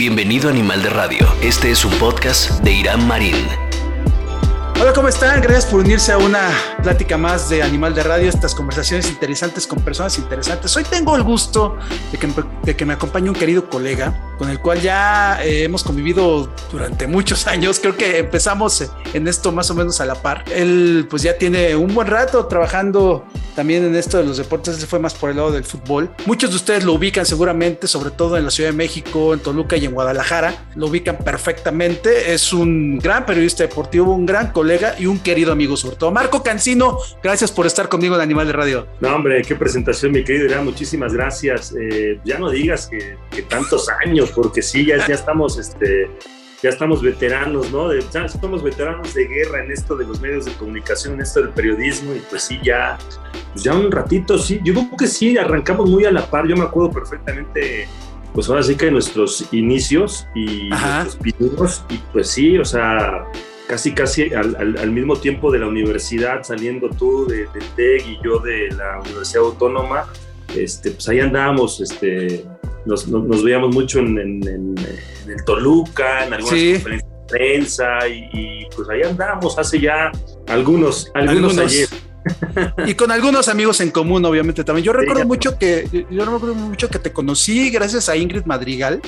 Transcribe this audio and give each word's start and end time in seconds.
Bienvenido 0.00 0.48
Animal 0.48 0.82
de 0.82 0.88
Radio. 0.88 1.26
Este 1.42 1.70
es 1.70 1.84
un 1.84 1.92
podcast 1.98 2.62
de 2.64 2.72
Irán 2.72 3.06
Marín. 3.06 3.69
Hola, 4.80 4.94
¿cómo 4.94 5.08
están? 5.08 5.42
Gracias 5.42 5.66
por 5.66 5.80
unirse 5.80 6.10
a 6.10 6.16
una 6.16 6.48
plática 6.82 7.18
más 7.18 7.50
de 7.50 7.62
Animal 7.62 7.94
de 7.94 8.02
Radio, 8.02 8.30
estas 8.30 8.54
conversaciones 8.54 9.10
interesantes 9.10 9.66
con 9.66 9.80
personas 9.80 10.16
interesantes. 10.16 10.74
Hoy 10.74 10.84
tengo 10.84 11.14
el 11.16 11.22
gusto 11.22 11.76
de 12.10 12.16
que, 12.16 12.32
de 12.62 12.74
que 12.74 12.86
me 12.86 12.94
acompañe 12.94 13.28
un 13.28 13.36
querido 13.36 13.68
colega 13.68 14.34
con 14.38 14.48
el 14.48 14.58
cual 14.58 14.80
ya 14.80 15.44
eh, 15.44 15.64
hemos 15.64 15.84
convivido 15.84 16.50
durante 16.72 17.06
muchos 17.06 17.46
años. 17.46 17.78
Creo 17.78 17.94
que 17.94 18.20
empezamos 18.20 18.90
en 19.12 19.28
esto 19.28 19.52
más 19.52 19.70
o 19.70 19.74
menos 19.74 20.00
a 20.00 20.06
la 20.06 20.14
par. 20.14 20.46
Él 20.50 21.06
pues 21.10 21.22
ya 21.22 21.36
tiene 21.36 21.76
un 21.76 21.94
buen 21.94 22.08
rato 22.08 22.46
trabajando 22.46 23.26
también 23.54 23.84
en 23.84 23.94
esto 23.94 24.16
de 24.16 24.24
los 24.24 24.38
deportes. 24.38 24.80
Él 24.80 24.86
fue 24.86 24.98
más 24.98 25.12
por 25.12 25.28
el 25.28 25.36
lado 25.36 25.52
del 25.52 25.64
fútbol. 25.64 26.10
Muchos 26.24 26.48
de 26.48 26.56
ustedes 26.56 26.84
lo 26.84 26.94
ubican 26.94 27.26
seguramente, 27.26 27.86
sobre 27.86 28.12
todo 28.12 28.38
en 28.38 28.46
la 28.46 28.50
Ciudad 28.50 28.70
de 28.70 28.76
México, 28.76 29.34
en 29.34 29.40
Toluca 29.40 29.76
y 29.76 29.84
en 29.84 29.92
Guadalajara. 29.92 30.54
Lo 30.74 30.86
ubican 30.86 31.18
perfectamente. 31.18 32.32
Es 32.32 32.54
un 32.54 32.98
gran 32.98 33.26
periodista 33.26 33.64
deportivo, 33.64 34.14
un 34.14 34.24
gran 34.24 34.52
colega 34.52 34.69
y 34.98 35.06
un 35.06 35.18
querido 35.18 35.52
amigo 35.52 35.76
sobre 35.76 35.96
todo. 35.96 36.10
Marco 36.10 36.42
Cancino, 36.42 36.98
gracias 37.22 37.50
por 37.50 37.66
estar 37.66 37.88
conmigo 37.88 38.14
en 38.14 38.20
Animal 38.20 38.46
de 38.46 38.52
Radio. 38.52 38.86
No, 39.00 39.14
hombre, 39.14 39.42
qué 39.42 39.56
presentación, 39.56 40.12
mi 40.12 40.24
querido 40.24 40.46
Irán, 40.46 40.64
muchísimas 40.64 41.12
gracias. 41.12 41.74
Eh, 41.80 42.20
ya 42.24 42.38
no 42.38 42.50
digas 42.50 42.88
que, 42.88 43.42
tantos 43.42 43.88
años, 44.04 44.30
porque 44.30 44.62
sí, 44.62 44.86
ya, 44.86 45.06
ya 45.06 45.14
estamos, 45.14 45.58
este, 45.58 46.10
ya 46.62 46.70
estamos 46.70 47.02
veteranos, 47.02 47.70
¿no? 47.72 47.92
ya 47.94 48.28
somos 48.28 48.62
veteranos 48.62 49.14
de 49.14 49.26
guerra 49.26 49.64
en 49.64 49.72
esto 49.72 49.96
de 49.96 50.06
los 50.06 50.20
medios 50.20 50.44
de 50.44 50.52
comunicación, 50.52 51.14
en 51.14 51.22
esto 51.22 51.40
del 51.40 51.50
periodismo, 51.50 52.14
y 52.14 52.20
pues 52.28 52.42
sí, 52.42 52.60
ya, 52.62 52.98
pues 53.52 53.64
ya 53.64 53.74
un 53.74 53.90
ratito, 53.90 54.38
sí, 54.38 54.60
yo 54.62 54.74
creo 54.74 54.96
que 54.96 55.06
sí, 55.06 55.36
arrancamos 55.36 55.88
muy 55.88 56.04
a 56.04 56.12
la 56.12 56.26
par, 56.26 56.46
yo 56.46 56.56
me 56.56 56.64
acuerdo 56.64 56.92
perfectamente 56.92 57.88
pues 58.32 58.48
ahora 58.48 58.62
sí 58.62 58.76
que 58.76 58.90
nuestros 58.90 59.44
inicios 59.52 60.26
y 60.34 60.68
nuestros 60.68 61.16
pininos, 61.16 61.84
y 61.88 61.98
pues 62.12 62.28
sí, 62.28 62.58
o 62.58 62.64
sea, 62.64 63.26
casi 63.70 63.92
casi 63.92 64.34
al, 64.34 64.90
mismo 64.90 65.14
tiempo 65.14 65.52
de 65.52 65.60
la 65.60 65.68
universidad, 65.68 66.42
saliendo 66.42 66.90
tú 66.90 67.24
de, 67.28 67.46
del 67.46 67.62
TEC 67.76 68.04
y 68.04 68.18
yo 68.24 68.40
de 68.40 68.68
la 68.72 68.98
Universidad 68.98 69.44
Autónoma, 69.44 70.06
este, 70.56 70.90
pues 70.90 71.08
ahí 71.08 71.20
andábamos, 71.20 71.80
este, 71.80 72.44
nos, 72.84 73.06
nos, 73.06 73.44
veíamos 73.44 73.72
mucho 73.72 74.00
en, 74.00 74.18
en, 74.18 74.74
el 75.28 75.44
Toluca, 75.46 76.26
en 76.26 76.34
algunas 76.34 76.60
conferencias 76.60 77.12
de 77.12 77.26
prensa 77.28 78.08
y, 78.08 78.66
pues 78.74 78.88
ahí 78.88 79.02
andamos 79.02 79.56
hace 79.56 79.78
ya 79.78 80.10
algunos, 80.48 81.08
algunos, 81.14 81.56
ayer. 81.56 81.88
y 82.88 82.94
con 82.94 83.12
algunos 83.12 83.46
amigos 83.46 83.80
en 83.80 83.92
común, 83.92 84.24
obviamente 84.24 84.64
también. 84.64 84.84
Yo 84.84 84.92
recuerdo 84.92 85.24
mucho 85.26 85.56
que 85.56 86.06
yo 86.10 86.24
recuerdo 86.24 86.56
mucho 86.56 86.88
que 86.88 86.98
te 86.98 87.12
conocí 87.12 87.70
gracias 87.70 88.08
a 88.08 88.16
Ingrid 88.16 88.46
Madrigal 88.46 89.00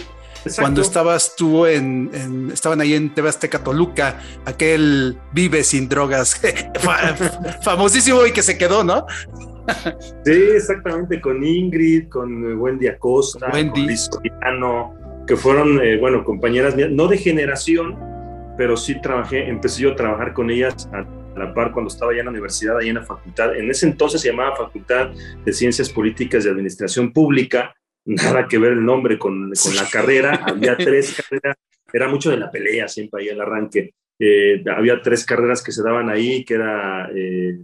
cuando 0.58 0.80
estabas 0.80 1.34
tú 1.36 1.66
en, 1.66 2.50
estaban 2.52 2.80
ahí 2.80 2.94
en 2.94 3.14
TV 3.14 3.28
Azteca 3.28 3.62
Toluca, 3.62 4.20
aquel 4.44 5.18
Vive 5.32 5.64
sin 5.64 5.88
drogas, 5.88 6.40
famosísimo 7.62 8.26
y 8.26 8.32
que 8.32 8.42
se 8.42 8.58
quedó, 8.58 8.84
¿no? 8.84 9.06
sí, 10.24 10.32
exactamente, 10.54 11.20
con 11.20 11.44
Ingrid, 11.44 12.08
con 12.08 12.58
Wendy 12.58 12.88
Acosta, 12.88 13.50
Wendy. 13.52 13.86
con 14.10 15.02
que 15.26 15.36
fueron, 15.36 15.80
eh, 15.80 15.98
bueno, 15.98 16.24
compañeras 16.24 16.74
mías, 16.74 16.90
no 16.90 17.06
de 17.06 17.16
generación, 17.16 17.96
pero 18.56 18.76
sí 18.76 19.00
trabajé, 19.00 19.48
empecé 19.48 19.82
yo 19.82 19.92
a 19.92 19.96
trabajar 19.96 20.32
con 20.32 20.50
ellas 20.50 20.88
a 20.92 21.06
la 21.38 21.54
par 21.54 21.72
cuando 21.72 21.88
estaba 21.88 22.12
ya 22.12 22.20
en 22.20 22.26
la 22.26 22.30
universidad, 22.30 22.78
ahí 22.78 22.88
en 22.88 22.96
la 22.96 23.04
facultad. 23.04 23.56
En 23.56 23.70
ese 23.70 23.86
entonces 23.86 24.20
se 24.20 24.30
llamaba 24.30 24.56
Facultad 24.56 25.10
de 25.44 25.52
Ciencias 25.52 25.88
Políticas 25.88 26.44
y 26.44 26.48
Administración 26.48 27.12
Pública, 27.12 27.74
nada 28.04 28.46
que 28.48 28.58
ver 28.58 28.72
el 28.72 28.84
nombre 28.84 29.18
con, 29.18 29.52
con 29.52 29.76
la 29.76 29.88
carrera, 29.90 30.44
había 30.46 30.76
tres 30.76 31.14
carreras, 31.28 31.56
era 31.92 32.08
mucho 32.08 32.30
de 32.30 32.38
la 32.38 32.50
pelea 32.50 32.88
siempre 32.88 33.22
ahí 33.22 33.28
el 33.28 33.40
arranque. 33.40 33.94
Eh, 34.18 34.62
había 34.74 35.02
tres 35.02 35.24
carreras 35.24 35.62
que 35.62 35.72
se 35.72 35.82
daban 35.82 36.08
ahí, 36.08 36.44
que 36.44 36.54
era 36.54 37.10
eh, 37.14 37.58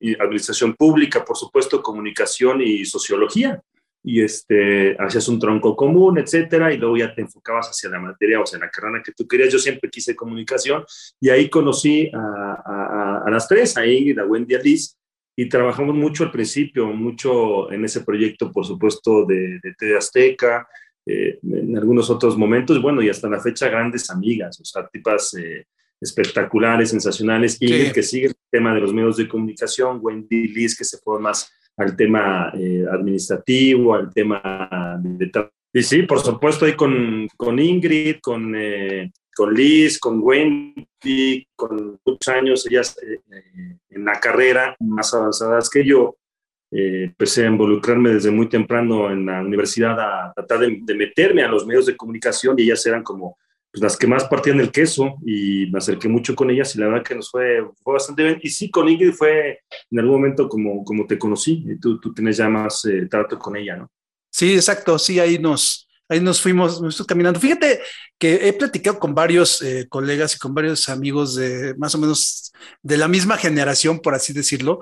eh, 0.00 0.16
administración 0.20 0.74
pública, 0.74 1.24
por 1.24 1.36
supuesto, 1.36 1.82
comunicación 1.82 2.60
y 2.60 2.84
sociología. 2.84 3.62
Y 4.04 4.22
este, 4.22 4.94
hacías 5.00 5.26
un 5.28 5.40
tronco 5.40 5.74
común, 5.74 6.18
etcétera, 6.18 6.72
y 6.72 6.76
luego 6.76 6.96
ya 6.96 7.12
te 7.14 7.22
enfocabas 7.22 7.70
hacia 7.70 7.90
la 7.90 7.98
materia, 7.98 8.40
o 8.40 8.46
sea, 8.46 8.60
la 8.60 8.70
carrera 8.70 9.02
que 9.02 9.12
tú 9.12 9.26
querías. 9.26 9.52
Yo 9.52 9.58
siempre 9.58 9.90
quise 9.90 10.14
comunicación, 10.14 10.84
y 11.18 11.28
ahí 11.30 11.48
conocí 11.48 12.08
a, 12.14 13.22
a, 13.26 13.30
las 13.30 13.48
tres, 13.48 13.76
ahí 13.76 14.12
la 14.12 14.24
Wendy 14.24 14.54
Alice, 14.54 14.94
y 15.36 15.48
trabajamos 15.48 15.94
mucho 15.94 16.24
al 16.24 16.30
principio, 16.30 16.86
mucho 16.88 17.70
en 17.70 17.84
ese 17.84 18.00
proyecto, 18.00 18.50
por 18.50 18.64
supuesto, 18.64 19.26
de, 19.26 19.60
de 19.62 19.74
TV 19.78 19.98
Azteca, 19.98 20.66
eh, 21.04 21.38
en 21.42 21.76
algunos 21.76 22.10
otros 22.10 22.36
momentos, 22.36 22.82
bueno, 22.82 23.00
y 23.00 23.08
hasta 23.08 23.28
la 23.28 23.38
fecha 23.38 23.68
grandes 23.68 24.10
amigas, 24.10 24.58
o 24.60 24.64
sea, 24.64 24.88
tipas 24.88 25.34
eh, 25.34 25.66
espectaculares, 26.00 26.90
sensacionales, 26.90 27.58
y 27.60 27.92
que 27.92 28.02
sigue 28.02 28.26
el 28.26 28.34
tema 28.50 28.74
de 28.74 28.80
los 28.80 28.92
medios 28.92 29.18
de 29.18 29.28
comunicación, 29.28 30.00
Wendy 30.02 30.48
Liz, 30.48 30.76
que 30.76 30.84
se 30.84 30.98
fue 30.98 31.20
más 31.20 31.52
al 31.76 31.94
tema 31.94 32.50
eh, 32.58 32.84
administrativo, 32.90 33.94
al 33.94 34.12
tema 34.12 34.98
de... 35.00 35.30
Y 35.72 35.82
sí, 35.82 36.02
por 36.02 36.20
supuesto, 36.20 36.64
ahí 36.64 36.72
con, 36.72 37.28
con 37.36 37.58
Ingrid, 37.58 38.16
con 38.20 38.54
con 39.36 39.52
Liz, 39.52 39.98
con 39.98 40.20
Wendy, 40.22 41.46
con 41.54 42.00
muchos 42.04 42.34
años, 42.34 42.66
ellas 42.66 42.96
eh, 43.02 43.20
eh, 43.30 43.76
en 43.90 44.04
la 44.04 44.18
carrera, 44.18 44.74
más 44.80 45.12
avanzadas 45.12 45.68
que 45.68 45.84
yo, 45.84 46.16
eh, 46.70 47.04
empecé 47.04 47.44
a 47.44 47.50
involucrarme 47.50 48.14
desde 48.14 48.30
muy 48.30 48.48
temprano 48.48 49.10
en 49.10 49.26
la 49.26 49.42
universidad 49.42 50.00
a 50.00 50.32
tratar 50.32 50.60
de, 50.60 50.94
meterme 50.94 51.42
a 51.42 51.48
los 51.48 51.66
medios 51.66 51.84
de 51.84 51.96
comunicación 51.96 52.58
y 52.58 52.62
ellas 52.62 52.84
eran 52.86 53.02
como 53.02 53.36
pues, 53.70 53.82
las 53.82 53.96
que 53.98 54.06
más 54.06 54.24
partían 54.24 54.58
el 54.58 54.72
queso 54.72 55.16
y 55.26 55.66
me 55.70 55.78
acerqué 55.78 56.08
mucho 56.08 56.34
con 56.34 56.50
ellas 56.50 56.74
y 56.74 56.78
la 56.78 56.86
verdad 56.86 57.04
que 57.04 57.14
nos 57.14 57.30
fue, 57.30 57.62
fue 57.82 57.92
bastante 57.92 58.22
bien. 58.22 58.38
Y 58.42 58.48
sí, 58.48 58.70
con 58.70 58.88
Ingrid 58.88 59.12
fue 59.12 59.60
en 59.90 59.98
algún 59.98 60.14
momento 60.14 60.48
como, 60.48 60.82
como 60.82 61.06
te 61.06 61.18
conocí, 61.18 61.62
y 61.68 61.78
tú, 61.78 62.00
tú 62.00 62.14
tienes 62.14 62.38
ya 62.38 62.48
más 62.48 62.88
trato 63.10 63.38
con 63.38 63.54
ella, 63.54 63.76
¿no? 63.76 63.90
Sí, 64.30 64.54
exacto, 64.54 64.98
sí, 64.98 65.20
ahí 65.20 65.38
nos, 65.38 65.85
ahí 66.08 66.20
nos 66.20 66.40
fuimos, 66.40 66.80
nos 66.80 67.04
caminando. 67.06 67.40
Fíjate 67.40 67.80
que 68.18 68.48
he 68.48 68.52
platicado 68.52 68.98
con 68.98 69.14
varios 69.14 69.62
eh, 69.62 69.86
colegas 69.88 70.34
y 70.34 70.38
con 70.38 70.54
varios 70.54 70.88
amigos 70.88 71.34
de 71.34 71.74
más 71.76 71.94
o 71.94 71.98
menos 71.98 72.52
de 72.82 72.96
la 72.96 73.08
misma 73.08 73.36
generación, 73.36 74.00
por 74.00 74.14
así 74.14 74.32
decirlo, 74.32 74.80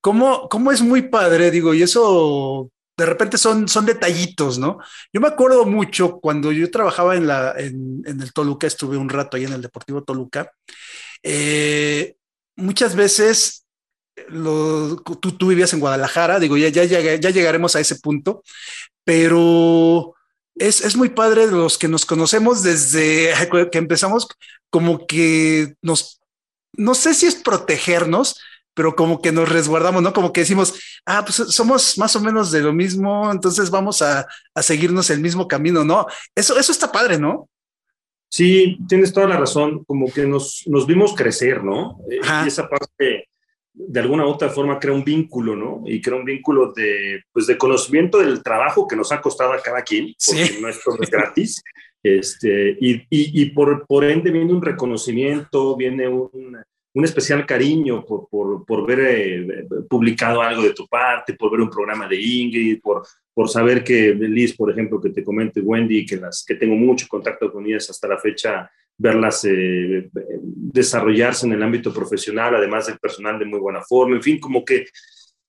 cómo, 0.00 0.48
cómo 0.48 0.72
es 0.72 0.82
muy 0.82 1.02
padre, 1.02 1.50
digo, 1.50 1.74
y 1.74 1.82
eso 1.82 2.70
de 2.96 3.06
repente 3.06 3.38
son, 3.38 3.68
son 3.68 3.86
detallitos, 3.86 4.58
¿no? 4.58 4.78
Yo 5.12 5.20
me 5.20 5.28
acuerdo 5.28 5.64
mucho 5.64 6.20
cuando 6.20 6.52
yo 6.52 6.70
trabajaba 6.70 7.16
en, 7.16 7.26
la, 7.26 7.54
en, 7.56 8.04
el 8.06 8.32
Toluca, 8.32 8.66
estuve 8.66 8.96
un 8.96 9.08
rato 9.08 9.36
ahí 9.36 9.44
en 9.44 9.52
el 9.52 9.62
Deportivo 9.62 10.04
Toluca, 10.04 10.52
eh, 11.22 12.16
muchas 12.56 12.94
veces 12.94 13.66
lo, 14.28 14.96
tú, 14.96 15.32
tú, 15.32 15.48
vivías 15.48 15.72
en 15.72 15.80
Guadalajara, 15.80 16.38
digo, 16.38 16.56
ya, 16.56 16.68
ya, 16.68 16.84
ya 16.84 17.30
llegaremos 17.30 17.74
a 17.74 17.80
ese 17.80 17.96
punto, 17.96 18.42
pero 19.04 20.14
es, 20.56 20.96
muy 20.96 21.08
padre 21.10 21.46
los 21.46 21.78
que 21.78 21.88
nos 21.88 22.06
conocemos 22.06 22.62
desde 22.62 23.32
que 23.72 23.78
empezamos, 23.78 24.28
como 24.70 25.06
que 25.06 25.74
nos, 25.82 26.20
no 26.72 26.94
sé 26.94 27.14
si 27.14 27.26
es 27.26 27.36
protegernos, 27.36 28.40
pero 28.74 28.96
como 28.96 29.22
que 29.22 29.30
nos 29.30 29.48
resguardamos, 29.48 30.02
¿no? 30.02 30.12
Como 30.12 30.32
que 30.32 30.40
decimos, 30.40 30.74
ah, 31.06 31.24
pues 31.24 31.36
somos 31.54 31.96
más 31.96 32.16
o 32.16 32.20
menos 32.20 32.50
de 32.50 32.60
lo 32.60 32.72
mismo, 32.72 33.30
entonces 33.30 33.70
vamos 33.70 34.02
a, 34.02 34.26
seguirnos 34.56 35.10
el 35.10 35.20
mismo 35.20 35.46
camino, 35.46 35.84
¿no? 35.84 36.06
Eso, 36.34 36.58
eso 36.58 36.72
está 36.72 36.90
padre, 36.90 37.18
¿no? 37.18 37.48
Sí, 38.28 38.78
tienes 38.88 39.12
toda 39.12 39.28
la 39.28 39.36
razón, 39.36 39.84
como 39.84 40.12
que 40.12 40.26
nos, 40.26 40.64
nos 40.66 40.88
vimos 40.88 41.14
crecer, 41.14 41.62
¿no? 41.62 42.00
Y 42.10 42.48
esa 42.48 42.68
parte 42.68 43.28
de 43.74 44.00
alguna 44.00 44.24
u 44.24 44.30
otra 44.30 44.48
forma 44.48 44.78
crea 44.78 44.94
un 44.94 45.04
vínculo, 45.04 45.56
¿no? 45.56 45.82
Y 45.84 46.00
crea 46.00 46.16
un 46.16 46.24
vínculo 46.24 46.72
de, 46.72 47.22
pues, 47.32 47.46
de 47.46 47.58
conocimiento 47.58 48.18
del 48.18 48.42
trabajo 48.42 48.86
que 48.86 48.96
nos 48.96 49.10
ha 49.10 49.20
costado 49.20 49.52
a 49.52 49.60
cada 49.60 49.82
quien, 49.82 50.14
porque 50.26 50.58
no, 50.60 50.68
es 50.68 50.80
gratis. 51.10 51.62
Este, 52.02 52.76
y, 52.80 52.94
y, 53.10 53.42
y, 53.42 53.50
por, 53.50 53.86
por 53.86 54.04
ende 54.04 54.30
viene 54.30 54.52
un 54.52 54.62
reconocimiento, 54.62 55.74
viene 55.74 56.06
un, 56.06 56.58
un 56.94 57.04
especial 57.04 57.44
cariño 57.44 58.04
por, 58.04 58.28
por, 58.28 58.64
por 58.64 58.86
ver 58.86 59.00
eh, 59.00 59.66
publicado 59.88 60.40
algo 60.40 60.62
de 60.62 60.74
tu 60.74 60.86
parte, 60.86 61.34
por 61.34 61.50
ver 61.50 61.60
un 61.60 61.70
programa 61.70 62.06
de 62.06 62.20
Ingrid, 62.20 62.80
por, 62.80 63.02
por 63.32 63.48
saber 63.48 63.82
que 63.82 64.14
Liz, 64.14 64.54
por 64.54 64.70
ejemplo, 64.70 65.00
que 65.00 65.10
te 65.10 65.24
comente 65.24 65.60
Wendy, 65.60 66.06
que, 66.06 66.16
las, 66.16 66.44
que 66.46 66.54
tengo 66.54 66.76
mucho 66.76 67.06
contacto 67.08 67.50
con 67.50 67.66
ellas 67.66 67.90
hasta 67.90 68.06
la 68.06 68.18
fecha, 68.18 68.70
verlas 68.96 69.44
eh, 69.44 70.08
desarrollarse 70.12 71.46
en 71.46 71.52
el 71.52 71.62
ámbito 71.62 71.92
profesional, 71.92 72.54
además 72.54 72.86
del 72.86 72.98
personal 72.98 73.38
de 73.38 73.44
muy 73.44 73.58
buena 73.58 73.82
forma, 73.82 74.16
en 74.16 74.22
fin, 74.22 74.38
como 74.38 74.64
que, 74.64 74.86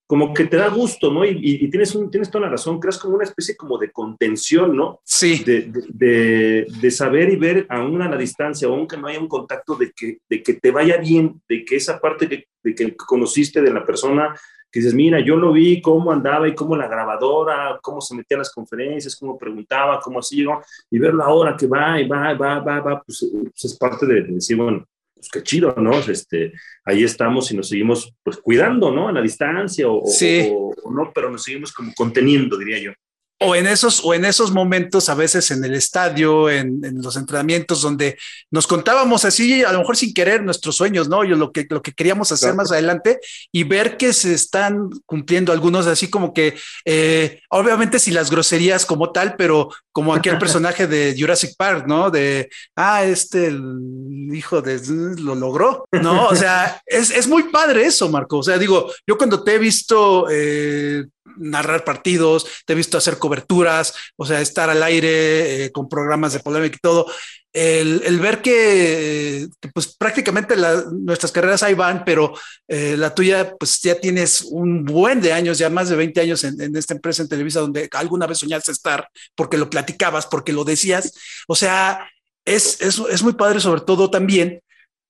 como 0.08 0.34
que 0.34 0.46
te 0.46 0.58
da 0.58 0.68
gusto, 0.70 1.12
¿no? 1.12 1.26
Y, 1.26 1.68
tienes, 1.70 1.96
un, 1.96 2.12
tienes 2.12 2.30
toda 2.30 2.46
la 2.46 2.52
razón, 2.52 2.80
creas 2.80 3.00
como 3.00 3.16
una 3.16 3.24
especie 3.24 3.56
como 3.56 3.78
de 3.78 3.92
contención, 3.92 4.76
¿no? 4.76 5.02
Sí. 5.04 5.44
De, 5.44 5.72
de, 5.90 6.68
de, 6.80 6.92
saber 6.92 7.30
y 7.32 7.38
ver 7.38 7.66
aún 7.70 8.02
a 8.02 8.10
la 8.10 8.18
distancia, 8.18 8.68
aunque 8.68 8.98
no 8.98 9.08
haya 9.08 9.20
un 9.20 9.28
contacto, 9.28 9.76
de 9.76 9.92
que, 9.92 10.20
de 10.30 10.44
que 10.44 10.54
te 10.54 10.72
vaya 10.72 10.98
bien, 10.98 11.42
de 11.50 11.66
que 11.66 11.76
esa 11.76 12.00
parte 12.00 12.30
que, 12.30 12.46
de 12.64 12.76
que 12.76 12.96
conociste 12.96 13.62
de 13.62 13.74
la 13.74 13.86
persona 13.86 14.36
que 14.76 14.82
dices, 14.82 14.94
mira, 14.94 15.22
yo 15.22 15.38
lo 15.38 15.54
vi, 15.54 15.82
cómo 15.82 16.12
andaba 16.12 16.50
y 16.50 16.54
cómo 16.54 16.76
la 16.76 16.90
grabadora, 16.90 17.80
cómo 17.82 18.02
se 18.02 18.14
metía 18.14 18.36
a 18.36 18.40
las 18.40 18.52
conferencias, 18.52 19.16
cómo 19.16 19.38
preguntaba, 19.38 20.02
cómo 20.02 20.20
así, 20.20 20.44
¿no? 20.44 20.62
y 20.92 21.00
verlo 21.00 21.24
ahora 21.24 21.56
que 21.56 21.66
va 21.66 22.02
y 22.02 22.06
va, 22.06 22.34
va, 22.34 22.60
va, 22.60 22.82
va, 22.82 23.02
pues, 23.02 23.26
pues 23.42 23.64
es 23.64 23.78
parte 23.78 24.06
de, 24.06 24.24
decir, 24.24 24.58
bueno, 24.58 24.86
pues 25.14 25.30
qué 25.32 25.44
chido, 25.44 25.74
¿no? 25.78 25.98
Este, 25.98 26.52
ahí 26.84 27.06
estamos 27.06 27.50
y 27.52 27.56
nos 27.56 27.70
seguimos 27.70 28.14
pues 28.22 28.36
cuidando, 28.36 28.92
¿no? 28.92 29.08
A 29.08 29.14
la 29.14 29.22
distancia 29.22 29.88
o, 29.88 30.04
o 30.04 30.92
no, 30.92 31.14
pero 31.16 31.32
nos 31.32 31.44
seguimos 31.44 31.72
como 31.72 31.94
conteniendo, 31.96 32.58
diría 32.58 32.80
yo 32.80 32.92
o 33.40 33.56
en 33.56 33.68
esos 33.68 34.02
o 34.04 34.14
en 34.14 34.24
esos 34.24 34.52
momentos 34.52 35.10
a 35.10 35.16
veces 35.16 35.52
en 35.52 35.64
el 35.66 35.76
estadio 35.76 36.50
en, 36.50 36.82
los 37.02 37.18
entrenamientos 37.18 37.82
donde 37.82 38.18
nos 38.50 38.66
contábamos 38.66 39.26
así 39.26 39.64
a 39.64 39.74
lo 39.74 39.80
mejor 39.80 39.98
sin 39.98 40.14
querer 40.14 40.42
nuestros 40.42 40.78
sueños 40.78 41.10
no 41.10 41.24
yo 41.26 41.36
lo 41.36 41.52
que 41.52 41.68
lo 41.70 41.82
que 41.82 41.92
queríamos 41.92 42.32
hacer 42.32 42.54
más 42.54 42.72
adelante 42.72 43.20
y 43.52 43.64
ver 43.64 43.98
que 43.98 44.14
se 44.14 44.34
están 44.34 44.90
cumpliendo 45.06 45.52
algunos 45.52 45.86
así 45.86 46.10
como 46.10 46.34
que 46.34 46.56
eh, 46.86 47.42
obviamente 47.50 48.00
si 48.00 48.12
las 48.12 48.32
groserías 48.32 48.86
como 48.86 49.12
tal 49.12 49.36
pero 49.36 49.70
como 49.92 50.14
aquel 50.14 50.38
personaje 50.40 50.88
de 50.88 51.16
Jurassic 51.20 51.58
Park 51.58 51.88
no 51.88 52.12
de 52.12 52.50
ah 52.78 53.04
este 53.04 53.48
el 53.48 54.30
hijo 54.34 54.62
de 54.62 54.80
lo 55.18 55.36
logró 55.36 55.86
no 55.92 56.28
o 56.28 56.36
sea 56.36 56.82
es, 56.86 57.12
es 57.12 57.28
muy 57.28 57.44
padre 57.44 57.86
eso 57.86 58.10
Marco. 58.10 58.38
O 58.38 58.44
sea 58.44 58.58
digo 58.58 58.92
yo 59.06 59.18
cuando 59.18 59.44
te 59.44 59.56
he 59.56 59.58
visto 59.58 60.28
eh, 60.30 61.06
narrar 61.38 61.84
partidos, 61.84 62.46
te 62.66 62.74
he 62.74 62.76
visto 62.76 62.98
hacer 62.98 63.18
coberturas, 63.36 63.94
o 64.16 64.26
sea, 64.26 64.42
estar 64.42 64.70
al 64.70 64.82
aire 64.84 65.66
eh, 65.66 65.72
con 65.72 65.90
programas 65.90 66.34
de 66.34 66.40
polémica 66.40 66.76
y 66.78 66.80
todo. 66.80 67.06
El, 67.54 68.20
ver 68.20 68.42
que, 68.42 69.48
pues 69.74 69.96
prácticamente 69.96 70.56
nuestras 70.92 71.32
carreras 71.32 71.64
ahí 71.64 71.74
van, 71.74 72.04
pero 72.04 72.34
eh, 72.68 72.96
la 72.98 73.16
tuya, 73.16 73.56
pues 73.58 73.80
ya 73.82 73.96
tienes 73.96 74.42
un 74.42 74.84
buen 74.84 75.22
de 75.22 75.32
años, 75.32 75.58
ya 75.58 75.70
más 75.70 75.88
de 75.88 75.96
20 75.96 76.20
años 76.20 76.44
en, 76.44 76.76
esta 76.76 76.94
empresa 76.94 77.24
en 77.24 77.30
Televisa, 77.30 77.62
donde 77.62 77.88
alguna 77.94 78.28
vez 78.28 78.40
soñaste 78.40 78.74
estar, 78.74 79.08
porque 79.36 79.58
lo 79.58 79.70
platicabas, 79.70 80.26
porque 80.26 80.52
lo 80.52 80.66
decías. 80.66 81.14
O 81.48 81.56
sea, 81.56 82.10
es, 82.44 82.82
es, 82.82 83.02
es 83.10 83.24
muy 83.24 83.34
padre, 83.34 83.62
sobre 83.62 83.82
todo 83.82 84.10
también 84.12 84.60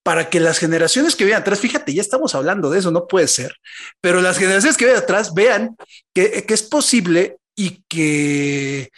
para 0.06 0.30
que 0.30 0.39
las 0.39 0.60
generaciones 0.60 1.16
que 1.16 1.24
vienen 1.24 1.42
atrás, 1.42 1.60
fíjate, 1.60 1.92
ya 1.92 2.01
estamos 2.01 2.36
hablando 2.36 2.69
de 2.69 2.77
eso, 2.77 2.92
no 2.92 3.07
puede 3.07 3.27
ser, 3.27 3.56
pero 4.01 4.22
las 4.22 4.38
generaciones 4.38 4.77
que 4.77 4.86
vienen 4.86 5.01
atrás 5.01 5.33
vean 5.33 5.75
que, 6.13 6.45
es 6.48 6.62
posible 6.62 7.38
y 7.55 7.83
que, 7.87 8.91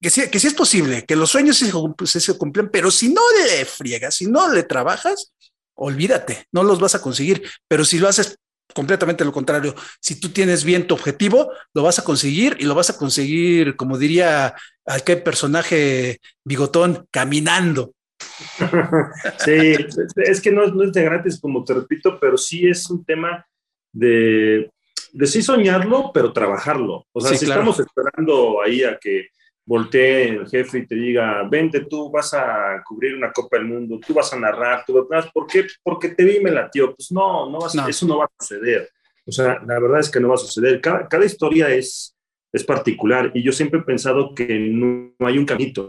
que, 0.00 0.10
sí, 0.10 0.30
que 0.30 0.38
sí 0.38 0.46
es 0.46 0.54
posible, 0.54 1.04
que 1.04 1.16
los 1.16 1.30
sueños 1.30 1.58
se, 1.58 2.20
se 2.20 2.38
cumplen, 2.38 2.68
pero 2.70 2.90
si 2.90 3.12
no 3.12 3.22
le 3.44 3.64
friegas, 3.64 4.16
si 4.16 4.26
no 4.26 4.52
le 4.52 4.62
trabajas, 4.62 5.32
olvídate, 5.74 6.46
no 6.52 6.62
los 6.62 6.80
vas 6.80 6.94
a 6.94 7.02
conseguir, 7.02 7.42
pero 7.68 7.84
si 7.84 7.98
lo 7.98 8.08
haces 8.08 8.38
completamente 8.72 9.24
lo 9.24 9.32
contrario, 9.32 9.74
si 10.00 10.18
tú 10.18 10.30
tienes 10.30 10.64
bien 10.64 10.86
tu 10.86 10.94
objetivo, 10.94 11.52
lo 11.74 11.82
vas 11.82 11.98
a 11.98 12.04
conseguir 12.04 12.56
y 12.58 12.64
lo 12.64 12.74
vas 12.74 12.90
a 12.90 12.96
conseguir, 12.96 13.76
como 13.76 13.98
diría 13.98 14.54
aquel 14.86 15.22
personaje 15.22 16.20
bigotón, 16.44 17.06
caminando. 17.10 17.92
sí, 19.44 19.76
es 20.16 20.40
que 20.40 20.50
no, 20.50 20.66
no, 20.66 20.84
es 20.84 20.92
de 20.92 21.02
gratis, 21.02 21.40
como 21.40 21.64
te 21.64 21.74
repito, 21.74 22.18
pero 22.20 22.38
sí 22.38 22.66
es 22.66 22.88
un 22.90 23.04
tema 23.04 23.46
de, 23.92 24.70
de 25.14 25.26
sí 25.28 25.42
soñarlo, 25.42 26.10
pero 26.12 26.32
trabajarlo. 26.32 27.06
O 27.12 27.20
sea, 27.20 27.36
si 27.38 27.44
estamos 27.44 27.78
esperando 27.78 28.60
ahí 28.60 28.82
a 28.82 28.98
que 28.98 29.28
voltee 29.64 30.30
el 30.30 30.48
jefe 30.48 30.78
y 30.78 30.86
te 30.86 30.96
diga, 30.96 31.46
vente, 31.48 31.86
tú 31.88 32.10
vas 32.10 32.34
a 32.34 32.82
cubrir 32.84 33.14
una 33.14 33.30
Copa 33.30 33.56
del 33.56 33.66
Mundo, 33.66 34.00
tú 34.04 34.12
vas 34.12 34.32
a 34.32 34.38
narrar, 34.38 34.84
tú 34.84 35.06
vas, 35.08 35.30
¿por 35.32 35.46
qué? 35.46 35.66
Porque 35.82 36.08
te 36.10 36.24
vi, 36.24 36.40
me 36.40 36.50
latió. 36.50 36.94
Pues 36.94 37.12
no, 37.12 37.48
no, 37.48 37.60
eso 37.88 38.06
no 38.06 38.18
va 38.18 38.24
a 38.24 38.30
suceder. 38.40 38.90
O 39.24 39.30
sea, 39.30 39.62
la 39.64 39.78
verdad 39.78 40.00
es 40.00 40.10
que 40.10 40.18
no 40.18 40.28
va 40.28 40.34
a 40.34 40.38
suceder. 40.38 40.80
Cada, 40.80 41.08
cada 41.08 41.24
historia 41.24 41.68
es, 41.68 42.16
es 42.52 42.64
particular 42.64 43.30
y 43.34 43.42
yo 43.42 43.52
siempre 43.52 43.80
he 43.80 43.84
pensado 43.84 44.34
que 44.34 44.58
no, 44.58 45.14
hay 45.20 45.38
un 45.38 45.46
camino. 45.46 45.86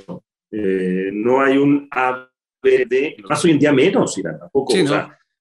Eh, 0.51 1.09
no 1.11 1.41
hay 1.41 1.57
un 1.57 1.87
A, 1.89 2.29
B, 2.61 2.85
D, 2.87 3.17
más 3.27 3.43
hoy 3.43 3.51
en 3.51 3.59
día 3.59 3.73
menos, 3.73 4.15
Irán, 4.19 4.37
tampoco. 4.37 4.71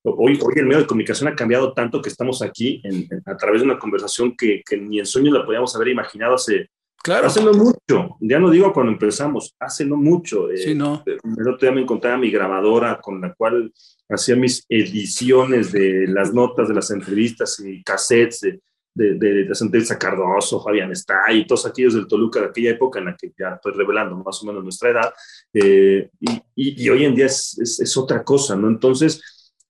Hoy, 0.05 0.39
hoy 0.43 0.55
el 0.57 0.67
medio 0.67 0.81
de 0.81 0.87
comunicación 0.87 1.29
ha 1.29 1.37
cambiado 1.37 1.73
tanto 1.73 2.01
que 2.01 2.09
estamos 2.09 2.43
aquí 2.43 2.83
a 3.27 3.37
través 3.37 3.61
de 3.61 3.67
una 3.67 3.79
conversación 3.79 4.37
que, 4.37 4.63
ni 4.79 4.99
en 4.99 5.07
sueños 5.07 5.35
la 5.35 5.45
podíamos 5.45 5.75
haber 5.75 5.89
imaginado 5.89 6.35
hace, 6.35 6.71
claro. 7.03 7.27
hace 7.27 7.43
no 7.43 7.53
mucho. 7.53 8.17
Ya 8.21 8.39
no 8.39 8.51
digo 8.51 8.73
cuando 8.73 8.93
empezamos, 8.93 9.55
hace 9.59 9.85
no 9.85 9.97
mucho. 9.97 10.51
Eh, 10.51 10.59
sí, 10.59 10.75
no. 10.75 11.03
El 11.07 11.49
otro 11.49 11.59
día 11.61 11.73
me 11.73 11.81
encontraba 11.81 12.19
mi 12.19 12.31
grabadora 12.31 13.01
con 13.01 13.21
la 13.21 13.35
cual 13.35 13.73
hacía 14.09 14.37
mis 14.37 14.65
ediciones 14.69 15.73
de 15.73 16.07
las 16.09 16.33
notas 16.33 16.69
de 16.69 16.75
las 16.75 16.91
entrevistas 16.91 17.59
y 17.61 17.83
cassettes 17.83 18.41
de 18.41 18.61
de, 18.95 19.15
de, 19.15 19.45
de 19.45 19.99
Cardoso, 19.99 20.63
Fabián 20.63 20.93
está 20.93 21.21
y 21.33 21.47
todos 21.47 21.67
aquellos 21.67 21.95
del 21.95 22.07
Toluca 22.07 22.41
de 22.41 22.47
aquella 22.47 22.71
época 22.71 23.01
en 23.01 23.07
la 23.07 23.17
que 23.17 23.33
ya 23.37 23.55
estoy 23.55 23.73
revelando 23.73 24.17
más 24.17 24.41
o 24.43 24.47
menos 24.47 24.63
nuestra 24.63 24.91
edad, 24.91 25.13
eh, 25.53 26.09
y, 26.21 26.85
y, 26.85 26.89
hoy 26.89 27.05
en 27.05 27.15
día 27.15 27.27
es, 27.27 27.59
es, 27.59 27.97
otra 27.97 28.23
cosa, 28.23 28.55
¿no? 28.55 28.69
Entonces, 28.69 29.21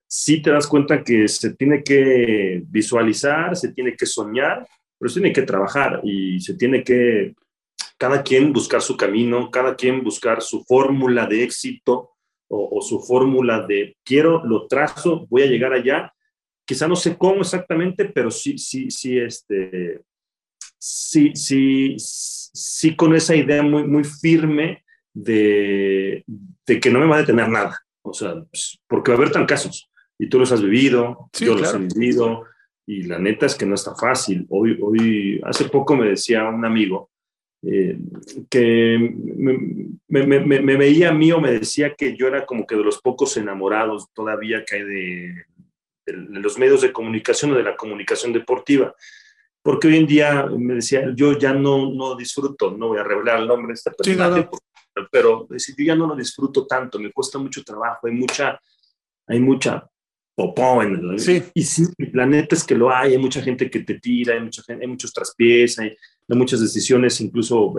sí 0.07 0.43
te 0.43 0.51
das 0.51 0.67
cuenta 0.67 1.03
que 1.03 1.29
se 1.29 1.55
tiene 1.55 1.83
que 1.83 2.63
visualizar, 2.67 3.57
se 3.57 3.73
tiene 3.73 3.97
que 3.97 4.07
soñar, 4.07 4.67
pero 4.99 5.09
se 5.09 5.21
tiene 5.21 5.35
que 5.35 5.43
trabajar 5.43 6.01
y 6.05 6.41
se 6.41 6.55
tiene 6.55 6.83
que 6.83 7.35
cada 7.99 8.23
quien 8.23 8.53
buscar 8.53 8.83
su 8.83 8.97
camino, 8.97 9.51
cada 9.51 9.77
quien 9.77 10.03
buscar 10.03 10.43
su 10.43 10.65
fórmula 10.65 11.27
de 11.27 11.45
éxito 11.45 12.11
o, 12.49 12.81
su 12.83 13.01
fórmula 13.01 13.67
de 13.67 13.97
quiero, 14.05 14.45
lo 14.45 14.67
trazo, 14.67 15.27
voy 15.29 15.43
a 15.43 15.47
llegar 15.47 15.73
allá 15.73 16.13
quizá 16.65 16.89
no 16.89 16.97
sé 16.97 17.17
cómo 17.17 17.41
exactamente, 17.41 18.07
pero 18.07 18.31
sí, 18.31 18.59
sí, 18.59 18.91
sí, 18.91 19.19
este, 19.19 20.01
sí, 20.79 21.33
sí, 21.35 21.97
sí 21.99 22.97
con 22.97 23.15
esa 23.15 23.35
idea 23.35 23.63
muy, 23.63 23.85
muy 23.85 24.05
firme 24.05 24.85
de, 25.13 26.25
de 26.67 26.81
que 26.81 26.91
no 26.91 27.01
me 27.01 27.07
va 27.07 27.17
a 27.17 27.21
detener 27.21 27.49
nada. 27.49 27.81
O 28.03 28.13
sea, 28.13 28.35
pues, 28.51 28.79
porque 28.87 29.11
va 29.11 29.17
a 29.17 29.21
haber 29.21 29.33
tan 29.33 29.47
casos 29.47 29.91
y 30.25 30.29
tú 30.29 30.39
los 30.39 30.53
has 30.53 30.63
vivido, 30.63 31.31
yo 31.39 31.55
los 31.55 31.75
he 31.75 31.79
vivido 31.79 32.45
y 32.87 33.03
la 33.05 33.19
neta 33.19 33.47
es 33.47 33.55
que 33.55 33.67
no 33.67 33.75
está 33.75 33.95
fácil. 33.95 34.47
Hoy, 34.51 34.79
hoy 34.81 35.41
hace 35.45 35.67
poco 35.67 35.97
me 35.97 36.09
decía 36.09 36.49
un 36.49 36.65
amigo 36.65 37.11
eh, 37.63 37.99
que 38.51 38.99
me, 38.99 40.27
me, 40.27 40.41
me, 40.41 40.77
veía 40.77 41.11
a 41.11 41.15
mí 41.15 41.33
o 41.33 41.41
me 41.41 41.53
decía 41.53 41.95
que 41.95 42.17
yo 42.17 42.27
era 42.27 42.45
como 42.45 42.67
que 42.67 42.77
de 42.77 42.85
los 42.85 43.01
pocos 43.01 43.37
enamorados 43.37 44.09
todavía 44.13 44.65
que 44.65 44.77
hay 44.77 44.83
de 44.83 45.45
de 46.07 46.41
los 46.41 46.59
medios 46.59 46.83
de 46.83 46.93
comunicación 46.93 47.53
o 47.53 47.57
de 47.57 47.63
la 47.63 47.77
comunicación 47.77 48.33
deportiva. 48.33 48.95
Porque 49.63 49.89
hoy 49.89 49.97
en 49.97 50.07
día 50.07 50.47
me 50.47 50.75
decía, 50.75 51.11
yo 51.15 51.39
ya 51.39 51.55
no, 51.55 51.91
no 51.91 52.15
disfruto, 52.17 52.71
no 52.73 52.89
voy 52.89 52.99
a 52.99 53.05
revelar 53.05 53.41
el 53.41 53.49
nombre 53.49 53.69
de 53.69 53.75
esta 53.75 53.93
persona, 53.93 54.49
pero 55.11 55.47
decir, 55.49 55.75
yo 55.79 55.85
ya 55.87 55.97
no 55.97 56.07
lo 56.07 56.15
disfruto 56.15 56.67
tanto, 56.67 56.99
me 56.99 57.11
cuesta 57.11 57.39
mucho 57.39 57.65
trabajo, 57.65 58.07
hay 58.07 58.13
mucha, 58.13 58.61
hay 59.27 59.41
mucha 59.41 59.89
popó 60.35 60.83
en 60.83 60.95
el, 60.95 61.19
sí. 61.19 61.43
Y 61.55 61.63
sí, 61.63 61.85
la 62.13 62.27
neta 62.27 62.57
es 62.57 62.65
que 62.65 62.75
lo 62.75 62.95
hay, 62.95 63.13
hay 63.13 63.19
mucha 63.19 63.41
gente 63.41 63.71
que 63.71 63.81
te 63.81 64.01
tira, 64.01 64.35
hay, 64.35 64.41
mucha 64.41 64.63
hay 64.69 64.87
muchos 64.87 65.13
traspiés, 65.13 65.79
hay, 65.79 65.97
hay 66.29 66.37
muchas 66.37 66.61
decisiones 66.61 67.21
incluso 67.21 67.73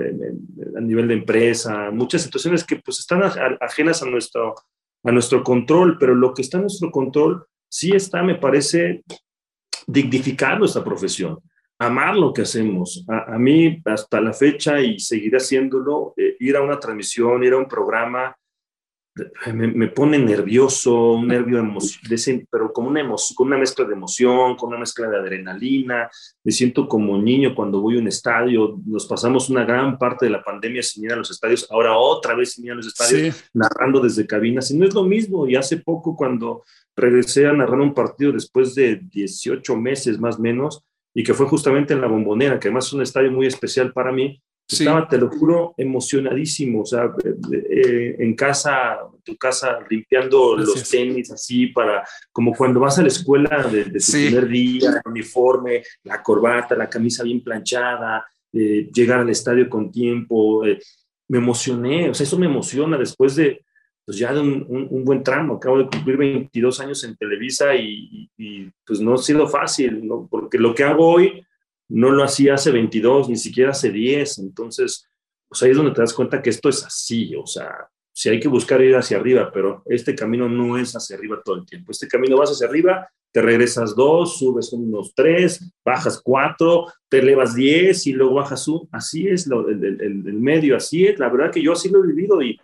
a 0.78 0.82
nivel 0.82 1.08
de 1.08 1.16
empresa, 1.16 1.92
muchas 1.92 2.22
situaciones 2.22 2.64
que 2.64 2.78
pues 2.78 3.00
están 3.00 3.22
ajenas 3.60 4.02
a 4.02 4.06
nuestro, 4.06 4.56
a 5.04 5.12
nuestro 5.12 5.44
control, 5.44 5.98
pero 6.00 6.16
lo 6.16 6.34
que 6.34 6.42
está 6.42 6.58
en 6.58 6.64
nuestro 6.64 6.92
control 6.92 7.46
sí 7.68 7.92
está, 7.92 8.24
me 8.24 8.36
parece, 8.36 9.04
dignificar 9.88 10.58
nuestra 10.58 10.84
profesión, 10.84 11.40
amar 11.78 12.16
lo 12.16 12.34
que 12.34 12.44
hacemos. 12.44 13.06
A, 13.08 13.38
mí, 13.38 13.82
hasta 13.86 14.22
la 14.22 14.34
fecha, 14.34 14.80
y 14.82 15.00
seguiré 15.00 15.38
haciéndolo, 15.38 16.14
eh, 16.18 16.38
ir 16.40 16.56
a 16.56 16.62
una 16.62 16.80
transmisión, 16.80 17.44
ir 17.44 17.54
a 17.54 17.58
un 17.58 17.68
programa, 17.68 18.36
me, 19.54 19.88
pone 19.88 20.20
nervioso, 20.20 21.14
un 21.14 21.28
nervio 21.28 21.64
pero 22.50 22.74
con 22.74 22.86
una, 22.86 23.02
con 23.34 23.48
una 23.48 23.58
mezcla 23.58 23.86
de 23.86 23.94
emoción, 23.94 24.58
con 24.58 24.70
una 24.70 24.80
mezcla 24.80 25.08
de 25.08 25.18
adrenalina. 25.18 26.10
Me 26.44 26.52
siento 26.52 26.88
como 26.88 27.18
niño 27.18 27.56
cuando 27.56 27.80
voy 27.80 27.98
a 27.98 28.02
un 28.02 28.08
estadio. 28.08 28.78
Nos 28.86 29.06
pasamos 29.06 29.50
una 29.50 29.64
gran 29.64 29.98
parte 29.98 30.26
de 30.26 30.32
la 30.32 30.44
pandemia 30.44 30.84
sin 30.84 31.06
ir 31.06 31.14
a 31.14 31.16
los 31.16 31.32
estadios, 31.32 31.66
ahora 31.72 31.98
otra 31.98 32.36
vez 32.36 32.54
sin 32.54 32.66
ir 32.66 32.74
a 32.74 32.76
los 32.76 32.88
estadios, 32.88 33.44
narrando 33.54 34.02
desde 34.02 34.28
cabinas. 34.28 34.70
Y 34.72 34.78
no 34.78 34.86
es 34.86 34.94
lo 34.94 35.04
mismo. 35.04 35.48
Y 35.48 35.56
hace 35.56 35.78
poco, 35.78 36.16
cuando 36.16 36.64
regresé 36.96 37.48
a 37.48 37.54
narrar 37.54 37.80
un 37.80 37.94
partido 37.94 38.34
después 38.34 38.76
de 38.76 38.98
18 38.98 39.78
meses 39.78 40.20
más 40.20 40.38
o 40.38 40.42
menos, 40.42 40.84
y 41.14 41.24
que 41.24 41.34
fue 41.34 41.46
justamente 41.46 41.94
en 41.94 42.02
la 42.02 42.08
Bombonera, 42.08 42.60
que 42.60 42.68
además 42.68 42.88
es 42.88 42.94
un 42.94 43.02
estadio 43.02 43.32
muy 43.32 43.48
especial 43.48 43.94
para 43.94 44.12
mí, 44.12 44.42
estaba, 44.68 45.08
te 45.08 45.18
lo 45.18 45.30
juro, 45.30 45.74
emocionadísimo, 45.78 46.82
o 46.82 46.86
sea, 46.86 47.12
eh, 47.52 48.16
en 48.20 48.36
casa, 48.36 48.98
en 49.14 49.22
tu 49.22 49.38
casa, 49.38 49.80
limpiando 49.90 50.58
los 50.58 50.90
tenis 50.90 51.32
así 51.32 51.68
para, 51.68 52.04
como 52.32 52.54
cuando 52.54 52.80
vas 52.80 52.98
a 52.98 53.04
la 53.04 53.10
escuela 53.10 53.68
de, 53.72 53.86
tu 53.86 54.12
primer 54.12 54.48
día, 54.48 54.90
el 54.90 55.12
uniforme, 55.12 55.84
la 56.04 56.22
corbata, 56.24 56.76
la 56.76 56.90
camisa 56.90 57.24
bien 57.24 57.44
planchada, 57.44 58.26
eh, 58.54 58.90
llegar 58.92 59.20
al 59.20 59.30
estadio 59.30 59.70
con 59.70 59.92
tiempo, 59.92 60.66
eh, 60.66 60.80
me 61.28 61.38
emocioné, 61.38 62.10
o 62.10 62.14
sea, 62.14 62.24
eso 62.24 62.40
me 62.40 62.46
emociona 62.48 62.98
después 62.98 63.36
de, 63.36 63.66
pues 64.06 64.18
ya 64.18 64.34
de 64.34 64.40
un, 64.40 65.04
buen 65.04 65.24
tramo. 65.24 65.56
Acabo 65.56 65.80
de 65.80 65.88
cumplir 65.88 66.18
22 66.18 66.80
años 66.80 67.04
en 67.04 67.16
Televisa 67.16 67.76
y, 67.76 68.30
pues 68.86 69.00
no 69.00 69.16
ha 69.16 69.18
sido 69.18 69.48
fácil, 69.48 70.06
¿no? 70.08 70.28
porque 70.30 70.60
lo 70.60 70.76
que 70.76 70.84
hago 70.84 71.08
hoy 71.08 71.44
no 71.90 72.12
lo 72.12 72.24
hacía 72.24 72.56
hace 72.56 72.72
22, 72.72 73.30
ni 73.30 73.38
siquiera 73.38 73.72
hace 73.72 73.92
10. 73.92 74.40
Entonces, 74.40 75.08
pues 75.48 75.62
ahí 75.64 75.72
es 75.72 75.78
donde 75.78 75.94
te 75.94 76.02
das 76.02 76.14
cuenta 76.14 76.42
que 76.42 76.50
esto 76.50 76.70
es 76.70 76.84
así, 76.84 77.36
o 77.36 77.46
sea, 77.46 77.90
si 78.18 78.30
hay 78.30 78.40
que 78.40 78.48
buscar 78.48 78.82
ir 78.82 78.96
hacia 78.96 79.18
arriba, 79.18 79.52
pero 79.54 79.84
este 79.88 80.16
camino 80.16 80.48
no 80.48 80.78
es 80.78 80.94
hacia 80.94 81.18
arriba 81.18 81.42
todo 81.44 81.58
el 81.58 81.66
tiempo. 81.66 81.92
Este 81.92 82.08
camino 82.08 82.38
vas 82.38 82.50
hacia 82.50 82.66
arriba, 82.66 83.10
te 83.30 83.42
regresas 83.42 83.94
dos, 83.94 84.40
subes 84.40 84.72
unos 84.72 85.14
tres, 85.14 85.70
bajas 85.84 86.22
cuatro, 86.24 86.86
te 87.10 87.20
elevas 87.20 87.56
diez 87.56 88.08
y 88.08 88.14
luego 88.14 88.36
bajas 88.36 88.70
un. 88.70 88.88
Así 88.94 89.28
es 89.28 89.48
lo, 89.48 89.68
el, 89.68 89.84
el, 89.84 90.34
medio, 90.36 90.78
así 90.78 91.06
es. 91.06 91.20
La 91.20 91.28
verdad 91.28 91.52
que 91.52 91.62
yo 91.62 91.74
así 91.74 91.90
lo 91.90 92.02
he 92.02 92.08
vivido 92.08 92.42
y, 92.42 92.58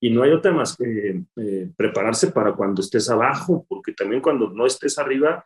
y 0.00 0.08
no 0.08 0.22
hay 0.22 0.30
otra 0.30 0.52
más 0.52 0.74
que 0.74 1.22
eh, 1.36 1.70
prepararse 1.76 2.28
para 2.28 2.54
cuando 2.54 2.80
estés 2.80 3.10
abajo, 3.10 3.66
porque 3.68 3.92
también 3.92 4.22
cuando 4.22 4.48
no 4.48 4.64
estés 4.64 4.98
arriba 4.98 5.44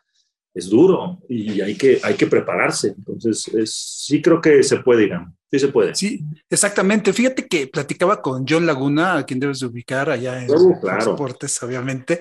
es 0.58 0.68
duro 0.68 1.18
y 1.28 1.60
hay 1.60 1.76
que, 1.76 2.00
hay 2.02 2.14
que 2.14 2.26
prepararse. 2.26 2.94
Entonces, 2.96 3.44
sí 3.72 4.20
creo 4.20 4.40
que 4.40 4.62
se 4.62 4.78
puede, 4.78 5.02
digamos. 5.02 5.32
Sí 5.50 5.58
se 5.58 5.68
puede. 5.68 5.94
Sí, 5.94 6.20
exactamente. 6.50 7.12
Fíjate 7.12 7.46
que 7.46 7.68
platicaba 7.68 8.20
con 8.20 8.44
John 8.46 8.66
Laguna, 8.66 9.18
a 9.18 9.24
quien 9.24 9.40
debes 9.40 9.60
de 9.60 9.66
ubicar 9.66 10.10
allá 10.10 10.42
en 10.42 10.48
claro. 10.80 11.12
deportes, 11.12 11.62
obviamente. 11.62 12.20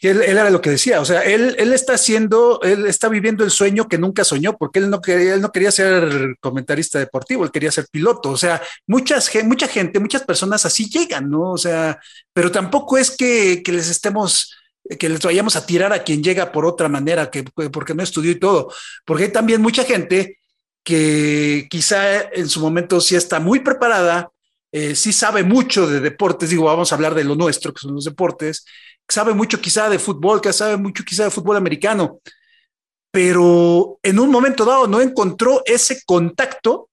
Y 0.00 0.08
él, 0.08 0.22
era 0.22 0.48
lo 0.48 0.60
que 0.60 0.70
decía, 0.70 1.00
o 1.00 1.04
sea, 1.04 1.22
él, 1.22 1.56
él 1.58 1.72
está 1.72 1.94
haciendo, 1.94 2.60
él 2.62 2.86
está 2.86 3.08
viviendo 3.08 3.44
el 3.44 3.50
sueño 3.50 3.88
que 3.88 3.98
nunca 3.98 4.24
soñó, 4.24 4.56
porque 4.56 4.78
él 4.78 4.90
no 4.90 5.00
quería, 5.00 5.34
él 5.34 5.40
no 5.40 5.50
quería 5.50 5.72
ser 5.72 6.36
comentarista 6.40 6.98
deportivo, 6.98 7.44
él 7.44 7.50
quería 7.50 7.72
ser 7.72 7.86
piloto. 7.90 8.30
O 8.30 8.36
sea, 8.36 8.62
muchas, 8.86 9.30
mucha 9.44 9.68
gente, 9.68 10.00
muchas 10.00 10.22
personas 10.22 10.64
así 10.64 10.88
llegan, 10.88 11.28
¿no? 11.28 11.52
O 11.52 11.58
sea, 11.58 12.00
pero 12.32 12.50
tampoco 12.50 12.96
es 12.96 13.10
que, 13.10 13.62
que 13.64 13.72
les 13.72 13.90
estemos 13.90 14.54
que 14.96 15.08
les 15.08 15.20
vayamos 15.20 15.56
a 15.56 15.66
tirar 15.66 15.92
a 15.92 16.02
quien 16.02 16.22
llega 16.22 16.52
por 16.52 16.64
otra 16.64 16.88
manera, 16.88 17.30
que 17.30 17.44
porque 17.44 17.94
no 17.94 18.02
estudió 18.02 18.30
y 18.30 18.38
todo, 18.38 18.72
porque 19.04 19.24
hay 19.24 19.32
también 19.32 19.60
mucha 19.60 19.84
gente 19.84 20.38
que 20.82 21.66
quizá 21.68 22.22
en 22.22 22.48
su 22.48 22.60
momento 22.60 23.00
sí 23.00 23.14
está 23.14 23.40
muy 23.40 23.60
preparada, 23.60 24.30
eh, 24.72 24.94
sí 24.94 25.12
sabe 25.12 25.42
mucho 25.42 25.86
de 25.86 26.00
deportes, 26.00 26.50
digo, 26.50 26.64
vamos 26.64 26.90
a 26.90 26.94
hablar 26.94 27.14
de 27.14 27.24
lo 27.24 27.34
nuestro, 27.34 27.74
que 27.74 27.80
son 27.80 27.94
los 27.94 28.04
deportes, 28.04 28.64
sabe 29.06 29.34
mucho 29.34 29.60
quizá 29.60 29.88
de 29.88 29.98
fútbol, 29.98 30.40
que 30.40 30.52
sabe 30.52 30.76
mucho 30.76 31.04
quizá 31.04 31.24
de 31.24 31.30
fútbol 31.30 31.56
americano, 31.56 32.20
pero 33.10 33.98
en 34.02 34.18
un 34.18 34.30
momento 34.30 34.64
dado 34.64 34.86
no 34.86 35.00
encontró 35.00 35.62
ese 35.66 36.02
contacto 36.06 36.88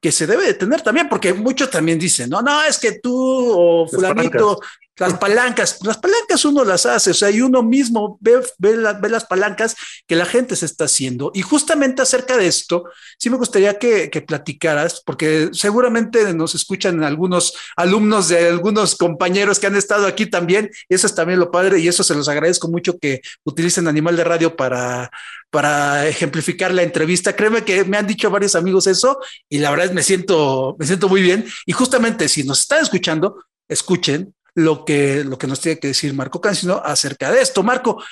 que 0.00 0.12
se 0.12 0.26
debe 0.26 0.46
de 0.46 0.54
tener 0.54 0.82
también, 0.82 1.08
porque 1.08 1.34
muchos 1.34 1.70
también 1.70 1.98
dicen, 1.98 2.30
no, 2.30 2.40
no, 2.40 2.62
es 2.62 2.78
que 2.78 3.00
tú 3.00 3.50
o 3.50 3.88
fulanito 3.88 4.60
las 4.98 5.14
palancas, 5.18 5.78
las 5.82 5.98
palancas 5.98 6.44
uno 6.44 6.64
las 6.64 6.86
hace, 6.86 7.12
o 7.12 7.14
sea, 7.14 7.30
y 7.30 7.40
uno 7.40 7.62
mismo 7.62 8.18
ve, 8.20 8.40
ve, 8.58 8.76
las 8.76 9.24
palancas 9.24 9.76
que 10.06 10.16
la 10.16 10.26
gente 10.26 10.56
se 10.56 10.66
está 10.66 10.84
haciendo. 10.84 11.30
Y 11.34 11.42
justamente 11.42 12.02
acerca 12.02 12.36
de 12.36 12.46
esto, 12.46 12.84
sí 13.18 13.30
me 13.30 13.36
gustaría 13.36 13.78
que, 13.78 14.10
que, 14.10 14.22
platicaras, 14.22 15.00
porque 15.04 15.50
seguramente 15.52 16.32
nos 16.34 16.54
escuchan 16.54 17.04
algunos 17.04 17.54
alumnos 17.76 18.28
de 18.28 18.48
algunos 18.48 18.96
compañeros 18.96 19.58
que 19.58 19.68
han 19.68 19.76
estado 19.76 20.06
aquí 20.06 20.26
también, 20.26 20.70
eso 20.88 21.06
es 21.06 21.14
también 21.14 21.38
lo 21.38 21.50
padre, 21.50 21.78
y 21.78 21.88
eso 21.88 22.02
se 22.02 22.14
los 22.14 22.28
agradezco 22.28 22.68
mucho 22.68 22.98
que 22.98 23.20
utilicen 23.44 23.88
Animal 23.88 24.16
de 24.16 24.24
Radio 24.24 24.56
para, 24.56 25.10
para 25.50 26.08
ejemplificar 26.08 26.72
la 26.74 26.82
entrevista. 26.82 27.36
Créeme 27.36 27.64
que 27.64 27.84
me 27.84 27.96
han 27.96 28.06
dicho 28.06 28.30
varios 28.30 28.54
amigos 28.54 28.86
eso, 28.86 29.18
y 29.48 29.58
la 29.58 29.70
verdad 29.70 29.92
me 29.92 30.02
siento, 30.02 30.76
me 30.78 30.86
siento 30.86 31.08
muy 31.08 31.22
bien. 31.22 31.46
Y 31.66 31.72
justamente 31.72 32.28
si 32.28 32.42
nos 32.42 32.60
están 32.60 32.82
escuchando, 32.82 33.36
escuchen 33.68 34.34
lo 34.58 34.84
que, 34.84 35.22
lo 35.24 35.38
que 35.38 35.46
nos 35.46 35.60
tiene 35.60 35.78
que 35.78 35.88
decir 35.88 36.12
Marco 36.14 36.40
Cancino 36.40 36.82
acerca 36.84 37.30
de 37.30 37.40
esto. 37.40 37.62
Marco, 37.62 38.02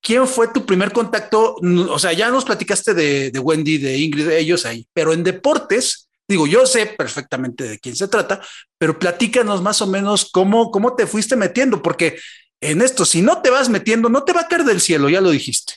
¿quién 0.00 0.26
fue 0.26 0.48
tu 0.48 0.66
primer 0.66 0.90
contacto? 0.90 1.56
O 1.90 1.98
sea, 1.98 2.12
ya 2.12 2.30
nos 2.30 2.44
platicaste 2.44 2.92
de, 2.92 3.30
de 3.30 3.38
Wendy, 3.38 3.78
de 3.78 3.98
Ingrid, 3.98 4.26
de 4.26 4.38
ellos 4.38 4.66
ahí, 4.66 4.84
pero 4.92 5.12
en 5.12 5.22
deportes, 5.22 6.08
digo, 6.26 6.48
yo 6.48 6.66
sé 6.66 6.86
perfectamente 6.86 7.64
de 7.64 7.78
quién 7.78 7.94
se 7.94 8.08
trata, 8.08 8.40
pero 8.78 8.98
platícanos 8.98 9.62
más 9.62 9.80
o 9.80 9.86
menos 9.86 10.28
cómo, 10.32 10.72
cómo 10.72 10.96
te 10.96 11.06
fuiste 11.06 11.36
metiendo, 11.36 11.80
porque 11.80 12.18
en 12.60 12.82
esto, 12.82 13.04
si 13.04 13.22
no 13.22 13.40
te 13.40 13.50
vas 13.50 13.68
metiendo, 13.68 14.08
no 14.08 14.24
te 14.24 14.32
va 14.32 14.42
a 14.42 14.48
caer 14.48 14.64
del 14.64 14.80
cielo, 14.80 15.08
ya 15.08 15.20
lo 15.20 15.30
dijiste. 15.30 15.74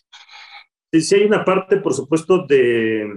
Sí, 0.92 1.02
sí 1.02 1.16
hay 1.16 1.26
una 1.26 1.46
parte, 1.46 1.78
por 1.78 1.94
supuesto, 1.94 2.48
de, 2.48 3.16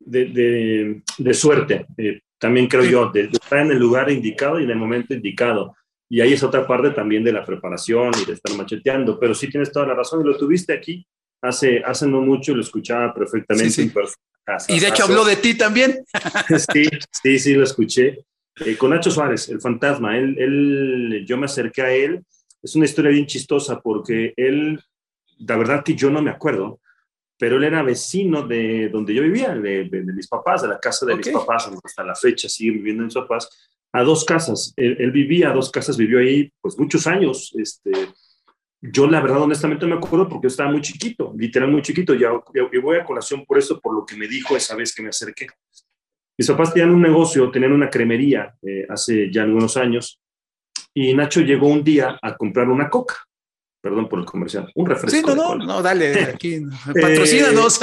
de, 0.00 1.02
de, 1.18 1.34
suerte, 1.34 1.86
eh, 1.98 2.20
también 2.38 2.66
creo 2.66 2.84
yo, 2.84 3.10
de, 3.12 3.28
estar 3.32 3.60
en 3.60 3.70
el 3.70 3.78
lugar 3.78 4.10
indicado 4.10 4.58
y 4.58 4.64
en 4.64 4.70
el 4.70 4.76
momento 4.76 5.14
indicado. 5.14 5.76
Y 6.08 6.20
ahí 6.20 6.32
es 6.32 6.42
otra 6.42 6.66
parte 6.66 6.90
también 6.90 7.24
de 7.24 7.32
la 7.32 7.44
preparación 7.44 8.12
y 8.22 8.24
de 8.24 8.34
estar 8.34 8.56
macheteando, 8.56 9.18
pero 9.18 9.34
sí 9.34 9.50
tienes 9.50 9.72
toda 9.72 9.86
la 9.86 9.94
razón 9.94 10.20
y 10.20 10.24
lo 10.24 10.36
tuviste 10.36 10.72
aquí 10.72 11.06
hace, 11.42 11.82
hace 11.84 12.06
no 12.06 12.20
mucho, 12.20 12.54
lo 12.54 12.62
escuchaba 12.62 13.12
perfectamente. 13.12 13.90
y 14.68 14.80
de 14.80 14.88
hecho 14.88 15.04
habló 15.04 15.24
de 15.24 15.36
ti 15.36 15.56
también. 15.56 16.04
sí, 16.72 16.88
sí, 17.10 17.38
sí, 17.38 17.54
lo 17.54 17.64
escuché. 17.64 18.24
Eh, 18.64 18.76
con 18.76 18.90
Nacho 18.90 19.10
Suárez, 19.10 19.48
el 19.50 19.60
fantasma, 19.60 20.16
él, 20.16 20.36
él, 20.38 21.24
yo 21.26 21.36
me 21.36 21.44
acerqué 21.44 21.82
a 21.82 21.92
él, 21.92 22.24
es 22.62 22.74
una 22.74 22.86
historia 22.86 23.10
bien 23.10 23.26
chistosa 23.26 23.80
porque 23.80 24.32
él, 24.36 24.80
la 25.38 25.56
verdad 25.56 25.84
que 25.84 25.94
yo 25.94 26.08
no 26.08 26.22
me 26.22 26.30
acuerdo, 26.30 26.80
pero 27.38 27.58
él 27.58 27.64
era 27.64 27.82
vecino 27.82 28.46
de 28.46 28.88
donde 28.88 29.14
yo 29.14 29.22
vivía, 29.22 29.54
de, 29.54 29.88
mis 29.90 30.26
papás, 30.26 30.62
de 30.62 30.68
la 30.68 30.80
casa 30.80 31.04
de 31.04 31.16
mis 31.16 31.28
papás, 31.28 31.70
hasta 31.84 32.02
la 32.02 32.14
fecha 32.14 32.48
sigue 32.48 32.72
viviendo 32.72 33.02
en 33.02 33.06
mis 33.06 33.14
papás, 33.14 33.48
a 33.96 34.02
dos 34.02 34.24
casas. 34.24 34.74
Él, 34.76 35.10
vivía 35.10 35.50
a 35.50 35.54
dos 35.54 35.70
casas, 35.70 35.96
vivió 35.96 36.18
ahí 36.18 36.52
pues 36.60 36.78
muchos 36.78 37.06
años. 37.06 37.50
Este, 37.56 37.90
yo 38.82 39.06
la 39.06 39.20
verdad 39.20 39.40
honestamente 39.42 39.86
no 39.86 39.96
me 39.96 40.04
acuerdo 40.04 40.28
porque 40.28 40.44
yo 40.44 40.48
estaba 40.48 40.70
muy 40.70 40.82
chiquito, 40.82 41.32
literal 41.36 41.70
muy 41.70 41.80
chiquito. 41.80 42.14
Ya, 42.14 42.28
y 42.72 42.78
voy 42.78 42.98
a 42.98 43.04
colación 43.04 43.46
por 43.46 43.56
eso, 43.56 43.80
por 43.80 43.94
lo 43.94 44.04
que 44.04 44.14
me 44.14 44.28
dijo 44.28 44.54
esa 44.54 44.76
vez 44.76 44.94
que 44.94 45.02
me 45.02 45.08
acerqué. 45.08 45.46
Mis 46.38 46.46
papás 46.48 46.74
tenían 46.74 46.90
un 46.90 47.00
negocio, 47.00 47.50
tenían 47.50 47.72
una 47.72 47.88
cremería 47.88 48.54
eh, 48.60 48.86
hace 48.90 49.32
ya 49.32 49.44
algunos 49.44 49.78
años 49.78 50.20
y 50.92 51.14
Nacho 51.14 51.40
llegó 51.40 51.66
un 51.68 51.82
día 51.82 52.18
a 52.20 52.36
comprar 52.36 52.68
una 52.68 52.90
coca 52.90 53.26
perdón 53.86 54.08
por 54.08 54.18
el 54.18 54.24
comercial, 54.24 54.68
un 54.74 54.84
refresco. 54.84 55.16
Sí, 55.16 55.22
no, 55.24 55.36
no, 55.36 55.64
no, 55.64 55.80
dale, 55.80 56.24
aquí, 56.24 56.60
patrocínanos. 56.86 57.80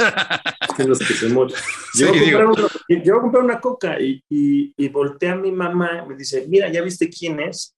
Los 0.78 0.98
que 0.98 1.14
se 1.14 1.28
Yo 1.28 1.38
a, 3.16 3.20
comprar 3.20 3.44
una, 3.44 3.60
coca 3.60 4.00
y, 4.00 4.22
y, 4.28 4.74
y 4.76 4.88
volteé 4.88 5.30
a 5.30 5.36
mi 5.36 5.52
mamá 5.52 6.02
y 6.04 6.08
me 6.08 6.16
dice, 6.16 6.46
mira, 6.48 6.70
¿ya 6.70 6.82
viste 6.82 7.08
quién 7.08 7.40
es? 7.40 7.76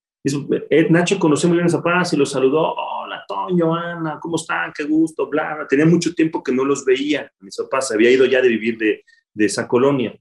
Eh, 0.70 0.86
Nacho 0.90 1.18
conoció 1.18 1.48
muy 1.48 1.58
bien 1.58 1.68
a 1.68 1.72
papás 1.72 2.12
y 2.12 2.16
los 2.16 2.30
saludó, 2.30 2.74
hola 2.74 3.24
Toño, 3.28 3.74
Ana, 3.74 4.18
¿cómo 4.20 4.36
están? 4.36 4.72
Qué 4.72 4.84
gusto, 4.84 5.28
bla, 5.28 5.66
Tenía 5.68 5.86
mucho 5.86 6.14
tiempo 6.14 6.42
que 6.42 6.52
no 6.52 6.64
los 6.64 6.84
veía, 6.84 7.30
mis 7.40 7.56
papás, 7.56 7.92
había 7.92 8.10
ido 8.10 8.24
ya 8.24 8.40
de 8.40 8.48
vivir 8.48 8.76
de, 8.78 9.04
de 9.32 9.44
esa 9.44 9.68
colonia. 9.68 10.18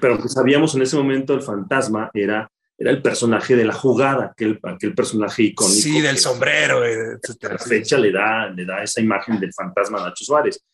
pero 0.00 0.18
pues 0.18 0.32
sabíamos 0.32 0.74
en 0.74 0.82
ese 0.82 0.96
momento 0.96 1.34
el 1.34 1.42
fantasma 1.42 2.10
era 2.14 2.48
era 2.82 2.90
el 2.90 3.00
personaje 3.00 3.54
de 3.54 3.64
la 3.64 3.74
jugada, 3.74 4.32
aquel, 4.32 4.58
aquel 4.64 4.92
personaje 4.92 5.44
icónico. 5.44 5.78
Sí, 5.80 6.00
del 6.00 6.18
sombrero. 6.18 6.82
La 6.82 7.58
fecha 7.58 7.96
le 7.96 8.10
da, 8.10 8.48
le 8.48 8.64
da 8.64 8.82
esa 8.82 9.00
imagen 9.00 9.38
del 9.38 9.52
fantasma 9.52 10.00
Nacho 10.00 10.24
Suárez. 10.24 10.64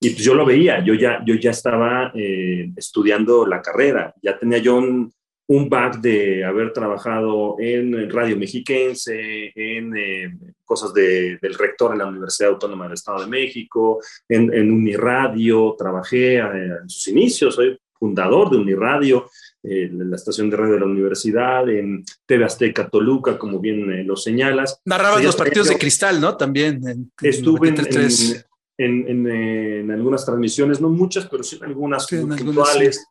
Y 0.00 0.10
pues 0.10 0.24
yo 0.24 0.34
lo 0.34 0.46
veía, 0.46 0.84
yo 0.84 0.94
ya, 0.94 1.22
yo 1.26 1.34
ya 1.34 1.50
estaba 1.50 2.12
eh, 2.14 2.70
estudiando 2.76 3.46
la 3.46 3.60
carrera, 3.60 4.14
ya 4.22 4.38
tenía 4.38 4.58
yo 4.58 4.76
un, 4.76 5.12
un 5.48 5.68
back 5.68 6.00
de 6.00 6.44
haber 6.44 6.72
trabajado 6.72 7.56
en 7.58 8.08
Radio 8.10 8.36
Mexiquense, 8.36 9.50
en 9.56 9.96
eh, 9.96 10.38
cosas 10.64 10.92
de, 10.92 11.38
del 11.40 11.54
rector 11.54 11.92
en 11.92 11.98
la 11.98 12.06
Universidad 12.06 12.50
Autónoma 12.50 12.84
del 12.84 12.94
Estado 12.94 13.22
de 13.22 13.26
México, 13.26 14.00
en, 14.28 14.52
en 14.52 14.70
Uniradio, 14.70 15.74
trabajé 15.76 16.36
eh, 16.36 16.42
en 16.82 16.88
sus 16.88 17.08
inicios, 17.08 17.54
soy 17.54 17.78
fundador 17.98 18.50
de 18.50 18.58
Uniradio, 18.58 19.28
la 19.62 20.16
estación 20.16 20.48
de 20.48 20.56
radio 20.56 20.74
de 20.74 20.80
la 20.80 20.86
universidad, 20.86 21.68
en 21.68 22.04
TV 22.26 22.44
Azteca 22.44 22.88
Toluca, 22.88 23.36
como 23.36 23.58
bien 23.58 23.90
eh, 23.92 24.04
lo 24.04 24.16
señalas. 24.16 24.80
Narrabas 24.84 25.24
los 25.24 25.36
partidos 25.36 25.68
de 25.68 25.78
cristal, 25.78 26.20
¿no? 26.20 26.36
También. 26.36 27.10
estuve 27.20 27.68
en, 27.68 27.78
en, 27.78 28.44
algunas 28.78 30.24
transmisiones, 30.24 30.80
no 30.80 30.88
muchas, 30.88 31.26
pero 31.26 31.42
sí 31.42 31.58
algunas 31.62 32.06
puntuales. 32.06 33.04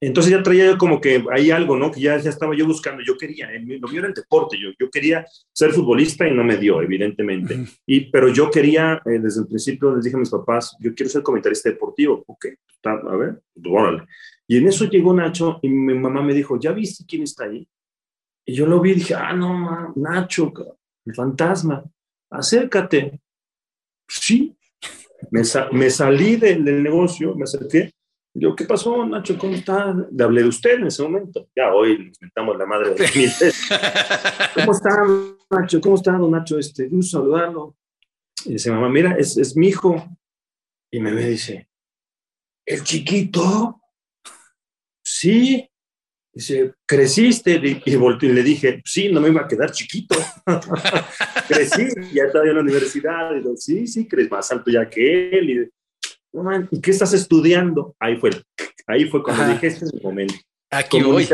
Entonces 0.00 0.30
ya 0.30 0.42
traía 0.42 0.66
yo 0.66 0.78
como 0.78 1.00
que 1.00 1.24
hay 1.32 1.50
algo, 1.50 1.76
¿no? 1.76 1.90
Que 1.90 2.00
ya, 2.00 2.16
ya 2.18 2.30
estaba 2.30 2.54
yo 2.56 2.66
buscando, 2.66 3.02
yo 3.02 3.18
quería, 3.18 3.48
lo 3.50 3.88
mío 3.88 3.98
era 3.98 4.08
el 4.08 4.14
deporte, 4.14 4.56
yo, 4.56 4.68
yo 4.78 4.88
quería 4.90 5.26
ser 5.52 5.72
futbolista 5.72 6.26
y 6.28 6.32
no 6.32 6.44
me 6.44 6.56
dio, 6.56 6.80
evidentemente. 6.80 7.64
y, 7.86 8.08
pero 8.10 8.28
yo 8.28 8.48
quería, 8.48 9.02
eh, 9.04 9.18
desde 9.18 9.40
el 9.40 9.48
principio 9.48 9.96
les 9.96 10.04
dije 10.04 10.16
a 10.16 10.20
mis 10.20 10.30
papás, 10.30 10.76
yo 10.78 10.94
quiero 10.94 11.10
ser 11.10 11.22
comentarista 11.22 11.68
deportivo. 11.68 12.22
Ok, 12.28 12.46
a 12.84 13.16
ver, 13.16 13.42
pues, 13.52 13.66
órale. 13.68 14.04
Y 14.46 14.58
en 14.58 14.68
eso 14.68 14.84
llegó 14.88 15.12
Nacho 15.12 15.58
y 15.62 15.68
mi 15.68 15.94
mamá 15.94 16.22
me 16.22 16.32
dijo, 16.32 16.58
¿ya 16.60 16.70
viste 16.70 17.04
quién 17.06 17.22
está 17.24 17.44
ahí? 17.44 17.68
Y 18.46 18.54
yo 18.54 18.66
lo 18.66 18.80
vi 18.80 18.92
y 18.92 18.94
dije, 18.94 19.14
ah, 19.14 19.32
no, 19.32 19.92
Nacho, 19.96 20.52
el 21.04 21.14
fantasma, 21.14 21.84
acércate. 22.30 23.20
Sí, 24.06 24.56
me, 25.30 25.90
salí 25.90 26.36
del, 26.36 26.82
negocio, 26.82 27.34
me 27.34 27.44
acerqué, 27.44 27.92
Yo, 28.34 28.54
¿qué 28.54 28.64
pasó, 28.64 29.04
Nacho? 29.06 29.36
¿Cómo 29.38 29.54
está? 29.54 29.94
Le 30.10 30.24
hablé 30.24 30.42
de 30.42 30.48
usted 30.48 30.74
en 30.78 30.86
ese 30.86 31.02
momento. 31.02 31.48
Ya 31.56 31.72
hoy 31.72 32.08
nos 32.08 32.20
mentamos 32.20 32.56
la 32.56 32.66
madre 32.66 32.94
de 32.94 33.04
mí. 33.14 33.26
¿Cómo 34.54 34.72
está, 34.72 35.02
Nacho? 35.50 35.80
¿Cómo 35.80 35.94
está, 35.96 36.12
don 36.12 36.30
Nacho? 36.30 36.58
Este, 36.58 36.88
gusto 36.88 37.18
saludarlo. 37.18 37.76
Y 38.44 38.52
dice, 38.52 38.70
mamá, 38.70 38.88
mira, 38.88 39.16
es, 39.16 39.36
es 39.36 39.56
mi 39.56 39.68
hijo. 39.68 40.04
Y 40.90 41.00
me 41.00 41.12
dice, 41.12 41.68
¿el 42.64 42.82
chiquito? 42.84 43.80
Sí. 45.02 45.67
Dice, 46.32 46.74
¿creciste? 46.86 47.60
Y, 47.84 47.96
volteé 47.96 48.30
y 48.30 48.32
le 48.32 48.42
dije, 48.42 48.80
sí, 48.84 49.10
no 49.10 49.20
me 49.20 49.28
iba 49.28 49.42
a 49.42 49.48
quedar 49.48 49.70
chiquito. 49.72 50.16
Crecí, 51.48 51.88
ya 52.12 52.24
estaba 52.24 52.44
en 52.46 52.54
la 52.54 52.60
universidad. 52.60 53.32
Y 53.32 53.40
digo, 53.40 53.56
sí, 53.56 53.86
sí, 53.86 54.06
crees 54.06 54.30
más 54.30 54.50
alto 54.52 54.70
ya 54.70 54.88
que 54.88 55.30
él. 55.30 55.50
Y, 55.50 55.70
¿y 56.70 56.80
qué 56.80 56.90
estás 56.90 57.12
estudiando? 57.14 57.96
Ahí 57.98 58.16
fue, 58.16 58.30
ahí 58.86 59.06
fue 59.06 59.22
cuando 59.22 59.48
dije, 59.48 59.66
este 59.66 59.86
es 59.86 59.94
el 59.94 60.02
momento. 60.02 60.34
Aquí 60.70 61.02
voy. 61.02 61.26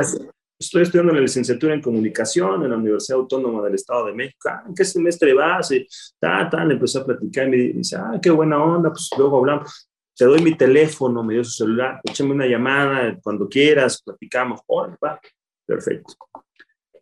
Estoy 0.57 0.83
estudiando 0.83 1.13
la 1.13 1.21
licenciatura 1.21 1.75
en 1.75 1.83
comunicación 1.83 2.63
en 2.63 2.71
la 2.71 2.77
Universidad 2.77 3.19
Autónoma 3.19 3.63
del 3.65 3.75
Estado 3.75 4.07
de 4.07 4.15
México. 4.15 4.49
Ah, 4.49 4.63
¿En 4.67 4.75
qué 4.75 4.85
semestre 4.85 5.35
vas? 5.35 5.73
Y 5.73 5.87
ta, 6.21 6.49
ta, 6.49 6.65
le 6.65 6.75
empezó 6.75 7.01
a 7.01 7.07
platicar 7.07 7.49
y 7.49 7.51
me 7.51 7.57
dice, 7.57 7.97
ah, 7.97 8.19
qué 8.23 8.31
buena 8.31 8.63
onda, 8.63 8.91
pues 8.91 9.11
luego 9.19 9.39
hablamos. 9.39 9.91
Te 10.17 10.25
doy 10.25 10.43
mi 10.43 10.57
teléfono, 10.57 11.25
me 11.25 11.35
dio 11.35 11.45
su 11.45 11.65
celular, 11.65 12.01
échame 12.05 12.33
una 12.33 12.47
llamada 12.47 13.19
cuando 13.23 13.49
quieras, 13.49 14.03
platicamos. 14.03 14.61
Hola, 14.67 14.97
va, 15.03 15.21
perfecto. 15.67 16.15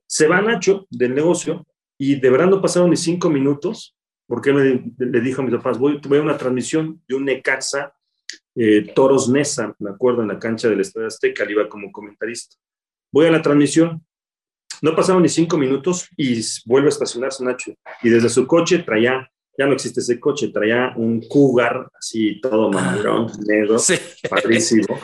Se 0.07 0.27
va 0.27 0.41
Nacho 0.41 0.87
del 0.91 1.15
negocio 1.15 1.67
y 1.99 2.19
de 2.19 2.31
verdad 2.31 2.47
no 2.47 2.61
pasaron 2.61 2.91
ni 2.91 2.97
cinco 2.97 3.29
minutos 3.29 3.97
porque 4.27 4.53
le 4.53 5.21
dijo 5.21 5.43
a 5.43 5.45
mis 5.45 5.55
papás, 5.55 5.79
voy, 5.79 6.01
voy 6.07 6.19
a 6.19 6.23
una 6.23 6.39
transmisión 6.39 7.03
de 7.07 7.15
un 7.15 7.25
Necaxa 7.25 7.95
eh, 8.55 8.93
Toros 8.95 9.29
Nesa, 9.29 9.75
me 9.79 9.91
acuerdo, 9.91 10.23
en 10.23 10.29
la 10.29 10.39
cancha 10.39 10.69
del 10.69 10.81
Estadio 10.81 11.07
Azteca, 11.07 11.45
le 11.45 11.53
iba 11.53 11.69
como 11.69 11.91
comentarista. 11.91 12.57
Voy 13.11 13.27
a 13.27 13.31
la 13.31 13.43
transmisión, 13.43 14.05
no 14.81 14.95
pasaron 14.95 15.23
ni 15.23 15.29
cinco 15.29 15.57
minutos 15.57 16.09
y 16.17 16.41
vuelve 16.67 16.89
a 16.89 16.91
estacionarse 16.91 17.45
Nacho. 17.45 17.73
Y 18.03 18.11
desde 18.11 18.29
su 18.29 18.47
coche 18.47 18.81
traía, 18.81 19.31
ya 19.57 19.67
no 19.67 19.75
existe 19.75 20.01
ese 20.01 20.19
coche, 20.19 20.49
traía 20.49 20.95
un 20.97 21.21
cougar 21.29 21.89
así 21.99 22.41
todo 22.41 22.69
ah. 22.69 22.71
madurón, 22.71 23.31
negro, 23.47 23.77
padrísimo. 24.29 24.99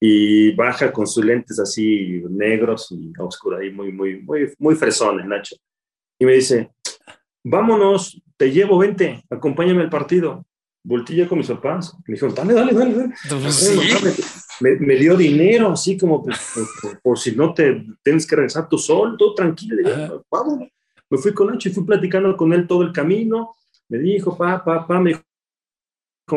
Y 0.00 0.52
baja 0.54 0.92
con 0.92 1.06
sus 1.06 1.24
lentes 1.24 1.58
así 1.58 2.22
negros 2.28 2.92
y 2.92 3.12
oscuros, 3.18 3.60
ahí 3.60 3.70
muy, 3.70 3.90
muy, 3.90 4.20
muy, 4.20 4.52
muy 4.58 4.74
fresones, 4.74 5.26
Nacho. 5.26 5.56
Y 6.18 6.26
me 6.26 6.34
dice, 6.34 6.70
vámonos, 7.42 8.20
te 8.36 8.50
llevo, 8.50 8.78
vente, 8.78 9.22
acompáñame 9.30 9.82
al 9.82 9.90
partido. 9.90 10.44
Voltilla 10.86 11.26
con 11.26 11.38
mis 11.38 11.48
papás, 11.48 11.96
me 12.06 12.14
dijo, 12.14 12.28
dale, 12.28 12.52
dale, 12.52 12.74
dale. 12.74 12.94
dale. 12.94 13.14
Pues 13.30 14.20
me, 14.60 14.96
dio 14.96 15.16
dinero, 15.16 15.72
así 15.72 15.96
como 15.96 16.24
por, 17.02 17.18
si 17.18 17.32
no 17.32 17.54
te 17.54 17.86
tienes 18.02 18.26
que 18.26 18.36
regresar 18.36 18.68
tú 18.68 18.76
solo, 18.76 19.16
todo 19.16 19.34
tranquilo. 19.34 20.24
Vamos. 20.30 20.68
Me 21.08 21.18
fui 21.18 21.32
con 21.32 21.48
Nacho 21.48 21.68
y 21.68 21.72
fui 21.72 21.84
platicando 21.84 22.36
con 22.36 22.52
él 22.52 22.66
todo 22.66 22.82
el 22.82 22.92
camino. 22.92 23.54
Me 23.94 24.02
dijo, 24.02 24.36
pa, 24.36 24.64
pa, 24.64 24.84
pa, 24.84 25.00
me 25.00 25.10
dijo, 25.10 25.22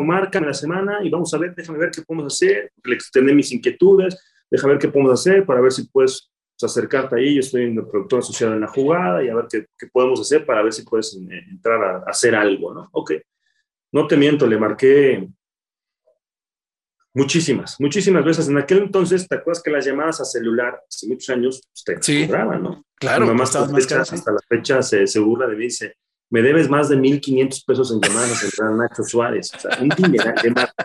márcame 0.00 0.46
la 0.46 0.54
semana 0.54 1.00
y 1.02 1.10
vamos 1.10 1.34
a 1.34 1.38
ver, 1.38 1.56
déjame 1.56 1.78
ver 1.78 1.90
qué 1.90 2.02
podemos 2.02 2.32
hacer. 2.32 2.70
Le 2.84 2.94
extendí 2.94 3.34
mis 3.34 3.50
inquietudes, 3.50 4.16
déjame 4.48 4.74
ver 4.74 4.82
qué 4.82 4.88
podemos 4.88 5.20
hacer 5.20 5.44
para 5.44 5.60
ver 5.60 5.72
si 5.72 5.88
puedes 5.88 6.30
pues, 6.56 6.70
acercarte 6.70 7.16
ahí, 7.16 7.34
yo 7.34 7.40
estoy 7.40 7.64
en 7.64 7.78
el 7.78 7.86
productor 7.86 8.20
asociado 8.20 8.54
en 8.54 8.60
la 8.60 8.68
jugada 8.68 9.24
y 9.24 9.28
a 9.28 9.34
ver 9.34 9.46
qué, 9.50 9.66
qué 9.76 9.88
podemos 9.88 10.20
hacer 10.20 10.46
para 10.46 10.62
ver 10.62 10.72
si 10.72 10.82
puedes 10.82 11.16
eh, 11.16 11.44
entrar 11.50 11.82
a, 11.82 11.98
hacer 12.08 12.36
algo, 12.36 12.72
¿no? 12.72 12.88
Ok, 12.92 13.14
no 13.92 14.06
te 14.06 14.16
miento, 14.16 14.46
le 14.46 14.56
marqué 14.56 15.28
muchísimas, 17.12 17.80
muchísimas 17.80 18.24
veces. 18.24 18.48
En 18.48 18.58
aquel 18.58 18.78
entonces, 18.78 19.26
¿te 19.26 19.34
acuerdas 19.34 19.60
que 19.64 19.70
las 19.72 19.84
llamadas 19.84 20.20
a 20.20 20.24
celular 20.24 20.80
hace 20.88 21.08
muchos 21.08 21.28
años 21.30 21.60
pues, 21.72 22.00
te 22.04 22.26
cobraban, 22.26 22.62
¿no? 22.62 22.84
Claro, 22.94 23.22
Mi 23.22 23.32
mamá 23.32 23.42
hasta, 23.42 23.64
hasta 23.64 24.32
la 24.32 24.40
fecha 24.48 24.80
se, 24.80 25.08
se, 25.08 25.18
burla 25.18 25.48
de 25.48 25.56
mí 25.56 25.64
dice, 25.64 25.96
me 26.30 26.42
debes 26.42 26.68
más 26.68 26.88
de 26.88 26.96
1.500 26.96 27.64
pesos 27.64 27.92
en 27.92 28.00
llamadas 28.00 28.60
a 28.60 28.70
Nacho 28.70 29.02
Suárez. 29.02 29.50
O 29.54 29.60
sea, 29.60 29.78
un 29.80 29.88
dinero, 29.88 30.34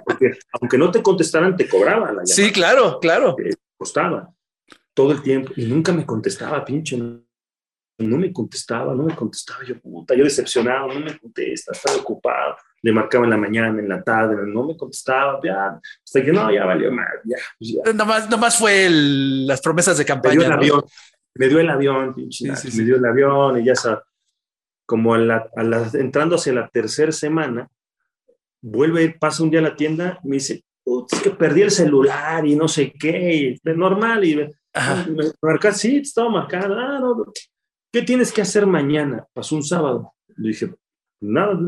porque 0.05 0.31
aunque 0.59 0.77
no 0.77 0.89
te 0.89 1.01
contestaran, 1.01 1.55
te 1.55 1.67
cobraban 1.67 2.15
la 2.15 2.23
llamada. 2.23 2.25
Sí, 2.25 2.51
claro, 2.51 2.99
claro. 2.99 3.35
costaba 3.77 4.33
todo 4.93 5.11
el 5.11 5.21
tiempo 5.21 5.51
y 5.55 5.65
nunca 5.65 5.91
me 5.91 6.05
contestaba, 6.05 6.63
pinche. 6.63 6.97
No 6.97 8.17
me 8.17 8.33
contestaba, 8.33 8.95
no 8.95 9.03
me 9.03 9.15
contestaba. 9.15 9.63
Yo, 9.65 9.79
puta, 9.79 10.15
yo 10.15 10.23
decepcionado, 10.23 10.87
no 10.87 10.99
me 10.99 11.17
contesta, 11.17 11.73
estaba 11.73 11.97
ocupado. 11.97 12.55
Le 12.81 12.91
marcaba 12.91 13.23
en 13.25 13.29
la 13.29 13.37
mañana, 13.37 13.79
en 13.79 13.87
la 13.87 14.03
tarde, 14.03 14.35
no 14.45 14.65
me 14.65 14.75
contestaba, 14.75 15.39
ya. 15.43 15.79
Hasta 16.03 16.23
que 16.23 16.31
no, 16.31 16.51
ya 16.51 16.65
valió 16.65 16.91
más, 16.91 17.07
ya. 17.23 17.37
Pues 17.59 17.73
ya. 17.73 17.93
Nomás, 17.93 18.29
nomás 18.29 18.57
fue 18.57 18.85
el, 18.85 19.45
las 19.47 19.61
promesas 19.61 19.97
de 19.97 20.05
campaña. 20.05 20.35
Me 20.35 20.39
dio 20.39 20.47
el 20.47 20.53
avión, 20.53 20.83
me 21.35 21.47
dio 21.47 21.59
el 21.59 21.69
avión, 21.69 22.13
pinche. 22.13 22.47
me 22.47 22.83
dio 22.83 22.95
el 22.95 23.05
avión 23.05 23.61
y 23.61 23.65
ya 23.65 23.75
sabes. 23.75 24.03
Como 24.93 25.15
a 25.15 25.17
la, 25.17 25.49
a 25.55 25.63
la, 25.63 25.89
entrando 25.95 26.35
hacia 26.35 26.53
la 26.53 26.67
tercera 26.67 27.11
semana, 27.11 27.67
vuelve 28.61 29.01
a 29.01 29.03
ir, 29.05 29.17
pasa 29.17 29.41
un 29.41 29.49
día 29.49 29.59
a 29.59 29.63
la 29.63 29.75
tienda, 29.75 30.19
me 30.23 30.35
dice, 30.35 30.63
es 31.11 31.19
que 31.19 31.31
perdí 31.31 31.63
el 31.63 31.71
celular 31.71 32.45
y 32.45 32.55
no 32.55 32.67
sé 32.67 32.93
qué, 32.93 33.35
y, 33.35 33.71
normal, 33.71 34.23
y 34.23 34.47
Marcar, 35.41 35.73
sí, 35.73 35.97
estaba 35.97 36.29
marcado. 36.29 36.77
Ah, 36.77 36.99
no, 36.99 37.25
¿Qué 37.91 38.03
tienes 38.03 38.31
que 38.31 38.43
hacer 38.43 38.67
mañana? 38.67 39.25
Pasó 39.33 39.55
un 39.55 39.63
sábado. 39.63 40.13
Le 40.37 40.49
dije, 40.49 40.75
nada, 41.21 41.59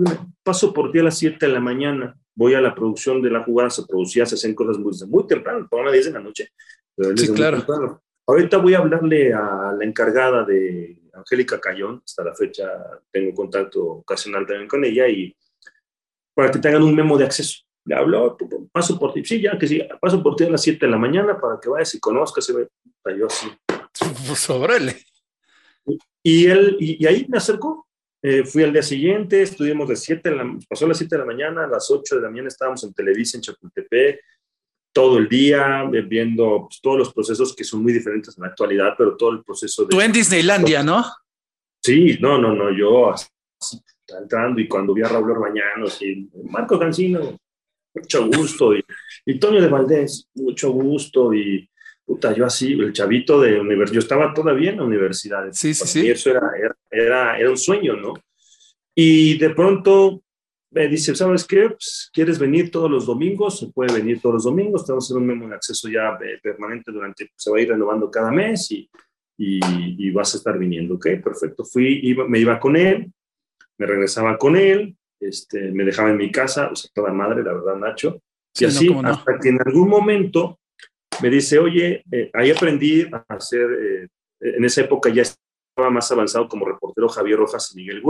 paso 0.44 0.72
por 0.72 0.92
ti 0.92 1.00
a 1.00 1.04
las 1.06 1.18
7 1.18 1.48
de 1.48 1.52
la 1.52 1.60
mañana. 1.60 2.16
Voy 2.36 2.54
a 2.54 2.62
la 2.62 2.76
producción 2.76 3.24
de 3.24 3.32
la 3.32 3.44
jugada. 3.44 3.72
Se 3.72 3.88
producía, 3.88 4.28
se 4.28 4.36
hacen 4.36 4.54
cosas 4.54 4.78
muy, 4.78 4.94
muy 5.08 5.26
temprano, 5.26 5.68
a 5.72 5.84
las 5.84 5.94
10 5.94 6.06
de 6.06 6.12
la 6.12 6.20
noche. 6.20 6.50
Sí, 7.16 7.34
claro. 7.34 7.66
Ahorita 8.28 8.58
voy 8.58 8.76
a 8.76 8.80
hablarle 8.80 9.34
a 9.34 9.74
la 9.76 9.84
encargada 9.84 10.44
de 10.44 11.00
Angélica 11.16 11.60
Cayón. 11.60 12.02
Hasta 12.06 12.24
la 12.24 12.36
fecha 12.36 12.70
tengo 13.12 13.34
contacto 13.34 13.84
ocasional 13.84 14.46
también 14.46 14.68
con 14.68 14.84
ella 14.84 15.08
y 15.08 15.36
para 16.34 16.52
que 16.52 16.60
tengan 16.60 16.84
un 16.84 16.96
memo 16.96 17.18
de 17.18 17.26
acceso 17.26 17.66
le 17.86 17.96
habló, 17.96 18.36
paso 18.72 18.98
por 18.98 19.14
ti, 19.14 19.24
sí, 19.24 19.40
ya 19.42 19.58
que 19.58 19.68
sí, 19.68 19.82
paso 20.02 20.22
por 20.22 20.36
ti 20.36 20.44
a 20.44 20.50
las 20.50 20.62
7 20.64 20.86
de 20.86 20.92
la 20.92 20.98
mañana 20.98 21.40
para 21.40 21.60
que 21.60 21.70
vayas 21.70 21.94
y 21.94 22.00
conozcas, 22.00 22.50
y 22.50 23.18
yo 23.18 23.28
así. 23.28 23.48
Sobrele. 24.36 24.98
Y 26.24 26.48
él, 26.48 26.78
y, 26.80 27.06
ahí 27.06 27.28
me 27.30 27.38
acercó, 27.38 27.88
eh, 28.24 28.44
fui 28.44 28.64
al 28.64 28.74
día 28.74 28.82
siguiente, 28.82 29.44
estuvimos 29.44 29.88
de 29.88 29.96
7, 29.96 30.32
pasó 30.68 30.86
a 30.86 30.88
las 30.88 30.98
7 30.98 31.16
de 31.16 31.20
la 31.20 31.26
mañana, 31.26 31.66
a 31.66 31.68
las 31.68 31.92
8 31.92 32.16
de 32.16 32.22
la 32.24 32.30
mañana 32.30 32.48
estábamos 32.48 32.84
en 32.84 32.94
Televisa, 32.94 33.38
en 33.38 33.42
Chapultepec, 33.42 34.20
todo 34.96 35.18
el 35.18 35.28
día, 35.28 35.84
viendo 36.08 36.68
pues, 36.70 36.80
todos 36.82 36.98
los 36.98 37.14
procesos 37.14 37.54
que 37.54 37.66
son 37.66 37.84
muy 37.84 37.92
diferentes 37.92 38.38
en 38.38 38.44
la 38.44 38.48
actualidad, 38.48 38.94
pero 38.98 39.18
todo 39.18 39.32
el 39.32 39.44
proceso 39.44 39.84
de... 39.84 39.90
Tú 39.90 40.00
en 40.00 40.14
Disneylandia, 40.14 40.84
¿no? 40.84 41.04
Sí, 41.84 42.18
no, 42.22 42.38
no, 42.38 42.56
no, 42.56 42.72
yo 42.72 43.14
entrando 44.08 44.62
y 44.62 44.70
cuando 44.70 44.94
vi 44.94 45.02
a 45.02 45.10
Raúl 45.10 45.32
Orbañano, 45.32 45.88
y 46.00 46.30
Marco 46.50 46.80
Cancino, 46.80 47.38
mucho 47.94 48.26
gusto. 48.28 48.74
Y, 48.74 48.86
y 49.26 49.38
Toño 49.38 49.62
de 49.62 49.68
Valdés, 49.68 50.30
mucho 50.36 50.72
gusto. 50.72 51.34
Y 51.34 51.70
puta, 52.06 52.34
yo 52.34 52.46
así, 52.46 52.72
el 52.72 52.94
chavito 52.94 53.42
de 53.42 53.60
universidad, 53.60 53.96
yo 53.96 54.00
estaba 54.00 54.34
todavía 54.34 54.72
en 54.72 54.78
la 54.78 54.84
universidad. 54.84 55.46
Sí, 55.52 55.74
sí, 55.74 55.86
sí. 55.86 56.06
Y 56.06 56.12
eso 56.12 56.30
era, 56.30 56.52
era, 56.90 57.38
era, 57.38 57.50
un 57.50 57.58
sueño, 57.58 57.98
¿no? 57.98 58.14
Y 58.96 59.38
de 59.38 59.50
pronto 59.50 60.22
me 60.76 60.90
dice, 60.90 61.16
¿sabes 61.16 61.46
qué? 61.46 61.70
Pues, 61.70 62.10
¿Quieres 62.14 62.38
venir 62.38 62.70
todos 62.70 62.92
los 62.92 63.06
domingos? 63.06 63.60
Se 63.60 63.68
puede 63.68 63.94
venir 63.94 64.20
todos 64.20 64.36
los 64.36 64.44
domingos. 64.44 64.86
Tenemos 64.86 65.10
un 65.12 65.26
memo 65.26 65.48
de 65.48 65.56
acceso 65.56 65.88
ya 65.88 66.18
eh, 66.22 66.38
permanente 66.44 66.92
durante, 66.92 67.32
se 67.34 67.50
va 67.50 67.58
a 67.58 67.62
ir 67.62 67.70
renovando 67.70 68.12
cada 68.12 68.30
mes 68.30 68.70
y, 68.72 68.90
y, 69.38 69.60
y 69.98 70.12
vas 70.12 70.34
a 70.34 70.38
estar 70.38 70.60
viniendo, 70.60 70.96
¿ok? 70.96 71.08
Perfecto. 71.24 71.64
Fui, 71.64 72.02
iba, 72.04 72.28
me 72.28 72.40
iba 72.40 72.60
con 72.60 72.76
él, 72.76 73.10
me 73.78 73.86
regresaba 73.86 74.38
con 74.38 74.58
él, 74.58 74.98
este, 75.18 75.72
me 75.72 75.86
dejaba 75.86 76.10
en 76.10 76.18
mi 76.18 76.30
casa, 76.30 76.70
o 76.70 76.76
sea, 76.76 76.92
toda 76.94 77.14
madre, 77.14 77.42
la 77.42 77.54
verdad, 77.54 77.78
Nacho. 77.78 78.22
y 78.60 78.66
así, 78.66 78.94
hasta 79.02 79.40
que 79.40 79.50
en 79.50 79.60
algún 79.66 79.88
momento 79.88 80.60
me 81.22 81.30
dice, 81.30 81.58
oye, 81.58 82.04
eh, 82.12 82.30
ahí 82.34 82.52
aprendí 82.52 83.08
a 83.14 83.24
hacer, 83.30 83.66
eh, 83.72 84.08
en 84.42 84.66
esa 84.66 84.82
época 84.82 85.10
ya 85.10 85.22
estaba 85.22 85.90
más 85.90 86.12
avanzado 86.12 86.50
como 86.50 86.66
reportero 86.66 87.08
Javier 87.08 87.40
Rojas 87.40 87.72
y 87.72 87.78
Miguel 87.78 88.02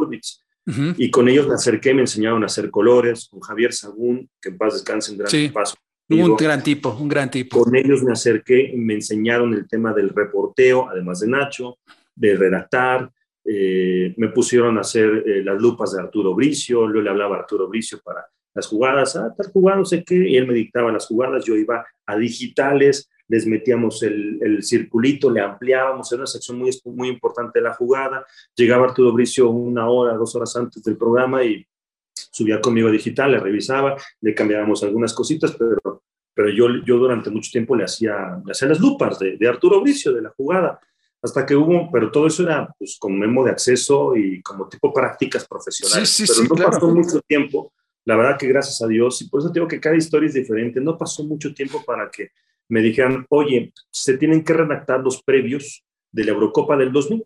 Y 0.97 1.11
con 1.11 1.29
ellos 1.29 1.47
me 1.47 1.53
acerqué, 1.53 1.93
me 1.93 2.01
enseñaron 2.01 2.41
a 2.43 2.47
hacer 2.47 2.71
colores, 2.71 3.27
con 3.29 3.39
Javier 3.39 3.71
Sagún, 3.71 4.29
que 4.41 4.49
en 4.49 4.57
paz 4.57 4.73
descanse, 4.73 5.11
en 5.11 5.19
gran 5.19 5.53
paso. 5.53 5.75
Un 6.09 6.35
gran 6.35 6.63
tipo, 6.63 6.95
un 6.99 7.07
gran 7.07 7.29
tipo. 7.29 7.63
Con 7.63 7.75
ellos 7.75 8.03
me 8.03 8.11
acerqué 8.11 8.73
me 8.75 8.95
enseñaron 8.95 9.53
el 9.53 9.67
tema 9.67 9.93
del 9.93 10.09
reporteo, 10.09 10.89
además 10.89 11.19
de 11.19 11.27
Nacho, 11.27 11.77
de 12.15 12.35
redactar, 12.35 13.11
eh, 13.43 14.13
me 14.17 14.29
pusieron 14.29 14.77
a 14.77 14.81
hacer 14.81 15.23
eh, 15.25 15.43
las 15.43 15.61
lupas 15.61 15.93
de 15.93 16.01
Arturo 16.01 16.33
Bricio, 16.33 16.91
yo 16.91 17.01
le 17.01 17.09
hablaba 17.09 17.35
a 17.35 17.39
Arturo 17.39 17.67
Bricio 17.67 18.01
para 18.03 18.25
las 18.55 18.67
jugadas, 18.67 19.15
ah, 19.15 19.33
tal 19.37 19.51
jugada, 19.51 19.77
no 19.77 19.85
sé 19.85 20.03
qué, 20.03 20.29
y 20.29 20.37
él 20.37 20.47
me 20.47 20.53
dictaba 20.53 20.91
las 20.91 21.05
jugadas, 21.05 21.45
yo 21.45 21.55
iba 21.55 21.85
a 22.05 22.17
digitales, 22.17 23.09
les 23.27 23.45
metíamos 23.45 24.01
el, 24.03 24.39
el 24.41 24.63
circulito, 24.63 25.29
le 25.29 25.41
ampliábamos, 25.41 26.11
era 26.11 26.21
una 26.21 26.27
sección 26.27 26.57
muy, 26.57 26.71
muy 26.85 27.09
importante 27.09 27.59
de 27.59 27.63
la 27.63 27.73
jugada, 27.73 28.25
llegaba 28.55 28.85
Arturo 28.85 29.11
Bricio 29.11 29.49
una 29.49 29.87
hora, 29.89 30.13
dos 30.13 30.35
horas 30.35 30.55
antes 30.55 30.81
del 30.83 30.97
programa 30.97 31.43
y 31.43 31.65
subía 32.13 32.61
conmigo 32.61 32.87
a 32.87 32.91
digital, 32.91 33.31
le 33.31 33.39
revisaba, 33.39 33.95
le 34.21 34.33
cambiábamos 34.33 34.83
algunas 34.83 35.13
cositas, 35.13 35.55
pero 35.57 36.01
pero 36.35 36.49
yo, 36.49 36.67
yo 36.85 36.97
durante 36.97 37.29
mucho 37.31 37.49
tiempo 37.49 37.75
le 37.75 37.85
hacía, 37.85 38.41
le 38.45 38.51
hacía 38.51 38.67
las 38.67 38.79
lupas 38.79 39.17
de, 39.17 39.37
de 39.37 39.47
Arturo 39.47 39.81
Bricio, 39.81 40.11
de 40.11 40.21
la 40.21 40.29
jugada, 40.31 40.79
hasta 41.21 41.45
que 41.45 41.55
hubo, 41.55 41.89
pero 41.91 42.11
todo 42.11 42.27
eso 42.27 42.43
era 42.43 42.71
pues 42.77 42.97
con 42.99 43.17
memo 43.17 43.43
de 43.43 43.51
acceso 43.51 44.15
y 44.15 44.41
como 44.41 44.67
tipo 44.67 44.93
prácticas 44.93 45.47
profesionales. 45.47 46.09
Sí, 46.09 46.27
sí, 46.27 46.31
pero 46.31 46.41
sí, 46.41 46.47
no 46.49 46.55
claro. 46.55 46.71
pasó 46.71 46.87
mucho 46.89 47.21
tiempo, 47.21 47.71
la 48.05 48.15
verdad 48.15 48.37
que 48.37 48.47
gracias 48.47 48.81
a 48.81 48.87
Dios, 48.87 49.21
y 49.21 49.29
por 49.29 49.41
eso 49.41 49.49
digo 49.49 49.67
que 49.67 49.79
cada 49.79 49.95
historia 49.95 50.27
es 50.27 50.35
diferente, 50.35 50.79
no 50.79 50.97
pasó 50.97 51.23
mucho 51.23 51.53
tiempo 51.53 51.83
para 51.83 52.09
que 52.09 52.29
me 52.69 52.81
dijeran, 52.81 53.25
oye, 53.29 53.73
se 53.91 54.17
tienen 54.17 54.43
que 54.43 54.53
redactar 54.53 55.01
los 55.01 55.21
previos 55.23 55.83
de 56.11 56.23
la 56.23 56.31
Eurocopa 56.31 56.77
del 56.77 56.91
2000. 56.91 57.25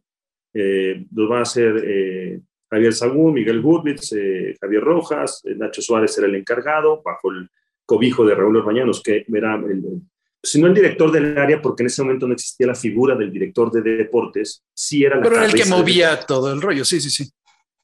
Eh, 0.53 1.05
los 1.13 1.29
van 1.29 1.39
a 1.39 1.43
hacer 1.43 1.83
eh, 1.85 2.41
Javier 2.69 2.93
Sagún, 2.93 3.33
Miguel 3.33 3.61
Gurwitz, 3.61 4.13
eh, 4.13 4.55
Javier 4.59 4.81
Rojas, 4.81 5.41
eh, 5.45 5.55
Nacho 5.55 5.81
Suárez 5.81 6.17
era 6.17 6.27
el 6.27 6.35
encargado, 6.35 7.01
bajo 7.03 7.31
el 7.31 7.49
cobijo 7.85 8.25
de 8.25 8.35
Raúl 8.35 8.57
Orbañanos, 8.57 9.01
que 9.01 9.25
era 9.27 9.55
el, 9.55 9.71
el, 9.71 10.01
si 10.41 10.61
no 10.61 10.67
el 10.67 10.73
director 10.73 11.11
del 11.11 11.37
área, 11.37 11.61
porque 11.61 11.83
en 11.83 11.87
ese 11.87 12.03
momento 12.03 12.27
no 12.27 12.33
existía 12.33 12.67
la 12.67 12.75
figura 12.75 13.15
del 13.15 13.31
director 13.31 13.71
de 13.71 13.81
deportes, 13.81 14.63
sí 14.73 15.03
era 15.03 15.17
la 15.17 15.23
Pero 15.23 15.35
era 15.37 15.45
el 15.45 15.53
que 15.53 15.65
movía 15.65 16.19
todo 16.19 16.53
el 16.53 16.61
rollo, 16.61 16.85
sí, 16.85 17.01
sí, 17.01 17.09
sí. 17.09 17.29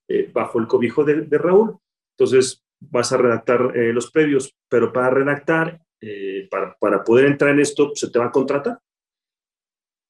eh, 0.08 0.30
bajo 0.32 0.60
el 0.60 0.68
cobijo 0.68 1.04
de, 1.04 1.22
de 1.22 1.38
Raúl. 1.38 1.78
Entonces 2.18 2.65
vas 2.80 3.12
a 3.12 3.18
redactar 3.18 3.76
eh, 3.76 3.94
los 3.94 4.12
previos, 4.12 4.56
pero 4.70 4.92
para 4.92 5.10
redactar, 5.10 5.82
eh, 6.02 6.48
para, 6.50 6.76
para 6.80 7.04
poder 7.04 7.26
entrar 7.26 7.52
en 7.52 7.60
esto, 7.60 7.92
se 7.96 8.10
te 8.10 8.20
va 8.20 8.26
a 8.26 8.32
contratar. 8.32 8.80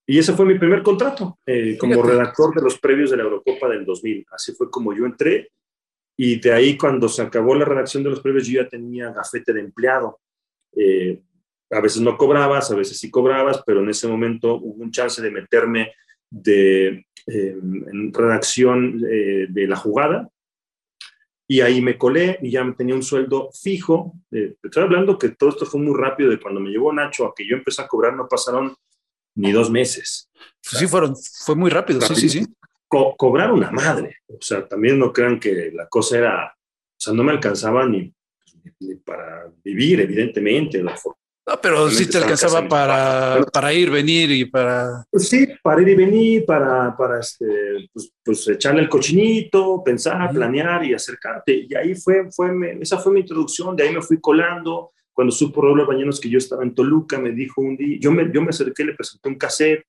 Y 0.07 0.19
ese 0.19 0.33
fue 0.33 0.45
mi 0.45 0.59
primer 0.59 0.83
contrato, 0.83 1.39
eh, 1.45 1.77
como 1.79 2.03
redactor 2.03 2.53
de 2.53 2.61
los 2.61 2.79
previos 2.79 3.09
de 3.09 3.17
la 3.17 3.23
Eurocopa 3.23 3.67
del 3.67 3.85
2000. 3.85 4.25
Así 4.31 4.53
fue 4.53 4.69
como 4.69 4.93
yo 4.93 5.05
entré. 5.05 5.49
Y 6.17 6.39
de 6.39 6.53
ahí, 6.53 6.77
cuando 6.77 7.09
se 7.09 7.23
acabó 7.23 7.55
la 7.55 7.65
redacción 7.65 8.03
de 8.03 8.11
los 8.11 8.21
previos, 8.21 8.47
yo 8.47 8.61
ya 8.61 8.69
tenía 8.69 9.11
gafete 9.11 9.51
de 9.51 9.61
empleado. 9.61 10.19
Eh, 10.75 11.21
a 11.71 11.81
veces 11.81 12.01
no 12.01 12.17
cobrabas, 12.17 12.69
a 12.71 12.75
veces 12.75 12.99
sí 12.99 13.09
cobrabas, 13.09 13.63
pero 13.65 13.81
en 13.81 13.89
ese 13.89 14.07
momento 14.07 14.55
hubo 14.55 14.83
un 14.83 14.91
chance 14.91 15.21
de 15.21 15.31
meterme 15.31 15.93
de, 16.29 16.87
eh, 17.27 17.57
en 17.57 18.13
redacción 18.13 19.01
eh, 19.09 19.47
de 19.49 19.67
la 19.67 19.75
jugada. 19.75 20.29
Y 21.47 21.61
ahí 21.61 21.81
me 21.81 21.97
colé 21.97 22.39
y 22.41 22.51
ya 22.51 22.63
me 22.63 22.73
tenía 22.73 22.95
un 22.95 23.03
sueldo 23.03 23.49
fijo. 23.51 24.13
Eh, 24.31 24.55
estoy 24.63 24.83
hablando 24.83 25.17
que 25.17 25.29
todo 25.29 25.49
esto 25.49 25.65
fue 25.65 25.79
muy 25.79 25.95
rápido, 25.95 26.31
de 26.31 26.39
cuando 26.39 26.59
me 26.59 26.69
llegó 26.69 26.91
Nacho 26.91 27.25
a 27.25 27.33
que 27.35 27.47
yo 27.47 27.55
empecé 27.55 27.81
a 27.81 27.87
cobrar, 27.87 28.15
no 28.15 28.27
pasaron 28.27 28.75
ni 29.35 29.51
dos 29.51 29.69
meses. 29.69 30.29
Pues 30.33 30.79
sí, 30.79 30.87
fueron, 30.87 31.15
fue 31.45 31.55
muy 31.55 31.69
rápido, 31.69 32.01
sí, 32.01 32.15
sí, 32.15 32.29
sí. 32.29 32.47
Co 32.87 33.15
cobrar 33.15 33.51
una 33.51 33.71
madre. 33.71 34.17
O 34.27 34.41
sea, 34.41 34.67
también 34.67 34.97
no 34.97 35.13
crean 35.13 35.39
que 35.39 35.71
la 35.73 35.87
cosa 35.87 36.17
era, 36.17 36.45
o 36.47 36.99
sea, 36.99 37.13
no 37.13 37.23
me 37.23 37.31
alcanzaba 37.31 37.85
ni, 37.85 38.11
ni 38.79 38.95
para 38.95 39.51
vivir, 39.63 40.01
evidentemente. 40.01 40.81
La 40.81 40.95
no, 41.47 41.61
pero 41.61 41.89
sí 41.91 42.09
te 42.09 42.17
alcanzaba 42.17 42.67
para, 42.67 43.43
para 43.53 43.71
ir, 43.71 43.91
venir 43.91 44.31
y 44.31 44.45
para... 44.45 45.05
Pues 45.11 45.29
sí, 45.29 45.47
para 45.61 45.81
ir 45.81 45.89
y 45.89 45.95
venir, 45.95 46.45
para, 46.45 46.95
para 46.97 47.19
este, 47.19 47.89
pues, 47.93 48.11
pues 48.23 48.47
echarle 48.47 48.81
el 48.81 48.89
cochinito, 48.89 49.83
pensar, 49.83 50.31
planear 50.31 50.83
y 50.85 50.93
acercarte. 50.95 51.67
Y 51.69 51.75
ahí 51.75 51.93
fue, 51.95 52.31
fue, 52.31 52.49
esa 52.81 52.97
fue 52.97 53.13
mi 53.13 53.19
introducción, 53.19 53.75
de 53.75 53.83
ahí 53.83 53.93
me 53.93 54.01
fui 54.01 54.19
colando. 54.19 54.91
Cuando 55.13 55.31
supo 55.31 55.61
Raúl 55.61 55.85
Bañanos 55.85 56.19
que 56.19 56.29
yo 56.29 56.39
estaba 56.39 56.63
en 56.63 56.73
Toluca, 56.73 57.19
me 57.19 57.31
dijo 57.31 57.61
un 57.61 57.77
día, 57.77 57.97
yo 58.01 58.11
me, 58.11 58.29
yo 58.33 58.41
me 58.41 58.49
acerqué, 58.49 58.83
le 58.83 58.95
presenté 58.95 59.29
un 59.29 59.37
cassette, 59.37 59.85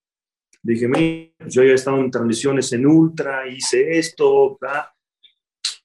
dije, 0.62 0.88
pues 0.88 1.54
yo 1.54 1.64
ya 1.64 1.72
estaba 1.72 1.98
en 1.98 2.10
transmisiones 2.10 2.72
en 2.72 2.86
Ultra, 2.86 3.48
hice 3.48 3.98
esto, 3.98 4.58
bla. 4.60 4.92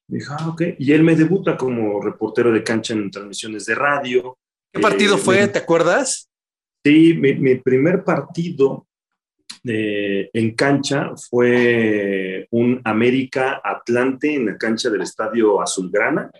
Me 0.08 0.18
dijo, 0.18 0.34
ah, 0.38 0.48
ok. 0.50 0.62
Y 0.78 0.92
él 0.92 1.02
me 1.02 1.16
debuta 1.16 1.56
como 1.56 2.00
reportero 2.02 2.52
de 2.52 2.62
cancha 2.62 2.92
en 2.92 3.10
transmisiones 3.10 3.64
de 3.64 3.74
radio. 3.74 4.38
¿Qué 4.72 4.80
partido 4.80 5.16
eh, 5.16 5.18
fue? 5.18 5.40
Me, 5.40 5.48
¿Te 5.48 5.58
acuerdas? 5.58 6.30
Sí, 6.84 7.14
mi, 7.14 7.34
mi 7.34 7.56
primer 7.56 8.02
partido 8.04 8.86
eh, 9.64 10.28
en 10.32 10.54
cancha 10.56 11.12
fue 11.30 12.48
un 12.50 12.80
América 12.84 13.60
Atlante 13.62 14.34
en 14.34 14.46
la 14.46 14.58
cancha 14.58 14.90
del 14.90 15.02
estadio 15.02 15.60
Azulgrana. 15.62 16.30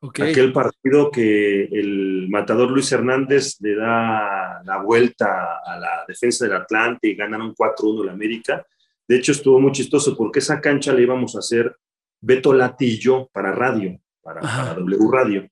Okay. 0.00 0.30
Aquel 0.30 0.52
partido 0.52 1.10
que 1.10 1.64
el 1.64 2.28
matador 2.28 2.70
Luis 2.70 2.90
Hernández 2.90 3.56
le 3.60 3.74
da 3.74 4.62
la 4.64 4.82
vuelta 4.82 5.60
a 5.64 5.78
la 5.78 6.04
defensa 6.06 6.46
del 6.46 6.56
Atlante 6.56 7.08
y 7.08 7.16
ganaron 7.16 7.54
4-1 7.54 8.04
el 8.04 8.08
América. 8.08 8.64
De 9.06 9.16
hecho, 9.16 9.32
estuvo 9.32 9.60
muy 9.60 9.72
chistoso 9.72 10.16
porque 10.16 10.38
esa 10.38 10.60
cancha 10.60 10.92
la 10.92 11.00
íbamos 11.00 11.34
a 11.34 11.40
hacer 11.40 11.76
Beto 12.20 12.52
Lati 12.52 12.86
y 12.86 12.98
yo 12.98 13.28
para 13.32 13.52
radio, 13.52 14.00
para, 14.22 14.40
para 14.40 14.74
W 14.74 14.98
Radio. 15.12 15.48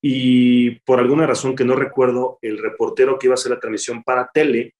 Y 0.00 0.80
por 0.80 1.00
alguna 1.00 1.26
razón 1.26 1.56
que 1.56 1.64
no 1.64 1.74
recuerdo, 1.74 2.38
el 2.42 2.58
reportero 2.58 3.18
que 3.18 3.26
iba 3.26 3.34
a 3.34 3.34
hacer 3.34 3.52
la 3.52 3.60
transmisión 3.60 4.02
para 4.02 4.30
tele 4.32 4.74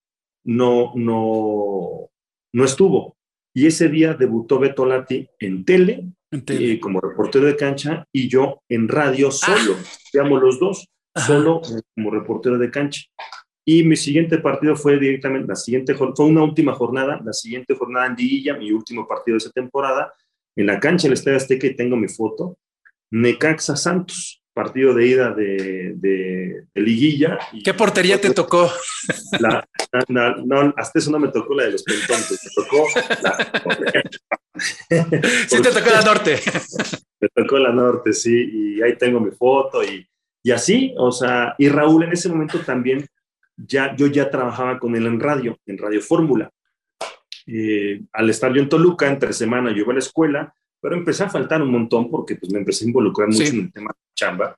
no, 0.44 0.92
no, 0.94 2.10
no 2.52 2.64
estuvo. 2.64 3.16
Y 3.54 3.66
ese 3.66 3.88
día 3.88 4.14
debutó 4.14 4.58
Beto 4.58 4.86
Lati 4.86 5.28
en 5.40 5.64
tele, 5.64 6.12
en 6.30 6.44
tele. 6.44 6.72
Eh, 6.72 6.80
como 6.80 7.00
reportero 7.00 7.46
de 7.46 7.56
cancha 7.56 8.04
y 8.12 8.28
yo 8.28 8.62
en 8.68 8.88
radio 8.88 9.30
solo, 9.30 9.76
digamos 10.12 10.40
los 10.40 10.60
dos, 10.60 10.86
solo 11.26 11.62
eh, 11.64 11.80
como 11.94 12.10
reportero 12.10 12.58
de 12.58 12.70
cancha. 12.70 13.02
Y 13.64 13.82
mi 13.82 13.96
siguiente 13.96 14.38
partido 14.38 14.76
fue 14.76 14.98
directamente, 14.98 15.48
la 15.48 15.56
siguiente, 15.56 15.94
fue 15.94 16.26
una 16.26 16.42
última 16.42 16.72
jornada, 16.72 17.20
la 17.22 17.34
siguiente 17.34 17.74
jornada 17.74 18.06
en 18.06 18.14
Liguilla, 18.14 18.56
mi 18.56 18.72
último 18.72 19.06
partido 19.06 19.34
de 19.34 19.38
esa 19.38 19.50
temporada, 19.50 20.12
en 20.56 20.66
la 20.66 20.80
cancha 20.80 21.06
del 21.06 21.12
Estadio 21.12 21.36
Azteca 21.36 21.66
y 21.66 21.76
tengo 21.76 21.94
mi 21.94 22.08
foto, 22.08 22.56
Necaxa 23.10 23.76
Santos, 23.76 24.37
partido 24.58 24.92
de 24.92 25.06
ida 25.06 25.30
de, 25.30 25.92
de, 25.94 26.64
de 26.74 26.80
Liguilla. 26.82 27.38
Y 27.52 27.62
¿Qué 27.62 27.74
portería 27.74 28.20
te 28.20 28.30
tocó? 28.34 28.68
La, 29.38 29.64
la, 30.08 30.34
no, 30.44 30.74
hasta 30.76 30.98
eso 30.98 31.12
no 31.12 31.20
me 31.20 31.28
tocó 31.28 31.54
la 31.54 31.66
de 31.66 31.70
los 31.70 31.84
pentontes, 31.84 32.40
me 32.44 32.64
tocó 32.64 32.84
la... 33.22 33.62
sí, 35.46 35.62
te 35.62 35.70
tocó 35.70 35.90
la 35.90 36.02
norte. 36.02 36.40
me 37.20 37.28
tocó 37.28 37.58
la 37.60 37.70
norte, 37.70 38.12
sí, 38.12 38.50
y 38.52 38.82
ahí 38.82 38.98
tengo 38.98 39.20
mi 39.20 39.30
foto 39.30 39.84
y, 39.84 40.04
y 40.42 40.50
así, 40.50 40.92
o 40.98 41.12
sea, 41.12 41.54
y 41.56 41.68
Raúl 41.68 42.02
en 42.02 42.12
ese 42.14 42.28
momento 42.28 42.58
también, 42.58 43.06
ya, 43.56 43.94
yo 43.94 44.08
ya 44.08 44.28
trabajaba 44.28 44.80
con 44.80 44.96
él 44.96 45.06
en 45.06 45.20
radio, 45.20 45.56
en 45.66 45.78
Radio 45.78 46.00
Fórmula. 46.00 46.50
Eh, 47.46 48.02
al 48.12 48.28
estar 48.28 48.52
yo 48.52 48.60
en 48.60 48.68
Toluca, 48.68 49.06
entre 49.06 49.32
semana 49.32 49.70
yo 49.70 49.82
iba 49.82 49.92
a 49.92 49.94
la 49.94 50.00
escuela, 50.00 50.52
pero 50.80 50.96
empecé 50.96 51.24
a 51.24 51.30
faltar 51.30 51.62
un 51.62 51.70
montón 51.70 52.10
porque 52.10 52.36
pues, 52.36 52.52
me 52.52 52.58
empecé 52.58 52.84
a 52.84 52.88
involucrar 52.88 53.28
mucho 53.28 53.44
sí. 53.44 53.56
en 53.56 53.64
el 53.64 53.72
tema 53.72 53.90
de 53.90 54.14
chamba. 54.14 54.56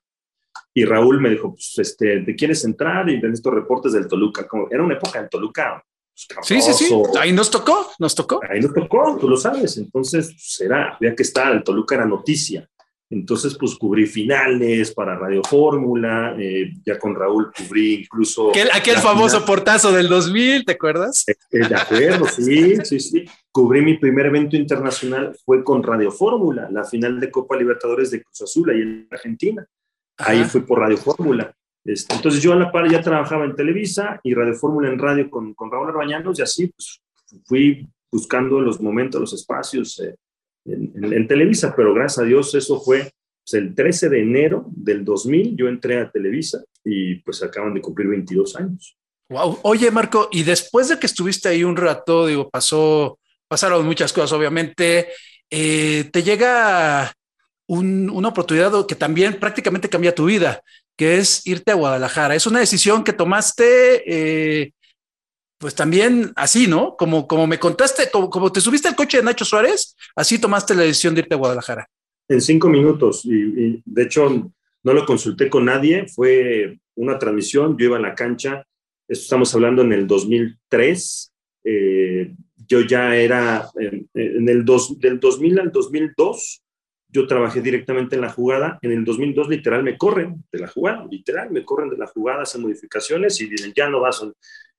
Y 0.73 0.85
Raúl 0.85 1.19
me 1.19 1.29
dijo, 1.29 1.53
pues, 1.53 1.77
este, 1.79 2.21
¿te 2.21 2.35
quieres 2.35 2.63
entrar? 2.63 3.09
Y 3.09 3.15
en 3.15 3.33
estos 3.33 3.53
reportes 3.53 3.93
del 3.93 4.07
Toluca, 4.07 4.47
como 4.47 4.67
era 4.69 4.83
una 4.83 4.95
época 4.95 5.19
en 5.19 5.29
Toluca. 5.29 5.83
Pues, 6.13 6.47
sí, 6.47 6.61
sí, 6.61 6.73
sí, 6.73 6.93
ahí 7.19 7.31
nos 7.33 7.49
tocó, 7.49 7.91
nos 7.99 8.15
tocó. 8.15 8.39
Ahí 8.49 8.59
nos 8.59 8.73
tocó, 8.73 9.17
tú 9.19 9.27
lo 9.27 9.37
sabes. 9.37 9.77
Entonces, 9.77 10.27
pues, 10.27 10.61
era, 10.61 10.95
había 10.95 11.15
que 11.15 11.23
estar, 11.23 11.51
el 11.53 11.63
Toluca 11.63 11.95
era 11.95 12.05
noticia. 12.05 12.67
Entonces, 13.11 13.57
pues 13.59 13.75
cubrí 13.75 14.05
finales 14.05 14.93
para 14.93 15.17
Radio 15.17 15.41
Fórmula, 15.43 16.33
eh, 16.39 16.71
ya 16.85 16.97
con 16.97 17.13
Raúl 17.13 17.51
cubrí 17.51 18.05
incluso... 18.05 18.51
Aquel, 18.51 18.69
aquel 18.71 18.97
famoso 18.97 19.41
final. 19.41 19.47
portazo 19.47 19.91
del 19.91 20.07
2000, 20.07 20.63
¿te 20.63 20.71
acuerdas? 20.71 21.25
Eh, 21.27 21.35
de 21.51 21.75
acuerdo, 21.75 22.25
sí, 22.29 22.77
sí, 22.85 23.01
sí. 23.01 23.25
Cubrí 23.51 23.81
mi 23.81 23.97
primer 23.97 24.27
evento 24.27 24.55
internacional, 24.55 25.35
fue 25.45 25.63
con 25.63 25.83
Radio 25.83 26.11
Fórmula, 26.11 26.69
la 26.71 26.83
final 26.83 27.19
de 27.19 27.29
Copa 27.29 27.57
Libertadores 27.57 28.11
de 28.11 28.23
Cruz 28.23 28.41
Azul, 28.41 28.69
ahí 28.69 28.81
en 28.81 29.07
Argentina. 29.11 29.65
Ajá. 30.17 30.31
Ahí 30.31 30.43
fui 30.45 30.61
por 30.61 30.79
Radio 30.79 30.97
Fórmula. 30.97 31.53
Este, 31.83 32.13
entonces 32.13 32.41
yo 32.41 32.53
a 32.53 32.55
la 32.55 32.71
par 32.71 32.89
ya 32.89 33.01
trabajaba 33.01 33.45
en 33.45 33.55
Televisa 33.55 34.19
y 34.23 34.33
Radio 34.33 34.53
Fórmula 34.53 34.89
en 34.89 34.99
radio 34.99 35.29
con, 35.29 35.53
con 35.53 35.71
Raúl 35.71 35.89
Arbañanos 35.89 36.37
y 36.37 36.43
así 36.43 36.67
pues, 36.67 37.01
fui 37.45 37.87
buscando 38.11 38.61
los 38.61 38.79
momentos, 38.79 39.19
los 39.19 39.33
espacios 39.33 39.99
eh, 39.99 40.15
en, 40.65 40.91
en, 40.95 41.13
en, 41.13 41.27
Televisa, 41.27 41.73
pero 41.75 41.93
gracias 41.93 42.19
a 42.19 42.27
Dios 42.27 42.53
eso 42.53 42.79
fue 42.79 43.11
pues, 43.43 43.53
el 43.53 43.73
13 43.73 44.09
de 44.09 44.21
enero 44.21 44.65
del 44.69 45.03
2000, 45.03 45.55
yo 45.57 45.67
entré 45.67 45.99
a 45.99 46.11
Televisa 46.11 46.63
y 46.83 47.15
pues 47.15 47.41
acaban 47.41 47.73
de 47.73 47.81
cumplir 47.81 48.09
22 48.09 48.55
años. 48.57 48.97
Wow. 49.29 49.59
Oye, 49.63 49.89
Marco, 49.91 50.27
y 50.31 50.43
después 50.43 50.89
de 50.89 50.99
que 50.99 51.07
estuviste 51.07 51.47
ahí 51.47 51.63
un 51.63 51.77
rato, 51.77 52.27
digo, 52.27 52.49
pasó, 52.49 53.17
pasaron 53.51 53.85
muchas 53.85 54.13
cosas, 54.13 54.31
obviamente, 54.31 55.09
eh, 55.49 56.05
te 56.09 56.23
llega 56.23 57.13
un, 57.67 58.09
una 58.09 58.29
oportunidad 58.29 58.87
que 58.87 58.95
también 58.95 59.41
prácticamente 59.41 59.89
cambia 59.89 60.15
tu 60.15 60.23
vida, 60.23 60.61
que 60.95 61.17
es 61.17 61.45
irte 61.45 61.73
a 61.73 61.75
Guadalajara. 61.75 62.33
Es 62.33 62.47
una 62.47 62.61
decisión 62.61 63.03
que 63.03 63.11
tomaste, 63.11 64.03
eh, 64.05 64.71
pues 65.57 65.75
también 65.75 66.31
así, 66.37 66.65
¿no? 66.65 66.95
Como, 66.95 67.27
como 67.27 67.45
me 67.45 67.59
contaste, 67.59 68.09
como, 68.09 68.53
te 68.53 68.61
subiste 68.61 68.87
al 68.87 68.95
coche 68.95 69.17
de 69.17 69.23
Nacho 69.23 69.43
Suárez, 69.43 69.97
así 70.15 70.39
tomaste 70.39 70.73
la 70.73 70.83
decisión 70.83 71.13
de 71.13 71.19
irte 71.19 71.35
a 71.35 71.37
Guadalajara. 71.37 71.89
En 72.29 72.39
cinco 72.39 72.69
minutos, 72.69 73.25
y, 73.25 73.81
de 73.83 74.03
hecho 74.03 74.49
no 74.81 74.93
lo 74.93 75.05
consulté 75.05 75.49
con 75.49 75.65
nadie, 75.65 76.07
fue 76.07 76.79
una 76.95 77.19
transmisión, 77.19 77.77
yo 77.77 77.87
iba 77.87 77.97
a 77.97 77.99
la 77.99 78.15
cancha, 78.15 78.65
estamos 79.09 79.53
hablando 79.53 79.81
en 79.81 79.91
el 79.91 80.07
2003, 80.07 81.33
eh, 81.65 82.33
yo 82.71 82.79
ya 82.79 83.17
era, 83.17 83.67
en, 83.75 84.09
en 84.13 84.47
el 84.47 84.63
dos, 84.63 84.97
del 84.97 85.19
2000 85.19 85.59
al 85.59 85.71
2002, 85.73 86.63
yo 87.09 87.27
trabajé 87.27 87.61
directamente 87.61 88.15
en 88.15 88.21
la 88.21 88.31
jugada. 88.31 88.79
En 88.81 88.93
el 88.93 89.03
2002 89.03 89.49
literal 89.49 89.83
me 89.83 89.97
corren 89.97 90.45
de 90.49 90.59
la 90.59 90.69
jugada, 90.69 91.05
literal 91.11 91.51
me 91.51 91.65
corren 91.65 91.89
de 91.89 91.97
la 91.97 92.07
jugada, 92.07 92.43
hacen 92.43 92.61
modificaciones 92.61 93.41
y 93.41 93.47
dicen, 93.47 93.73
ya 93.75 93.89
no 93.89 93.99
vas. 93.99 94.25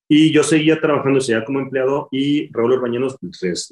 Y 0.09 0.33
yo 0.33 0.43
seguía 0.43 0.81
trabajando 0.81 1.19
ya 1.19 1.45
como 1.45 1.61
empleado 1.61 2.09
y 2.11 2.51
Raúl 2.51 2.73
Orbañanos 2.73 3.19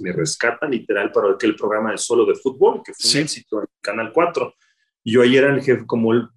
me 0.00 0.12
rescata 0.12 0.68
literal 0.68 1.10
para 1.12 1.30
aquel 1.30 1.56
programa 1.56 1.92
de 1.92 1.98
solo 1.98 2.26
de 2.26 2.34
fútbol, 2.34 2.82
que 2.84 2.92
fue 2.92 3.10
un 3.12 3.24
éxito 3.24 3.60
en 3.60 3.68
Canal 3.80 4.12
4. 4.12 4.54
Y 5.04 5.12
yo 5.12 5.22
ahí 5.22 5.34
era 5.34 5.54
el 5.54 5.62
jefe, 5.62 5.86
como 5.86 6.12
el 6.12 6.28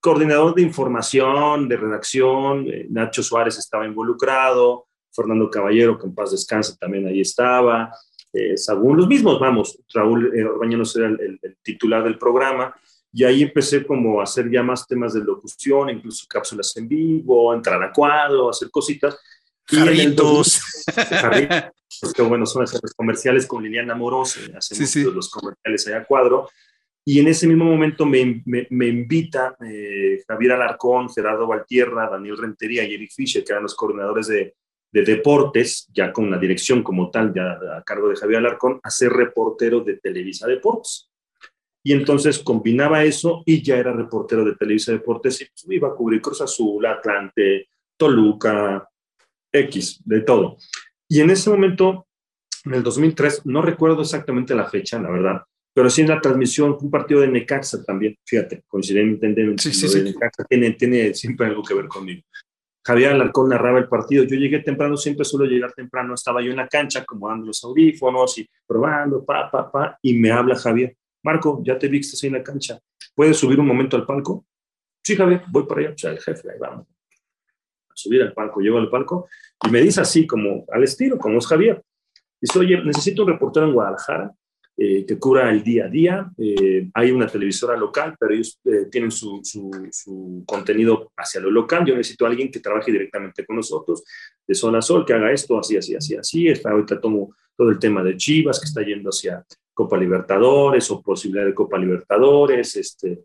coordinador 0.00 0.54
de 0.54 0.62
información, 0.62 1.66
de 1.66 1.76
redacción, 1.78 2.66
eh, 2.68 2.86
Nacho 2.90 3.22
Suárez 3.22 3.58
estaba 3.58 3.86
involucrado, 3.86 4.88
Fernando 5.12 5.50
Caballero, 5.50 5.98
que 5.98 6.06
en 6.06 6.14
paz 6.14 6.32
descanse, 6.32 6.76
también 6.78 7.06
ahí 7.06 7.20
estaba, 7.20 7.92
eh, 8.32 8.56
Sagún, 8.56 8.96
los 8.96 9.08
mismos, 9.08 9.40
vamos, 9.40 9.78
Raúl 9.92 10.32
eh, 10.36 10.44
Orbañanos 10.44 10.94
era 10.96 11.08
el, 11.08 11.40
titular 11.62 12.04
del 12.04 12.16
programa, 12.16 12.74
y 13.12 13.24
ahí 13.24 13.42
empecé 13.42 13.84
como 13.84 14.20
a 14.20 14.24
hacer 14.24 14.48
ya 14.50 14.62
más 14.62 14.86
temas 14.86 15.14
de 15.14 15.20
locución, 15.20 15.90
incluso 15.90 16.26
cápsulas 16.28 16.76
en 16.76 16.86
vivo, 16.86 17.52
entrar 17.52 17.82
a 17.82 17.92
cuadro, 17.92 18.50
hacer 18.50 18.70
cositas. 18.70 19.18
Jarritos. 19.66 20.60
Pues 22.00 22.12
qué 22.14 22.22
bueno, 22.22 22.46
son 22.46 22.62
los 22.62 22.94
comerciales 22.94 23.46
con 23.46 23.64
Liliana 23.64 23.96
Moros, 23.96 24.38
hacemos 24.56 24.96
los 25.12 25.28
comerciales 25.28 25.88
allá 25.88 25.98
a 25.98 26.04
cuadro, 26.04 26.48
y 27.04 27.18
en 27.18 27.26
ese 27.26 27.48
mismo 27.48 27.64
momento 27.64 28.06
me, 28.06 28.42
me, 28.46 28.86
invita 28.86 29.56
eh, 29.66 30.22
Javier 30.28 30.52
Alarcón, 30.52 31.10
Gerardo 31.10 31.48
Valtierra, 31.48 32.08
Daniel 32.08 32.38
Rentería 32.38 32.84
y 32.84 32.94
Eric 32.94 33.10
Fischer, 33.12 33.42
que 33.42 33.52
eran 33.52 33.64
los 33.64 33.74
coordinadores 33.74 34.28
de, 34.28 34.54
de 34.92 35.02
deportes, 35.02 35.88
ya 35.92 36.12
con 36.12 36.30
la 36.30 36.38
dirección 36.38 36.82
como 36.82 37.10
tal, 37.10 37.32
ya 37.34 37.58
a 37.76 37.82
cargo 37.84 38.08
de 38.08 38.16
Javier 38.16 38.38
Alarcón, 38.38 38.80
a 38.82 38.90
ser 38.90 39.12
reportero 39.12 39.80
de 39.80 39.98
Televisa 39.98 40.46
Deportes. 40.46 41.08
Y 41.82 41.92
entonces 41.92 42.38
combinaba 42.40 43.04
eso 43.04 43.42
y 43.46 43.62
ya 43.62 43.78
era 43.78 43.92
reportero 43.92 44.44
de 44.44 44.54
Televisa 44.54 44.92
Deportes 44.92 45.40
y 45.40 45.44
pues, 45.46 45.66
iba 45.68 45.88
a 45.88 45.94
cubrir 45.94 46.20
Cruz 46.20 46.40
Azul, 46.42 46.84
Atlante, 46.84 47.68
Toluca, 47.96 48.86
X, 49.52 50.00
de 50.04 50.20
todo. 50.20 50.56
Y 51.08 51.20
en 51.20 51.30
ese 51.30 51.50
momento, 51.50 52.06
en 52.64 52.74
el 52.74 52.82
2003, 52.82 53.46
no 53.46 53.62
recuerdo 53.62 54.02
exactamente 54.02 54.54
la 54.54 54.68
fecha, 54.68 55.00
la 55.00 55.10
verdad, 55.10 55.42
pero 55.72 55.88
sí 55.88 56.02
en 56.02 56.08
la 56.08 56.20
transmisión, 56.20 56.76
un 56.80 56.90
partido 56.90 57.20
de 57.20 57.28
Necaxa 57.28 57.82
también, 57.84 58.16
fíjate, 58.24 58.64
coincidentemente, 58.66 59.62
sí, 59.62 59.72
sí, 59.72 59.88
sí. 59.88 60.02
Necaxa 60.02 60.44
tiene, 60.44 60.72
tiene 60.72 61.14
siempre 61.14 61.46
algo 61.46 61.62
que 61.62 61.74
ver 61.74 61.86
conmigo. 61.86 62.22
Javier 62.90 63.12
Alarcón 63.12 63.48
narraba 63.50 63.78
el 63.78 63.86
partido. 63.86 64.24
Yo 64.24 64.34
llegué 64.34 64.58
temprano, 64.58 64.96
siempre 64.96 65.24
suelo 65.24 65.46
llegar 65.46 65.72
temprano. 65.72 66.14
Estaba 66.14 66.42
yo 66.42 66.50
en 66.50 66.56
la 66.56 66.66
cancha, 66.66 67.04
como 67.04 67.28
dando 67.28 67.46
los 67.46 67.62
audífonos 67.62 68.36
y 68.38 68.50
probando, 68.66 69.24
pa, 69.24 69.48
pa, 69.48 69.70
pa. 69.70 69.98
Y 70.02 70.18
me 70.18 70.32
habla 70.32 70.56
Javier. 70.56 70.96
Marco, 71.22 71.62
ya 71.64 71.78
te 71.78 71.86
vi 71.86 71.98
que 72.00 72.06
estás 72.06 72.24
ahí 72.24 72.30
en 72.30 72.34
la 72.34 72.42
cancha. 72.42 72.80
¿Puedes 73.14 73.36
subir 73.36 73.60
un 73.60 73.66
momento 73.66 73.96
al 73.96 74.04
palco? 74.04 74.44
Sí, 75.04 75.14
Javier, 75.14 75.44
voy 75.52 75.66
para 75.68 75.82
allá. 75.82 75.90
O 75.90 75.98
sea, 75.98 76.10
el 76.10 76.18
jefe, 76.18 76.50
ahí 76.50 76.58
vamos. 76.58 76.88
A 76.88 77.94
subir 77.94 78.22
al 78.22 78.32
palco. 78.32 78.60
Llego 78.60 78.78
al 78.78 78.90
palco 78.90 79.28
y 79.64 79.70
me 79.70 79.80
dice 79.82 80.00
así, 80.00 80.26
como 80.26 80.64
al 80.72 80.82
estilo, 80.82 81.16
como 81.16 81.38
es 81.38 81.46
Javier. 81.46 81.80
Dice, 82.40 82.58
oye, 82.58 82.82
necesito 82.82 83.22
un 83.22 83.28
reportero 83.28 83.66
en 83.66 83.72
Guadalajara 83.72 84.34
eh, 84.82 85.04
que 85.04 85.18
cura 85.18 85.50
el 85.50 85.62
día 85.62 85.84
a 85.84 85.88
día. 85.88 86.30
Eh, 86.38 86.88
hay 86.94 87.10
una 87.10 87.26
televisora 87.26 87.76
local, 87.76 88.16
pero 88.18 88.32
ellos 88.32 88.58
eh, 88.64 88.86
tienen 88.90 89.10
su, 89.10 89.38
su, 89.44 90.42
contenido 90.46 91.12
hacia 91.18 91.38
lo 91.38 91.50
local. 91.50 91.84
Yo 91.84 91.94
necesito 91.94 92.24
a 92.24 92.30
alguien 92.30 92.50
que 92.50 92.60
trabaje 92.60 92.90
directamente 92.90 93.44
con 93.44 93.56
nosotros, 93.56 94.02
de 94.46 94.54
sol 94.54 94.74
a 94.74 94.80
sol, 94.80 95.04
que 95.04 95.12
haga 95.12 95.30
esto 95.32 95.58
así, 95.58 95.76
así, 95.76 95.94
así, 95.94 96.16
así. 96.16 96.48
Está, 96.48 96.70
ahorita 96.70 96.98
tomo 96.98 97.36
todo 97.54 97.68
el 97.68 97.78
tema 97.78 98.02
de 98.02 98.16
Chivas, 98.16 98.58
que 98.58 98.64
está 98.64 98.80
yendo 98.80 99.10
hacia 99.10 99.44
Copa 99.74 99.98
Libertadores 99.98 100.90
o 100.90 101.02
posibilidad 101.02 101.44
de 101.44 101.52
Copa 101.52 101.76
Libertadores. 101.76 102.74
Este, 102.74 103.18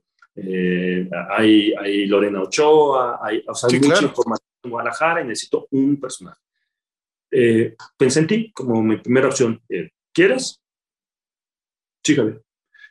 hay, 1.30 1.74
hay, 1.74 2.06
Lorena 2.06 2.42
Ochoa, 2.42 3.22
hay, 3.24 3.42
o 3.48 3.56
sea, 3.56 3.70
mucha 3.80 4.04
información 4.04 4.50
en 4.62 4.72
Guadalajara 4.72 5.22
y 5.22 5.28
necesito 5.28 5.70
un 5.72 6.02
personaje. 6.02 6.42
pensé 7.98 8.20
en 8.20 8.28
ti 8.28 8.52
como 8.52 8.84
mi 8.84 8.98
primera 8.98 9.30
opción. 9.30 9.62
¿Quieres? 10.12 10.62
Sí, 12.06 12.16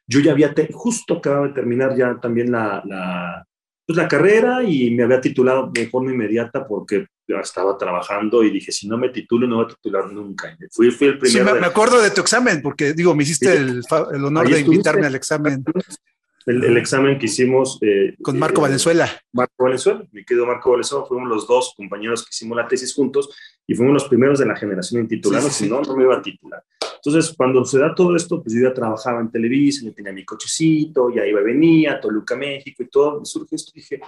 Yo 0.06 0.20
ya 0.20 0.32
había, 0.32 0.52
justo 0.72 1.18
acababa 1.18 1.48
de 1.48 1.54
terminar 1.54 1.96
ya 1.96 2.18
también 2.20 2.50
la, 2.50 2.82
la, 2.84 3.46
pues 3.86 3.96
la 3.96 4.08
carrera 4.08 4.62
y 4.64 4.90
me 4.90 5.04
había 5.04 5.20
titulado 5.20 5.70
de 5.72 5.86
forma 5.86 6.12
inmediata 6.12 6.66
porque 6.66 7.06
estaba 7.26 7.78
trabajando 7.78 8.42
y 8.42 8.50
dije, 8.50 8.72
si 8.72 8.88
no 8.88 8.98
me 8.98 9.10
titulo, 9.10 9.46
no 9.46 9.56
voy 9.56 9.66
a 9.66 9.68
titular 9.68 10.12
nunca. 10.12 10.56
Fui, 10.72 10.90
fui 10.90 11.06
el 11.08 11.18
primero. 11.18 11.54
Sí, 11.54 11.60
me, 11.60 11.66
acuerdo 11.66 12.02
de 12.02 12.10
tu 12.10 12.20
examen, 12.20 12.60
porque 12.60 12.92
digo, 12.92 13.14
me 13.14 13.22
hiciste 13.22 13.52
el, 13.52 13.82
el, 14.12 14.24
honor 14.24 14.48
de 14.48 14.60
invitarme 14.60 15.06
al 15.06 15.14
examen 15.14 15.64
el, 16.46 16.76
examen 16.76 17.18
que 17.18 17.26
hicimos. 17.26 17.78
Eh, 17.80 18.14
Con 18.22 18.38
Marco 18.38 18.60
eh, 18.60 18.62
Valenzuela. 18.62 19.10
Marco 19.32 19.64
Valenzuela, 19.64 20.06
mi 20.12 20.24
querido 20.24 20.46
Marco 20.46 20.70
Valenzuela, 20.70 21.06
fuimos 21.06 21.28
los 21.28 21.46
dos 21.46 21.74
compañeros 21.76 22.24
que 22.24 22.30
hicimos 22.32 22.56
la 22.56 22.68
tesis 22.68 22.94
juntos 22.94 23.30
y 23.66 23.74
fuimos 23.74 23.94
los 23.94 24.04
primeros 24.04 24.38
de 24.38 24.46
la 24.46 24.56
generación 24.56 25.02
en 25.02 25.08
titularnos, 25.08 25.52
si 25.52 25.68
no, 25.68 25.80
no 25.80 25.96
me 25.96 26.04
iba 26.04 26.16
a 26.16 26.22
titular. 26.22 26.62
Entonces, 26.96 27.34
cuando 27.36 27.64
se 27.64 27.78
da 27.78 27.94
todo 27.94 28.16
esto, 28.16 28.42
pues 28.42 28.54
yo 28.54 28.68
ya 28.68 28.74
trabajaba 28.74 29.20
en 29.20 29.30
Televisa, 29.30 29.84
ya 29.84 29.92
tenía 29.92 30.12
mi 30.12 30.24
cochecito, 30.24 31.10
ya 31.14 31.26
iba 31.26 31.40
y 31.40 31.44
venía, 31.44 32.00
Toluca, 32.00 32.34
México 32.36 32.82
y 32.82 32.88
todo, 32.88 33.20
me 33.20 33.26
surge 33.26 33.56
esto 33.56 33.72
y 33.74 33.80
dije, 33.80 34.00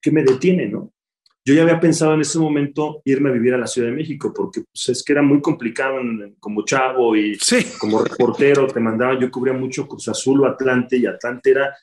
¿qué 0.00 0.10
me 0.10 0.22
detiene, 0.22 0.68
no? 0.68 0.92
Yo 1.46 1.52
ya 1.52 1.62
había 1.62 1.78
pensado 1.78 2.14
en 2.14 2.22
ese 2.22 2.38
momento 2.38 3.02
irme 3.04 3.28
a 3.28 3.32
vivir 3.32 3.52
a 3.52 3.58
la 3.58 3.66
Ciudad 3.66 3.88
de 3.88 3.94
México, 3.94 4.32
porque 4.34 4.62
pues, 4.62 4.88
es 4.88 5.04
que 5.04 5.12
era 5.12 5.20
muy 5.20 5.42
complicado 5.42 5.98
como 6.40 6.64
chavo 6.64 7.14
y 7.14 7.38
como 7.78 8.02
reportero, 8.02 8.66
te 8.66 8.80
mandaba, 8.80 9.18
yo 9.20 9.30
cubría 9.30 9.52
mucho 9.52 9.86
Cruz 9.86 10.08
Azul 10.08 10.40
o 10.40 10.46
Atlante, 10.46 10.96
y 10.96 11.04
Atlante 11.04 11.50
era 11.50 11.76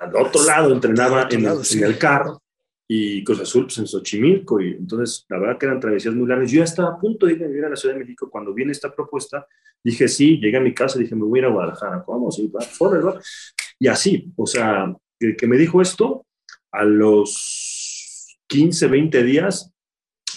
al 0.00 0.14
otro 0.14 0.44
lado, 0.44 0.72
entrenaba 0.72 1.26
en, 1.28 1.44
el 1.44 1.98
carro, 1.98 2.40
y 2.86 3.24
Cruz 3.24 3.40
Azul 3.40 3.64
pues, 3.64 3.78
en 3.78 3.88
Xochimilco, 3.88 4.60
y 4.60 4.74
entonces 4.74 5.26
la 5.28 5.38
verdad 5.38 5.58
que 5.58 5.66
eran 5.66 5.80
travesías 5.80 6.14
muy 6.14 6.28
largas. 6.28 6.48
Yo 6.48 6.58
ya 6.58 6.64
estaba 6.64 6.90
a 6.90 6.98
punto 6.98 7.26
de 7.26 7.32
ir 7.32 7.42
a 7.42 7.48
vivir 7.48 7.64
a 7.64 7.70
la 7.70 7.76
Ciudad 7.76 7.96
de 7.96 8.00
México 8.00 8.30
cuando 8.30 8.54
viene 8.54 8.70
esta 8.70 8.94
propuesta, 8.94 9.44
dije 9.82 10.06
sí, 10.06 10.38
llegué 10.38 10.58
a 10.58 10.60
mi 10.60 10.72
casa, 10.72 11.00
dije 11.00 11.16
me 11.16 11.24
voy 11.24 11.40
a 11.40 11.42
ir 11.42 11.46
a 11.46 11.50
Guadalajara, 11.50 12.04
¿cómo? 12.04 12.30
Sí, 12.30 12.48
va. 12.48 13.20
Y 13.80 13.88
así, 13.88 14.32
o 14.36 14.46
sea, 14.46 14.94
que 15.18 15.46
me 15.48 15.56
dijo 15.56 15.82
esto 15.82 16.26
a 16.70 16.84
los 16.84 17.59
15, 18.50 18.88
20 18.88 19.22
días 19.22 19.72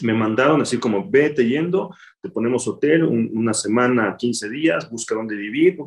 me 0.01 0.13
mandaron 0.13 0.61
así 0.61 0.79
como, 0.79 1.09
vete 1.09 1.47
yendo, 1.47 1.95
te 2.21 2.29
ponemos 2.29 2.67
hotel, 2.67 3.03
una 3.03 3.53
semana, 3.53 4.15
15 4.17 4.49
días, 4.49 4.89
busca 4.89 5.15
dónde 5.15 5.35
vivir. 5.35 5.77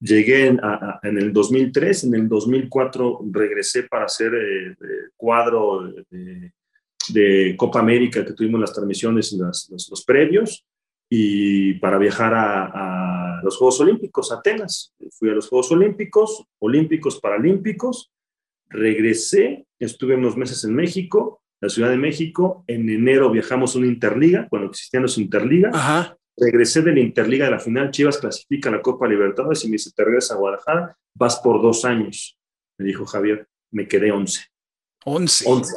Llegué 0.00 0.46
en, 0.46 0.60
el 1.02 1.32
2003, 1.32 2.04
en 2.04 2.14
el 2.14 2.28
2004 2.28 3.20
regresé 3.30 3.84
para 3.84 4.06
hacer 4.06 4.32
eh, 4.34 4.76
cuadro 5.16 5.92
de, 6.10 6.52
Copa 7.56 7.80
América, 7.80 8.24
que 8.24 8.32
tuvimos 8.32 8.60
las 8.60 8.72
transmisiones, 8.72 9.32
los, 9.32 9.88
los, 9.90 10.04
previos, 10.04 10.64
y 11.08 11.74
para 11.74 11.98
viajar 11.98 12.34
a, 12.34 13.38
a, 13.38 13.42
los 13.42 13.56
Juegos 13.56 13.80
Olímpicos, 13.80 14.30
Atenas. 14.30 14.94
Fui 15.18 15.30
a 15.30 15.34
los 15.34 15.48
Juegos 15.48 15.72
Olímpicos, 15.72 16.44
Olímpicos, 16.60 17.20
Paralímpicos, 17.20 18.12
regresé, 18.70 19.66
estuve 19.78 20.14
unos 20.14 20.36
meses 20.36 20.64
en 20.64 20.74
México, 20.74 21.42
la 21.60 21.68
Ciudad 21.68 21.90
de 21.90 21.98
México, 21.98 22.64
en 22.66 22.88
enero 22.88 23.30
viajamos 23.30 23.74
a 23.74 23.78
una 23.78 23.88
Interliga, 23.88 24.48
cuando 24.48 24.70
existían 24.70 25.02
los 25.02 25.18
Interliga, 25.18 26.16
regresé 26.36 26.80
de 26.80 26.92
la 26.94 27.00
Interliga 27.00 27.44
de 27.44 27.50
la 27.50 27.58
final, 27.58 27.90
Chivas 27.90 28.16
clasifica 28.16 28.70
la 28.70 28.80
Copa 28.80 29.06
Libertadores 29.06 29.62
y 29.64 29.68
me 29.68 29.72
dice, 29.72 29.90
te 29.94 30.04
regresas 30.04 30.32
a 30.32 30.40
Guadalajara, 30.40 30.96
vas 31.14 31.36
por 31.40 31.60
dos 31.60 31.84
años. 31.84 32.38
Me 32.78 32.86
dijo 32.86 33.04
Javier, 33.04 33.46
me 33.72 33.86
quedé 33.86 34.10
once. 34.10 34.46
Once. 35.04 35.44
Once. 35.46 35.74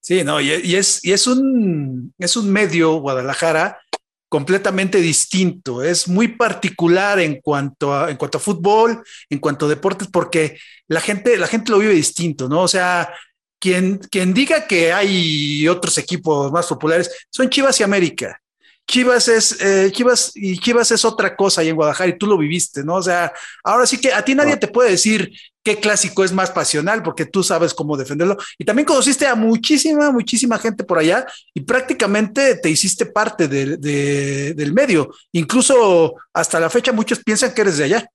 Sí, 0.00 0.22
no, 0.22 0.40
y, 0.40 0.52
es, 0.52 1.04
y 1.04 1.12
es, 1.12 1.26
un, 1.26 2.14
es 2.16 2.36
un 2.36 2.50
medio, 2.50 2.94
Guadalajara, 3.00 3.80
completamente 4.28 5.00
distinto, 5.00 5.82
es 5.82 6.08
muy 6.08 6.28
particular 6.28 7.20
en 7.20 7.40
cuanto 7.40 7.94
a, 7.94 8.10
en 8.10 8.16
cuanto 8.16 8.38
a 8.38 8.40
fútbol, 8.40 9.02
en 9.30 9.38
cuanto 9.38 9.66
a 9.66 9.68
deportes, 9.68 10.08
porque 10.08 10.58
la 10.88 11.00
gente, 11.00 11.38
la 11.38 11.46
gente 11.46 11.70
lo 11.70 11.78
vive 11.78 11.94
distinto, 11.94 12.48
¿no? 12.48 12.62
O 12.62 12.68
sea, 12.68 13.12
quien, 13.58 13.98
quien 14.10 14.34
diga 14.34 14.66
que 14.66 14.92
hay 14.92 15.66
otros 15.68 15.96
equipos 15.98 16.52
más 16.52 16.66
populares 16.66 17.10
son 17.30 17.48
Chivas 17.48 17.78
y 17.80 17.84
América. 17.84 18.40
Chivas 18.86 19.26
es, 19.28 19.60
eh, 19.60 19.90
Chivas 19.92 20.32
y 20.34 20.58
Chivas 20.58 20.90
es 20.92 21.04
otra 21.04 21.34
cosa 21.34 21.60
ahí 21.60 21.68
en 21.68 21.76
Guadalajara 21.76 22.10
y 22.10 22.18
tú 22.18 22.26
lo 22.26 22.38
viviste, 22.38 22.84
¿no? 22.84 22.96
O 22.96 23.02
sea, 23.02 23.32
ahora 23.64 23.86
sí 23.86 23.98
que 23.98 24.12
a 24.12 24.24
ti 24.24 24.34
nadie 24.34 24.56
te 24.56 24.68
puede 24.68 24.90
decir 24.90 25.32
qué 25.66 25.80
clásico 25.80 26.22
es 26.22 26.32
más 26.32 26.52
pasional 26.52 27.02
porque 27.02 27.26
tú 27.26 27.42
sabes 27.42 27.74
cómo 27.74 27.96
defenderlo. 27.96 28.36
Y 28.56 28.64
también 28.64 28.86
conociste 28.86 29.26
a 29.26 29.34
muchísima, 29.34 30.12
muchísima 30.12 30.58
gente 30.58 30.84
por 30.84 30.96
allá 30.96 31.26
y 31.52 31.62
prácticamente 31.62 32.54
te 32.54 32.70
hiciste 32.70 33.06
parte 33.06 33.48
del 33.48 34.72
medio. 34.72 35.12
Incluso 35.32 36.14
hasta 36.32 36.60
la 36.60 36.70
fecha 36.70 36.92
muchos 36.92 37.18
piensan 37.24 37.52
que 37.52 37.62
eres 37.62 37.78
de 37.78 37.84
allá. 37.84 38.08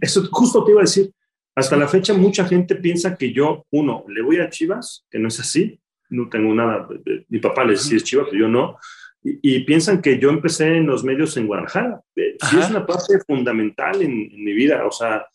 Eso 0.00 0.26
justo 0.32 0.64
te 0.64 0.70
iba 0.70 0.80
a 0.80 0.84
decir. 0.84 1.12
Hasta 1.54 1.76
la 1.76 1.86
fecha 1.86 2.14
mucha 2.14 2.46
gente 2.46 2.76
piensa 2.76 3.16
que 3.16 3.34
yo, 3.34 3.66
uno, 3.70 4.06
le 4.08 4.22
voy 4.22 4.40
a 4.40 4.48
Chivas, 4.48 5.04
que 5.10 5.18
no 5.18 5.28
es 5.28 5.38
así. 5.38 5.78
No 6.08 6.30
tengo 6.30 6.54
nada. 6.54 6.88
Mi 7.28 7.38
papá 7.38 7.64
le 7.64 7.72
decía 7.72 8.00
Chivas, 8.00 8.28
pero 8.30 8.46
yo 8.46 8.48
no 8.48 8.78
y, 9.24 9.60
piensan 9.60 10.02
que 10.02 10.18
yo 10.18 10.30
empecé 10.30 10.76
en 10.76 10.86
los 10.86 11.04
medios 11.04 11.36
en 11.36 11.46
Guadalajara. 11.46 12.00
Eh, 12.16 12.36
sí 12.40 12.58
es 12.58 12.70
una 12.70 12.84
parte 12.84 13.20
fundamental 13.26 14.02
en, 14.02 14.30
mi 14.42 14.52
vida. 14.52 14.84
O 14.86 14.90
sea, 14.90 15.26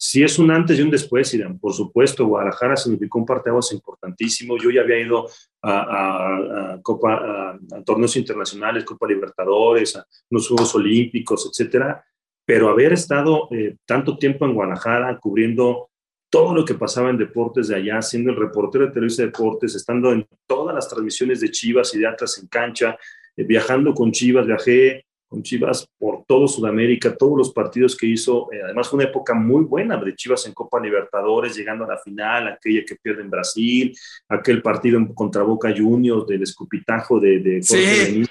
sí 0.00 0.22
es 0.22 0.38
un 0.38 0.50
antes 0.50 0.78
y 0.78 0.82
un 0.82 0.90
después, 0.90 1.32
Irán. 1.34 1.58
Por 1.58 1.74
supuesto, 1.74 2.24
Guadalajara 2.24 2.74
significó 2.74 3.18
un 3.18 3.26
parteaguas 3.26 3.70
importantísimo. 3.72 4.56
Yo 4.56 4.70
ya 4.70 4.80
había 4.80 4.98
ido 4.98 5.28
a, 5.62 6.78
Copa, 6.82 7.58
a, 7.70 7.82
torneos 7.84 8.16
internacionales, 8.16 8.84
Copa 8.84 9.06
Libertadores, 9.06 9.96
a 9.96 10.06
los 10.30 10.48
Juegos 10.48 10.74
Olímpicos, 10.74 11.50
etcétera. 11.50 12.02
Pero 12.46 12.70
haber 12.70 12.94
estado 12.94 13.48
eh, 13.50 13.76
tanto 13.84 14.16
tiempo 14.16 14.46
en 14.46 14.54
Guadalajara 14.54 15.18
cubriendo 15.18 15.90
todo 16.30 16.54
lo 16.54 16.64
que 16.64 16.74
pasaba 16.74 17.10
en 17.10 17.18
deportes 17.18 17.68
de 17.68 17.76
allá, 17.76 18.00
siendo 18.00 18.30
el 18.30 18.36
reportero 18.36 18.86
de 18.86 18.92
Televisa 18.92 19.24
Deportes, 19.24 19.74
estando 19.74 20.12
en 20.12 20.26
todas 20.46 20.74
las 20.74 20.88
transmisiones 20.88 21.40
de 21.40 21.50
Chivas 21.50 21.94
y 21.94 21.98
de 21.98 22.06
Atlas 22.06 22.38
en 22.38 22.48
cancha, 22.48 22.96
eh, 23.36 23.44
viajando 23.44 23.92
con 23.92 24.12
Chivas, 24.12 24.46
viajé 24.46 25.04
con 25.30 25.44
Chivas 25.44 25.88
por 25.96 26.24
todo 26.26 26.48
Sudamérica, 26.48 27.16
todos 27.16 27.38
los 27.38 27.52
partidos 27.52 27.96
que 27.96 28.06
hizo. 28.06 28.52
Eh, 28.52 28.60
además, 28.64 28.88
fue 28.88 28.98
una 28.98 29.08
época 29.08 29.32
muy 29.32 29.62
buena 29.62 29.96
de 29.96 30.14
Chivas 30.16 30.44
en 30.46 30.52
Copa 30.52 30.80
Libertadores, 30.80 31.56
llegando 31.56 31.84
a 31.84 31.88
la 31.88 31.98
final, 31.98 32.48
aquella 32.48 32.84
que 32.84 32.96
pierde 32.96 33.22
en 33.22 33.30
Brasil, 33.30 33.96
aquel 34.28 34.60
partido 34.60 35.00
contra 35.14 35.44
Boca 35.44 35.72
Juniors 35.74 36.26
del 36.26 36.42
escupitajo 36.42 37.20
de, 37.20 37.38
de 37.38 37.62
sí. 37.62 38.26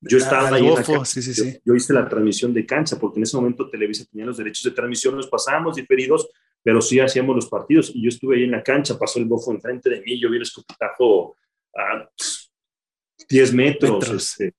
Yo 0.00 0.16
estaba 0.16 0.56
ahí. 0.56 0.66
sí, 1.04 1.20
sí, 1.20 1.34
yo, 1.34 1.58
yo, 1.66 1.74
hice 1.74 1.92
la 1.92 2.08
transmisión 2.08 2.54
de 2.54 2.64
cancha, 2.64 2.98
porque 2.98 3.18
en 3.18 3.24
ese 3.24 3.36
momento 3.36 3.68
Televisa 3.68 4.06
tenía 4.10 4.24
los 4.24 4.38
derechos 4.38 4.62
de 4.62 4.70
transmisión, 4.70 5.16
los 5.16 5.28
pasábamos 5.28 5.76
diferidos, 5.76 6.30
pero 6.62 6.80
sí 6.80 6.98
hacíamos 6.98 7.36
los 7.36 7.46
partidos. 7.46 7.92
Y 7.94 8.04
yo 8.04 8.08
estuve 8.08 8.36
ahí 8.36 8.44
en 8.44 8.52
la 8.52 8.62
cancha, 8.62 8.98
pasó 8.98 9.18
el 9.18 9.26
bofo 9.26 9.52
enfrente 9.52 9.90
de 9.90 10.00
mí, 10.00 10.18
yo 10.18 10.30
vi 10.30 10.36
el 10.36 10.44
escupitajo 10.44 11.36
a 11.76 12.08
10 13.28 13.52
metros. 13.52 14.10
Este, 14.10 14.54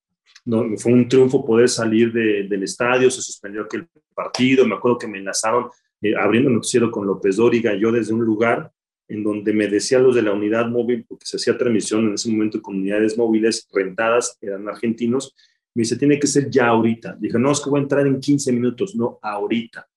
no, 0.50 0.66
fue 0.78 0.92
un 0.92 1.08
triunfo 1.08 1.46
poder 1.46 1.70
salir 1.70 2.12
del 2.12 2.64
estadio, 2.64 3.12
se 3.12 3.22
suspendió 3.22 3.62
aquel 3.62 3.88
partido, 4.16 4.66
me 4.66 4.74
acuerdo 4.74 4.98
que 4.98 5.08
me 5.08 5.20
enlazaron 5.20 5.70
eh, 6.02 6.16
abriendo 6.16 6.50
el 6.50 6.56
noticiero 6.56 6.90
con 6.90 7.06
López 7.06 7.36
Dóriga, 7.36 7.76
yo 7.76 7.92
desde 7.92 8.14
un 8.14 8.26
lugar 8.26 8.72
en 9.08 9.24
donde 9.24 9.54
me 9.54 9.68
decían 9.68 10.04
los 10.04 10.16
de 10.16 10.24
la 10.24 10.34
unidad 10.34 10.68
móvil, 10.68 11.06
porque 11.08 11.26
se 11.28 11.38
hacía 11.38 11.56
transmisión 11.56 12.08
en 12.08 12.16
ese 12.16 12.32
momento 12.32 12.62
con 12.64 12.78
unidades 12.78 13.16
móviles 13.16 13.68
rentadas, 13.72 14.38
eran 14.42 14.68
argentinos, 14.68 15.36
me 15.76 15.82
dice, 15.82 15.98
tiene 15.98 16.20
que 16.20 16.26
ser 16.26 16.50
ya 16.50 16.68
ahorita. 16.68 17.16
Dije, 17.20 17.38
no, 17.38 17.52
es 17.52 17.62
que 17.62 17.70
voy 17.70 17.80
a 17.80 17.84
entrar 17.84 18.08
en 18.08 18.20
15 18.20 18.52
minutos, 18.52 18.96
no, 18.96 19.20
ahorita. 19.22 19.88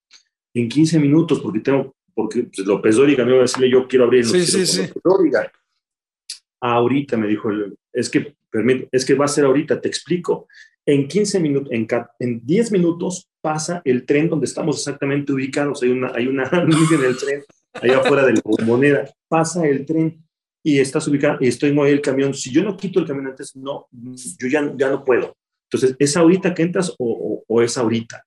En 0.53 0.69
15 0.69 0.99
minutos, 0.99 1.39
porque 1.39 1.61
tengo, 1.61 1.95
porque 2.13 2.43
pues, 2.43 2.65
López 2.67 2.95
Dóriga 2.95 3.25
me 3.25 3.31
iba 3.31 3.39
a 3.39 3.43
decirle, 3.43 3.71
yo 3.71 3.87
quiero 3.87 4.05
abrir 4.05 4.21
el 4.21 4.27
sí, 4.27 4.45
sí, 4.45 4.65
sí. 4.67 4.81
López 4.81 5.01
Dóriga. 5.03 5.51
Ahorita 6.61 7.17
me 7.17 7.27
dijo, 7.27 7.49
es 7.91 8.09
que 8.09 8.35
es 8.91 9.05
que 9.05 9.13
va 9.15 9.25
a 9.25 9.29
ser 9.29 9.45
ahorita, 9.45 9.81
te 9.81 9.87
explico. 9.87 10.47
En 10.85 11.07
15 11.07 11.39
minutos, 11.39 11.71
en, 11.71 11.87
en 12.19 12.45
10 12.45 12.71
minutos 12.71 13.29
pasa 13.41 13.81
el 13.85 14.05
tren 14.05 14.29
donde 14.29 14.45
estamos 14.45 14.77
exactamente 14.77 15.33
ubicados. 15.33 15.81
Hay 15.83 15.89
una, 15.89 16.11
hay 16.13 16.27
una 16.27 16.43
en 16.51 17.03
el 17.03 17.17
tren, 17.17 17.43
allá 17.73 17.99
afuera 17.99 18.25
de 18.25 18.33
la 18.33 18.65
moneda. 18.65 19.09
Pasa 19.27 19.65
el 19.67 19.85
tren 19.85 20.23
y 20.61 20.79
estás 20.79 21.07
ubicado 21.07 21.37
y 21.41 21.47
estoy 21.47 21.71
en 21.71 21.79
el 21.79 22.01
camión. 22.01 22.33
Si 22.33 22.51
yo 22.51 22.63
no 22.63 22.77
quito 22.77 22.99
el 22.99 23.07
camión 23.07 23.27
antes, 23.27 23.55
no, 23.55 23.87
yo 23.91 24.47
ya, 24.47 24.73
ya 24.77 24.89
no 24.89 25.03
puedo. 25.03 25.35
Entonces, 25.69 25.95
¿es 25.97 26.15
ahorita 26.15 26.53
que 26.53 26.63
entras 26.63 26.93
o, 26.99 27.43
o 27.47 27.61
es 27.61 27.77
ahorita? 27.77 28.23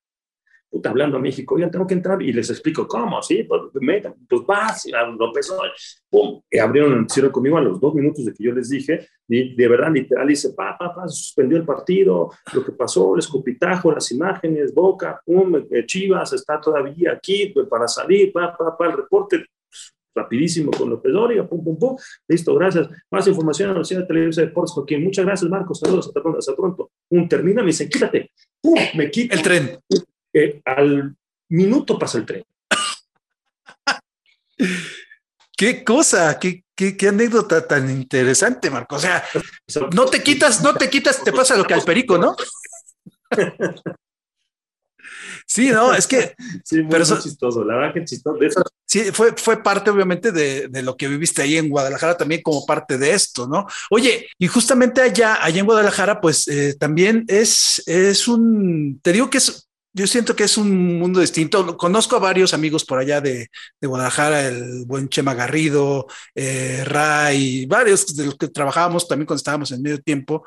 Hablando 0.85 1.17
a 1.17 1.21
México, 1.21 1.59
ya 1.59 1.71
tengo 1.71 1.87
que 1.87 1.95
entrar 1.95 2.21
y 2.23 2.33
les 2.33 2.51
explico 2.51 2.87
cómo, 2.87 3.23
sí, 3.23 3.45
pues, 3.45 3.63
pues 3.73 4.47
vas, 4.47 4.87
y 4.87 4.91
López, 4.91 5.53
pum, 6.09 6.41
y 6.51 6.59
abrieron 6.59 7.01
noticiero 7.01 7.33
conmigo 7.33 7.57
a 7.57 7.61
los 7.61 7.81
dos 7.81 7.95
minutos 7.95 8.25
de 8.25 8.33
que 8.33 8.45
yo 8.45 8.53
les 8.53 8.69
dije, 8.69 9.09
y 9.29 9.55
de 9.55 9.69
verdad, 9.69 9.91
literal, 9.93 10.27
dice, 10.27 10.51
pa, 10.51 10.77
pa, 10.79 10.95
pa, 10.95 11.09
suspendió 11.09 11.57
el 11.59 11.65
partido, 11.65 12.31
lo 12.53 12.65
que 12.65 12.73
pasó, 12.73 13.15
el 13.15 13.21
escupitajo, 13.21 13.93
las 13.93 14.11
imágenes, 14.13 14.75
Boca, 14.75 15.21
pum, 15.25 15.57
eh, 15.71 15.87
Chivas 15.87 16.33
está 16.33 16.61
todavía 16.61 17.13
aquí 17.13 17.51
pues, 17.55 17.67
para 17.69 17.89
salir, 17.89 18.33
pa, 18.33 18.57
pa, 18.57 18.77
pa, 18.77 18.87
el 18.87 18.97
reporte, 18.97 19.47
rapidísimo 20.15 20.71
con 20.71 20.89
López 20.89 21.13
Doria, 21.13 21.47
pum, 21.47 21.63
pum, 21.63 21.79
pum, 21.79 21.97
listo, 22.27 22.55
gracias. 22.55 22.89
Más 23.11 23.29
información 23.29 23.71
en 23.71 23.77
la 23.77 23.83
de 23.83 24.07
Televisa 24.07 24.41
de 24.41 24.47
Deportes, 24.47 24.73
Joaquín. 24.73 25.05
Muchas 25.05 25.27
gracias, 25.27 25.51
Marcos, 25.51 25.79
saludos, 25.79 26.07
hasta 26.07 26.23
pronto, 26.23 26.39
hasta 26.39 26.57
pronto. 26.57 26.91
Un 27.11 27.29
termina, 27.29 27.61
me 27.61 27.67
dice, 27.67 27.87
quítate, 27.89 28.31
pum, 28.63 28.79
me 28.95 29.11
quita. 29.11 29.35
El 29.35 29.43
tren 29.43 29.79
al 30.65 31.17
minuto 31.49 31.99
pasa 31.99 32.19
el 32.19 32.27
tren. 32.27 32.45
Qué 35.57 35.85
cosa, 35.85 36.39
qué, 36.39 36.65
qué, 36.75 37.09
anécdota 37.09 37.67
tan 37.67 37.91
interesante, 37.91 38.71
Marco. 38.71 38.97
O 38.97 38.99
sea, 38.99 39.25
no 39.95 40.07
te 40.07 40.23
quitas, 40.23 40.63
no 40.63 40.75
te 40.75 40.91
quitas, 40.91 41.23
te 41.23 41.33
pasa 41.33 41.57
lo 41.57 41.65
que 41.65 41.75
al 41.75 41.83
perico, 41.83 42.19
¿no? 42.19 42.37
Sí, 45.49 45.71
no, 45.71 45.95
es 45.95 46.09
que. 46.09 46.35
Sí, 46.65 46.83
muy, 46.83 46.91
pero 46.91 47.05
chistoso, 47.05 47.65
la 47.65 47.77
verdad 47.77 47.95
que 47.95 48.05
chistoso. 48.05 48.39
Sí, 48.85 49.13
fue, 49.13 49.33
fue 49.37 49.63
parte, 49.63 49.91
obviamente, 49.91 50.33
de, 50.33 50.67
de, 50.67 50.83
lo 50.83 50.97
que 50.97 51.07
viviste 51.07 51.41
ahí 51.41 51.57
en 51.57 51.69
Guadalajara, 51.69 52.17
también 52.17 52.43
como 52.43 52.67
parte 52.67 52.99
de 52.99 53.13
esto, 53.13 53.47
¿no? 53.47 53.65
Oye, 53.91 54.29
y 54.39 54.49
justamente 54.49 55.01
allá, 55.01 55.43
allá 55.43 55.61
en 55.61 55.67
Guadalajara, 55.67 56.21
pues 56.21 56.49
eh, 56.49 56.75
también 56.79 57.25
es, 57.29 57.81
es 57.87 58.27
un. 58.27 58.99
Te 59.03 59.13
digo 59.13 59.31
que 59.31 59.39
es 59.39 59.66
yo 59.97 60.07
siento 60.07 60.37
que 60.37 60.45
es 60.45 60.59
un 60.59 60.99
mundo 60.99 61.21
distinto. 61.21 61.75
Conozco 61.79 62.17
a 62.17 62.19
varios 62.19 62.53
amigos 62.53 62.85
por 62.85 62.99
allá 62.99 63.23
de, 63.23 63.49
Guadalajara, 63.81 64.47
el 64.47 64.85
buen 64.85 65.09
Chema 65.09 65.33
Garrido, 65.33 66.07
eh, 66.35 66.83
Ray, 66.85 67.65
varios 67.65 68.15
de 68.15 68.27
los 68.27 68.37
que 68.37 68.49
trabajábamos 68.49 69.09
también 69.09 69.27
cuando 69.27 69.39
estábamos 69.39 69.73
en 69.73 69.81
medio 69.81 69.99
tiempo, 70.03 70.45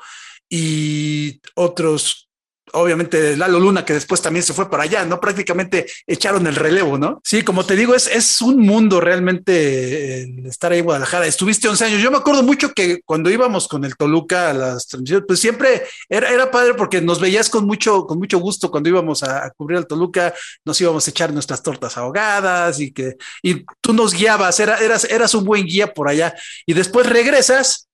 y 0.48 1.40
otros 1.56 2.29
obviamente 2.72 3.36
Lalo 3.36 3.58
Luna, 3.58 3.84
que 3.84 3.92
después 3.92 4.22
también 4.22 4.42
se 4.42 4.52
fue 4.52 4.70
para 4.70 4.84
allá, 4.84 5.04
¿no? 5.04 5.20
Prácticamente 5.20 5.86
echaron 6.06 6.46
el 6.46 6.56
relevo, 6.56 6.98
¿no? 6.98 7.20
Sí, 7.24 7.42
como 7.42 7.64
te 7.64 7.76
digo, 7.76 7.94
es, 7.94 8.06
es 8.06 8.40
un 8.42 8.60
mundo 8.60 9.00
realmente 9.00 10.22
estar 10.48 10.72
ahí 10.72 10.80
en 10.80 10.84
Guadalajara. 10.84 11.26
Estuviste 11.26 11.68
11 11.68 11.84
años. 11.84 12.02
Yo 12.02 12.10
me 12.10 12.18
acuerdo 12.18 12.42
mucho 12.42 12.72
que 12.72 13.00
cuando 13.02 13.30
íbamos 13.30 13.68
con 13.68 13.84
el 13.84 13.96
Toluca 13.96 14.50
a 14.50 14.54
las 14.54 14.86
transmisiones, 14.86 15.24
pues 15.26 15.40
siempre 15.40 15.82
era, 16.08 16.30
era 16.30 16.50
padre 16.50 16.74
porque 16.74 17.00
nos 17.00 17.20
veías 17.20 17.48
con 17.48 17.66
mucho, 17.66 18.06
con 18.06 18.18
mucho 18.18 18.38
gusto 18.38 18.70
cuando 18.70 18.88
íbamos 18.88 19.22
a, 19.22 19.50
cubrir 19.56 19.78
al 19.78 19.86
Toluca, 19.86 20.34
nos 20.64 20.80
íbamos 20.80 21.06
a 21.06 21.10
echar 21.10 21.32
nuestras 21.32 21.62
tortas 21.62 21.96
ahogadas 21.96 22.80
y 22.80 22.92
que, 22.92 23.16
y 23.42 23.64
tú 23.80 23.92
nos 23.92 24.14
guiabas, 24.14 24.60
era, 24.60 24.78
eras, 24.78 25.04
eras 25.04 25.34
un 25.34 25.44
buen 25.44 25.64
guía 25.64 25.92
por 25.92 26.08
allá. 26.08 26.34
Y 26.66 26.74
después 26.74 27.06
regresas 27.08 27.88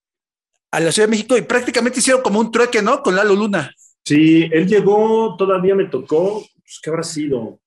a 0.71 0.79
la 0.79 0.91
Ciudad 0.91 1.07
de 1.07 1.11
México 1.11 1.37
y 1.37 1.41
prácticamente 1.41 1.99
hicieron 1.99 2.21
como 2.21 2.39
un 2.39 2.51
trueque, 2.51 2.81
¿no? 2.81 3.01
Con 3.01 3.15
Lalo 3.15 3.35
Luna. 3.35 3.73
Sí, 4.07 4.47
él 4.53 4.67
llegó, 4.67 5.35
todavía 5.35 5.75
me 5.75 5.83
tocó, 5.83 6.41
pues, 6.55 6.79
¿qué 6.81 6.89
habrá 6.89 7.03
sido? 7.03 7.59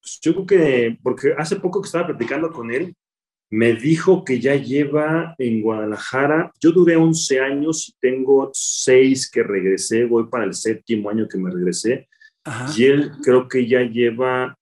Pues, 0.00 0.20
yo 0.22 0.32
creo 0.32 0.46
que, 0.46 0.98
porque 1.02 1.34
hace 1.36 1.56
poco 1.56 1.82
que 1.82 1.86
estaba 1.86 2.06
platicando 2.06 2.52
con 2.52 2.70
él, 2.70 2.94
me 3.50 3.74
dijo 3.74 4.22
que 4.24 4.38
ya 4.38 4.54
lleva 4.54 5.34
en 5.36 5.60
Guadalajara, 5.60 6.52
yo 6.60 6.70
duré 6.70 6.94
11 6.94 7.40
años 7.40 7.88
y 7.88 7.94
tengo 7.98 8.52
6 8.52 9.28
que 9.32 9.42
regresé, 9.42 10.04
voy 10.04 10.28
para 10.28 10.44
el 10.44 10.54
séptimo 10.54 11.10
año 11.10 11.26
que 11.26 11.38
me 11.38 11.50
regresé, 11.50 12.06
y 12.76 12.84
él 12.84 13.10
creo 13.24 13.48
que 13.48 13.66
ya 13.66 13.82
lleva, 13.82 14.56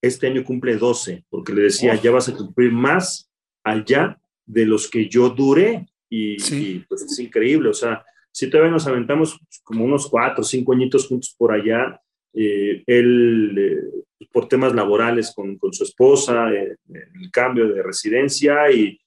este 0.00 0.28
año 0.28 0.44
cumple 0.44 0.78
12, 0.78 1.26
porque 1.28 1.52
le 1.52 1.60
decía, 1.64 1.94
ya 2.00 2.10
vas 2.10 2.30
a 2.30 2.34
cumplir 2.34 2.72
más 2.72 3.30
allá 3.62 4.18
de 4.46 4.64
los 4.64 4.88
que 4.88 5.10
yo 5.10 5.28
duré, 5.28 5.86
y, 6.08 6.42
y 6.54 6.78
pues 6.88 7.02
es 7.02 7.18
increíble, 7.18 7.68
o 7.68 7.74
sea, 7.74 8.02
si 8.36 8.50
todavía 8.50 8.72
nos 8.72 8.86
aventamos 8.86 9.40
como 9.64 9.82
unos 9.82 10.10
cuatro 10.10 10.42
o 10.42 10.44
cinco 10.44 10.74
añitos 10.74 11.08
juntos 11.08 11.34
por 11.38 11.52
allá. 11.52 11.98
Eh, 12.34 12.82
él, 12.86 13.56
eh, 13.56 14.26
por 14.30 14.46
temas 14.46 14.74
laborales 14.74 15.32
con, 15.34 15.56
con 15.56 15.72
su 15.72 15.84
esposa, 15.84 16.52
eh, 16.52 16.76
el 16.92 17.30
cambio 17.30 17.66
de 17.66 17.82
residencia 17.82 18.70
y, 18.70 19.00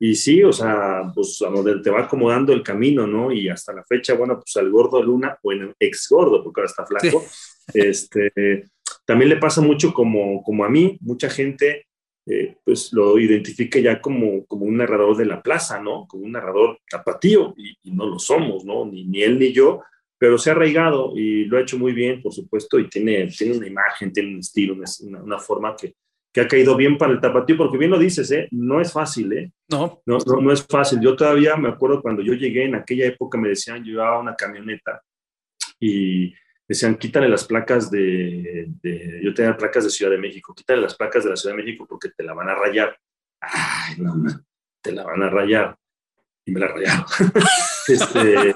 y 0.00 0.16
sí, 0.16 0.42
o 0.42 0.52
sea, 0.52 1.02
pues 1.14 1.40
a 1.42 1.50
donde 1.50 1.80
te 1.82 1.90
va 1.90 2.00
acomodando 2.00 2.52
el 2.52 2.64
camino, 2.64 3.06
¿no? 3.06 3.30
Y 3.30 3.48
hasta 3.48 3.72
la 3.72 3.84
fecha, 3.84 4.14
bueno, 4.14 4.40
pues 4.40 4.56
al 4.56 4.68
gordo 4.70 5.00
Luna, 5.00 5.38
o 5.40 5.52
el 5.52 5.72
ex 5.78 6.08
gordo, 6.10 6.42
porque 6.42 6.62
ahora 6.62 6.70
está 6.70 6.84
flaco, 6.84 7.24
este, 7.72 8.64
también 9.04 9.28
le 9.28 9.36
pasa 9.36 9.60
mucho 9.60 9.94
como, 9.94 10.42
como 10.42 10.64
a 10.64 10.68
mí, 10.68 10.98
mucha 11.00 11.30
gente 11.30 11.86
eh, 12.26 12.56
pues 12.64 12.92
lo 12.92 13.18
identifique 13.18 13.82
ya 13.82 14.00
como, 14.00 14.46
como 14.46 14.64
un 14.64 14.76
narrador 14.76 15.16
de 15.16 15.26
la 15.26 15.42
plaza, 15.42 15.80
¿no? 15.80 16.06
Como 16.06 16.24
un 16.24 16.32
narrador 16.32 16.78
tapatío, 16.88 17.54
y, 17.56 17.92
no 17.92 18.06
lo 18.06 18.18
somos, 18.18 18.64
¿no? 18.64 18.86
Ni, 18.86 19.04
ni, 19.04 19.22
él 19.22 19.38
ni 19.38 19.52
yo, 19.52 19.82
pero 20.18 20.38
se 20.38 20.50
ha 20.50 20.54
arraigado 20.54 21.12
y 21.16 21.44
lo 21.44 21.58
ha 21.58 21.60
hecho 21.60 21.78
muy 21.78 21.92
bien, 21.92 22.22
por 22.22 22.32
supuesto, 22.32 22.78
y 22.78 22.88
tiene, 22.88 23.26
tiene 23.26 23.58
una 23.58 23.66
imagen, 23.66 24.12
tiene 24.12 24.30
un 24.34 24.40
estilo, 24.40 24.74
una, 24.74 25.22
una 25.22 25.38
forma 25.38 25.76
que, 25.76 25.94
que 26.34 26.40
ha 26.40 26.48
caído 26.48 26.76
bien 26.76 26.98
para 26.98 27.12
el 27.12 27.20
tapatío, 27.20 27.56
porque 27.56 27.78
bien 27.78 27.92
lo 27.92 27.98
dices, 27.98 28.28
¿eh? 28.32 28.48
No 28.50 28.80
es 28.80 28.92
fácil, 28.92 29.32
¿eh? 29.32 29.52
No. 29.68 30.02
No, 30.04 30.18
no, 30.26 30.40
no 30.40 30.52
es 30.52 30.66
fácil. 30.66 30.98
Yo 31.00 31.14
todavía 31.14 31.56
me 31.56 31.68
acuerdo 31.68 32.02
cuando 32.02 32.22
yo 32.22 32.34
llegué, 32.34 32.64
en 32.64 32.74
aquella 32.74 33.06
época 33.06 33.38
me 33.38 33.50
decían, 33.50 33.84
yo 33.84 33.92
llevaba 33.92 34.18
una 34.18 34.34
camioneta 34.34 35.00
y 35.78 36.34
decían, 36.66 36.96
quítale 36.96 37.28
las 37.28 37.44
placas 37.44 37.90
de, 37.90 38.70
yo 39.22 39.34
tenía 39.34 39.56
placas 39.56 39.84
de 39.84 39.90
Ciudad 39.90 40.10
de 40.10 40.18
México, 40.18 40.54
quítale 40.54 40.82
las 40.82 40.94
placas 40.94 41.24
de 41.24 41.30
la 41.30 41.36
Ciudad 41.36 41.56
de 41.56 41.62
México 41.62 41.86
porque 41.88 42.10
te 42.16 42.24
la 42.24 42.34
van 42.34 42.48
a 42.48 42.54
rayar. 42.54 42.96
Ay, 43.40 43.96
no, 43.98 44.14
te 44.80 44.92
la 44.92 45.04
van 45.04 45.22
a 45.22 45.30
rayar. 45.30 45.76
Y 46.46 46.52
me 46.52 46.60
la 46.60 46.68
rayaron. 46.68 47.04
este, 47.88 48.54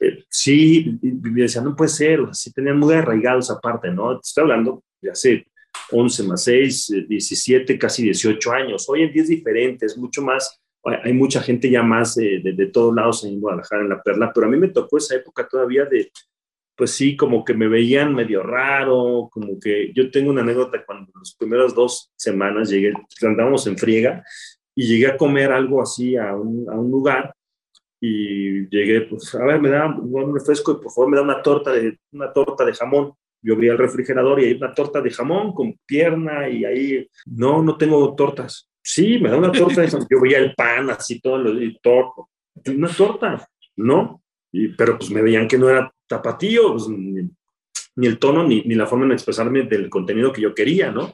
eh, 0.00 0.24
sí, 0.28 0.98
me 1.02 1.42
decían, 1.42 1.64
no 1.64 1.76
puede 1.76 1.90
ser, 1.90 2.20
sí 2.32 2.52
tenían 2.52 2.78
muy 2.78 2.94
arraigados 2.94 3.50
aparte, 3.50 3.90
¿no? 3.90 4.18
Estoy 4.20 4.42
hablando 4.42 4.82
de 5.00 5.10
hace 5.10 5.46
11 5.90 6.22
más 6.24 6.44
6, 6.44 7.06
17, 7.08 7.78
casi 7.78 8.02
18 8.04 8.52
años. 8.52 8.88
Hoy 8.88 9.02
en 9.02 9.12
día 9.12 9.22
es 9.22 9.28
diferente, 9.28 9.86
es 9.86 9.96
mucho 9.96 10.22
más, 10.22 10.60
hay 11.02 11.12
mucha 11.12 11.40
gente 11.42 11.70
ya 11.70 11.82
más 11.82 12.14
de, 12.14 12.40
de, 12.42 12.66
todos 12.66 12.94
lados 12.94 13.24
en 13.24 13.40
Guadalajara, 13.40 13.82
en 13.82 13.88
La 13.88 14.02
Perla, 14.02 14.32
pero 14.34 14.46
a 14.46 14.50
mí 14.50 14.56
me 14.56 14.68
tocó 14.68 14.98
esa 14.98 15.16
época 15.16 15.46
todavía 15.48 15.84
de, 15.84 16.10
pues 16.76 16.90
sí, 16.92 17.16
como 17.16 17.44
que 17.44 17.54
me 17.54 17.68
veían 17.68 18.14
medio 18.14 18.42
raro, 18.42 19.28
como 19.32 19.58
que 19.58 19.92
yo 19.94 20.10
tengo 20.10 20.30
una 20.30 20.42
anécdota 20.42 20.84
cuando 20.84 21.10
las 21.18 21.34
primeras 21.34 21.74
dos 21.74 22.12
semanas 22.16 22.68
llegué, 22.68 22.92
andábamos 23.22 23.66
en 23.66 23.78
friega 23.78 24.22
y 24.74 24.86
llegué 24.86 25.06
a 25.06 25.16
comer 25.16 25.52
algo 25.52 25.80
así 25.80 26.16
a 26.16 26.34
un, 26.36 26.68
a 26.68 26.74
un 26.74 26.90
lugar 26.90 27.34
y 28.00 28.68
llegué, 28.68 29.02
pues, 29.02 29.34
a 29.34 29.44
ver, 29.44 29.60
me 29.60 29.70
da 29.70 29.86
un 29.86 30.34
refresco 30.34 30.72
y 30.72 30.82
por 30.82 30.92
favor 30.92 31.10
me 31.10 31.16
da 31.16 31.22
una 31.22 31.42
torta 31.42 31.72
de, 31.72 31.98
una 32.12 32.32
torta 32.32 32.64
de 32.64 32.74
jamón. 32.74 33.14
Yo 33.42 33.56
vi 33.56 33.68
al 33.68 33.78
refrigerador 33.78 34.40
y 34.40 34.46
hay 34.46 34.52
una 34.54 34.74
torta 34.74 35.00
de 35.00 35.10
jamón 35.10 35.52
con 35.54 35.78
pierna 35.86 36.48
y 36.48 36.64
ahí, 36.64 37.08
no, 37.26 37.62
no 37.62 37.76
tengo 37.76 38.14
tortas. 38.14 38.68
Sí, 38.82 39.18
me 39.18 39.30
da 39.30 39.38
una 39.38 39.52
torta 39.52 39.80
de 39.80 39.88
jamón. 39.88 40.06
Yo 40.10 40.20
veía 40.20 40.38
el 40.38 40.54
pan 40.54 40.90
así, 40.90 41.20
todo, 41.20 41.38
lo, 41.38 41.62
y 41.62 41.78
torta. 41.78 42.22
Una 42.66 42.88
torta, 42.88 43.48
¿no? 43.76 44.22
Y, 44.52 44.68
pero 44.68 44.98
pues 44.98 45.10
me 45.10 45.22
veían 45.22 45.48
que 45.48 45.58
no 45.58 45.68
era 45.68 45.92
tapatío, 46.06 46.72
pues, 46.72 46.88
ni, 46.88 47.28
ni, 47.96 48.06
el 48.06 48.18
tono 48.18 48.44
ni, 48.46 48.62
ni 48.62 48.74
la 48.74 48.86
forma 48.86 49.06
de 49.06 49.14
expresarme 49.14 49.62
del 49.62 49.88
contenido 49.88 50.32
que 50.32 50.42
yo 50.42 50.54
quería, 50.54 50.90
¿no? 50.90 51.12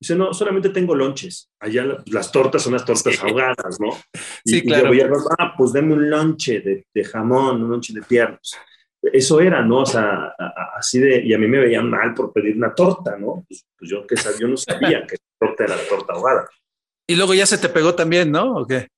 Dice, 0.00 0.16
no, 0.16 0.34
solamente 0.34 0.68
tengo 0.68 0.94
lonches. 0.94 1.50
Allá 1.60 1.86
las 2.06 2.30
tortas 2.30 2.62
son 2.62 2.74
las 2.74 2.84
tortas 2.84 3.18
ahogadas, 3.22 3.80
¿no? 3.80 3.90
sí, 4.44 4.62
claro. 4.62 4.92
Y 4.92 4.98
yo 4.98 5.08
voy 5.08 5.18
a, 5.18 5.34
ah, 5.38 5.54
pues 5.56 5.72
dame 5.72 5.94
un 5.94 6.10
lonche 6.10 6.60
de, 6.60 6.86
de, 6.92 7.04
jamón, 7.04 7.62
un 7.62 7.70
lonche 7.70 7.94
de 7.94 8.02
piernas. 8.02 8.52
Eso 9.00 9.40
era, 9.40 9.62
¿no? 9.62 9.80
O 9.80 9.86
sea, 9.86 10.34
así 10.76 10.98
de, 10.98 11.22
y 11.24 11.32
a 11.32 11.38
mí 11.38 11.46
me 11.46 11.58
veían 11.58 11.88
mal 11.88 12.12
por 12.14 12.32
pedir 12.32 12.56
una 12.56 12.74
torta, 12.74 13.16
¿no? 13.16 13.44
Pues, 13.48 13.64
pues 13.78 13.90
yo, 13.90 14.06
que, 14.06 14.16
yo 14.38 14.48
no 14.48 14.56
sabía 14.56 15.06
que 15.06 15.16
la 15.16 15.46
torta 15.46 15.64
era 15.64 15.76
la 15.76 15.88
torta 15.88 16.12
ahogada. 16.14 16.48
Y 17.06 17.16
luego 17.16 17.34
ya 17.34 17.46
se 17.46 17.58
te 17.58 17.68
pegó 17.68 17.94
también, 17.94 18.30
¿no? 18.30 18.56
¿O 18.56 18.66
qué? 18.66 18.88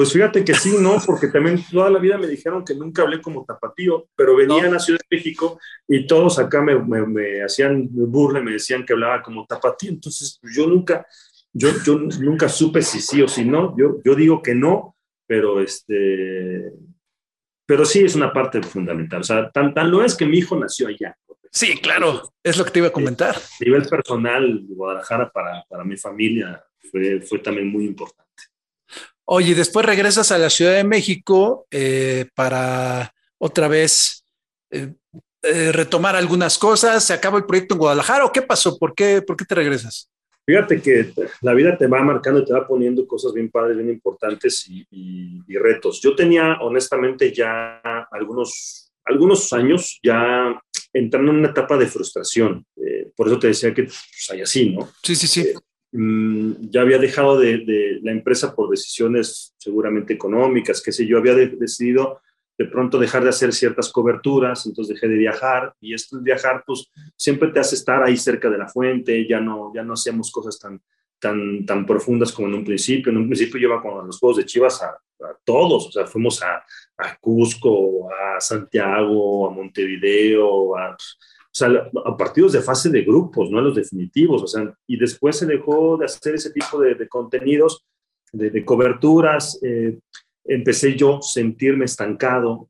Pues 0.00 0.14
fíjate 0.14 0.42
que 0.46 0.54
sí, 0.54 0.76
no, 0.80 0.96
porque 1.04 1.28
también 1.28 1.62
toda 1.70 1.90
la 1.90 1.98
vida 1.98 2.16
me 2.16 2.26
dijeron 2.26 2.64
que 2.64 2.74
nunca 2.74 3.02
hablé 3.02 3.20
como 3.20 3.44
tapatío, 3.44 4.08
pero 4.16 4.34
venía 4.34 4.64
a 4.64 4.70
la 4.70 4.78
Ciudad 4.78 4.98
de 4.98 5.14
México 5.14 5.60
y 5.86 6.06
todos 6.06 6.38
acá 6.38 6.62
me, 6.62 6.74
me, 6.78 7.42
hacían 7.44 7.86
burla, 7.90 8.40
me 8.40 8.52
decían 8.52 8.86
que 8.86 8.94
hablaba 8.94 9.20
como 9.20 9.44
tapatío, 9.44 9.90
entonces 9.90 10.38
pues, 10.40 10.56
yo 10.56 10.66
nunca, 10.66 11.06
yo, 11.52 11.68
yo 11.84 11.98
nunca 11.98 12.48
supe 12.48 12.80
si 12.80 12.98
sí 12.98 13.20
o 13.20 13.28
si 13.28 13.44
no, 13.44 13.76
yo, 13.76 14.00
yo 14.02 14.14
digo 14.14 14.40
que 14.40 14.54
no, 14.54 14.96
pero 15.26 15.60
este, 15.60 16.72
pero 17.66 17.84
sí 17.84 18.02
es 18.02 18.14
una 18.14 18.32
parte 18.32 18.62
fundamental, 18.62 19.20
o 19.20 19.24
sea, 19.24 19.50
tan, 19.50 19.74
tan 19.74 19.90
lo 19.90 20.02
es 20.02 20.16
que 20.16 20.24
mi 20.24 20.38
hijo 20.38 20.58
nació 20.58 20.88
allá. 20.88 21.14
Sí, 21.50 21.76
claro, 21.76 22.32
es 22.42 22.56
lo 22.56 22.64
que 22.64 22.70
te 22.70 22.78
iba 22.78 22.88
a 22.88 22.92
comentar. 22.92 23.36
A 23.36 23.64
nivel 23.66 23.82
personal, 23.82 24.64
Guadalajara 24.66 25.30
para, 25.30 25.62
para 25.68 25.84
mi 25.84 25.98
familia 25.98 26.64
fue, 26.90 27.20
fue 27.20 27.40
también 27.40 27.68
muy 27.68 27.84
importante. 27.84 28.29
Oye, 29.32 29.54
después 29.54 29.86
regresas 29.86 30.32
a 30.32 30.38
la 30.38 30.50
Ciudad 30.50 30.74
de 30.74 30.82
México 30.82 31.64
eh, 31.70 32.26
para 32.34 33.14
otra 33.38 33.68
vez 33.68 34.24
eh, 34.72 34.92
eh, 35.42 35.70
retomar 35.70 36.16
algunas 36.16 36.58
cosas. 36.58 37.04
¿Se 37.04 37.12
acaba 37.12 37.38
el 37.38 37.44
proyecto 37.44 37.74
en 37.74 37.78
Guadalajara 37.78 38.24
o 38.24 38.32
qué 38.32 38.42
pasó? 38.42 38.76
¿Por 38.76 38.92
qué, 38.92 39.22
¿Por 39.22 39.36
qué 39.36 39.44
te 39.44 39.54
regresas? 39.54 40.10
Fíjate 40.44 40.82
que 40.82 41.12
la 41.42 41.54
vida 41.54 41.78
te 41.78 41.86
va 41.86 42.02
marcando 42.02 42.40
y 42.40 42.44
te 42.44 42.52
va 42.52 42.66
poniendo 42.66 43.06
cosas 43.06 43.32
bien 43.32 43.52
padres, 43.52 43.76
bien 43.76 43.90
importantes 43.90 44.68
y, 44.68 44.84
y, 44.90 45.56
retos. 45.58 46.00
Yo 46.02 46.16
tenía 46.16 46.58
honestamente 46.60 47.32
ya 47.32 47.80
algunos, 48.10 48.90
algunos 49.04 49.52
años 49.52 50.00
ya 50.02 50.60
entrando 50.92 51.30
en 51.30 51.38
una 51.38 51.50
etapa 51.50 51.76
de 51.76 51.86
frustración. 51.86 52.66
por 53.14 53.28
eso 53.28 53.38
te 53.38 53.46
decía 53.46 53.72
que 53.72 53.84
pues, 53.84 54.28
hay 54.32 54.40
así, 54.40 54.70
¿no? 54.70 54.88
Sí, 55.04 55.14
sí, 55.14 55.28
sí. 55.28 55.54
Ya 55.92 56.80
había 56.82 56.98
dejado 56.98 57.38
de, 57.38 57.98
la 58.02 58.12
empresa 58.12 58.54
por 58.54 58.70
decisiones 58.70 59.54
seguramente 59.58 60.14
económicas, 60.14 60.82
que 60.82 60.92
sé 60.92 61.06
yo, 61.06 61.18
había 61.18 61.34
decidido 61.34 62.20
de 62.56 62.66
pronto 62.66 62.98
dejar 62.98 63.22
de 63.22 63.30
hacer 63.30 63.54
ciertas 63.54 63.90
coberturas, 63.90 64.66
entonces 64.66 64.94
dejé 64.94 65.08
de 65.08 65.16
viajar 65.16 65.74
y 65.80 65.94
esto 65.94 66.18
de 66.18 66.22
viajar 66.22 66.62
pues 66.66 66.90
siempre 67.16 67.48
te 67.48 67.58
hace 67.58 67.74
estar 67.74 68.02
ahí 68.02 68.18
cerca 68.18 68.50
de 68.50 68.58
la 68.58 68.68
fuente, 68.68 69.26
ya 69.26 69.40
no, 69.40 69.72
ya 69.74 69.82
no 69.82 69.94
hacíamos 69.94 70.30
cosas 70.30 70.58
tan, 70.58 70.80
tan, 71.18 71.64
tan 71.64 71.86
profundas 71.86 72.32
como 72.32 72.48
en 72.48 72.54
un 72.54 72.64
principio. 72.64 73.10
En 73.10 73.18
un 73.18 73.26
principio 73.26 73.58
yo 73.58 73.68
iba 73.68 73.82
con 73.82 74.06
los 74.06 74.18
juegos 74.18 74.36
de 74.36 74.44
Chivas 74.44 74.82
a, 74.82 74.88
a 74.88 75.38
todos, 75.42 75.86
o 75.86 75.90
sea, 75.90 76.06
fuimos 76.06 76.42
a, 76.42 76.62
a, 76.98 77.16
Cusco, 77.18 78.10
a 78.12 78.38
Santiago, 78.40 79.48
a 79.48 79.54
Montevideo, 79.54 80.76
a, 80.76 80.96
o 81.50 81.52
sea, 81.52 81.68
a 82.04 82.16
partidos 82.16 82.52
de 82.52 82.62
fase 82.62 82.90
de 82.90 83.02
grupos, 83.02 83.50
no 83.50 83.58
a 83.58 83.62
los 83.62 83.74
definitivos, 83.74 84.42
o 84.42 84.46
sea, 84.46 84.72
y 84.86 84.96
después 84.96 85.36
se 85.36 85.46
dejó 85.46 85.96
de 85.96 86.04
hacer 86.04 86.36
ese 86.36 86.52
tipo 86.52 86.80
de, 86.80 87.08
contenidos, 87.08 87.84
de, 88.32 88.64
coberturas. 88.64 89.58
Eh, 89.60 89.98
empecé 90.44 90.94
yo 90.94 91.18
a 91.18 91.22
sentirme 91.22 91.86
estancado 91.86 92.68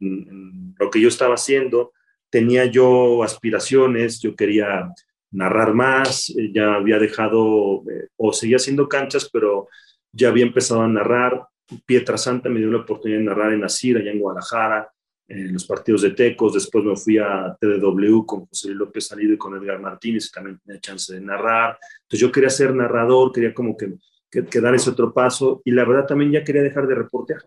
en, 0.00 0.74
lo 0.78 0.90
que 0.90 1.00
yo 1.00 1.08
estaba 1.08 1.34
haciendo, 1.34 1.92
tenía 2.30 2.64
yo 2.64 3.22
aspiraciones, 3.22 4.20
yo 4.20 4.34
quería 4.34 4.90
narrar 5.30 5.74
más, 5.74 6.30
eh, 6.30 6.50
ya 6.52 6.76
había 6.76 6.98
dejado, 6.98 7.82
eh, 7.90 8.08
o 8.16 8.32
seguía 8.32 8.56
haciendo 8.56 8.88
canchas, 8.88 9.28
pero 9.30 9.68
ya 10.12 10.28
había 10.28 10.46
empezado 10.46 10.80
a 10.80 10.88
narrar. 10.88 11.46
Pietra 11.84 12.16
Santa 12.16 12.48
me 12.48 12.60
dio 12.60 12.70
la 12.70 12.78
oportunidad 12.78 13.18
de 13.18 13.24
narrar 13.26 13.52
en 13.52 13.64
Asir, 13.64 13.98
allá 13.98 14.10
en 14.10 14.20
Guadalajara 14.20 14.93
en 15.26 15.52
los 15.52 15.64
partidos 15.64 16.02
de 16.02 16.10
Tecos, 16.10 16.54
después 16.54 16.84
me 16.84 16.96
fui 16.96 17.18
a 17.18 17.56
TDW 17.58 18.24
con 18.26 18.46
José 18.46 18.70
López 18.74 19.06
Salido 19.06 19.32
y 19.32 19.38
con 19.38 19.56
Edgar 19.56 19.80
Martínez, 19.80 20.30
también 20.30 20.58
tenía 20.64 20.80
chance 20.80 21.14
de 21.14 21.20
narrar. 21.20 21.78
Entonces 22.02 22.20
yo 22.20 22.30
quería 22.30 22.50
ser 22.50 22.74
narrador, 22.74 23.32
quería 23.32 23.54
como 23.54 23.76
que, 23.76 23.94
que, 24.30 24.44
que, 24.44 24.60
dar 24.60 24.74
ese 24.74 24.90
otro 24.90 25.12
paso 25.12 25.62
y 25.64 25.70
la 25.70 25.84
verdad 25.84 26.06
también 26.06 26.32
ya 26.32 26.44
quería 26.44 26.62
dejar 26.62 26.86
de 26.86 26.94
reportear. 26.94 27.42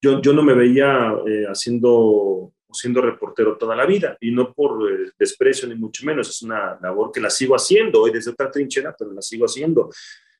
Yo, 0.00 0.20
yo 0.20 0.32
no 0.32 0.42
me 0.42 0.54
veía 0.54 1.14
eh, 1.26 1.44
haciendo 1.48 2.52
siendo 2.74 3.00
reportero 3.00 3.56
toda 3.56 3.76
la 3.76 3.86
vida 3.86 4.16
y 4.20 4.32
no 4.32 4.52
por 4.52 4.90
eh, 4.90 5.12
desprecio 5.18 5.68
ni 5.68 5.76
mucho 5.76 6.04
menos, 6.04 6.28
es 6.28 6.42
una 6.42 6.78
labor 6.82 7.10
que 7.12 7.20
la 7.20 7.30
sigo 7.30 7.54
haciendo 7.54 8.02
hoy 8.02 8.12
desde 8.12 8.32
otra 8.32 8.50
trinchera, 8.50 8.94
pero 8.98 9.12
la 9.12 9.22
sigo 9.22 9.46
haciendo. 9.46 9.90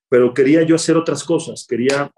Pero 0.08 0.34
quería 0.34 0.62
yo 0.62 0.74
hacer 0.76 0.96
otras 0.96 1.24
cosas, 1.24 1.66
quería 1.68 2.10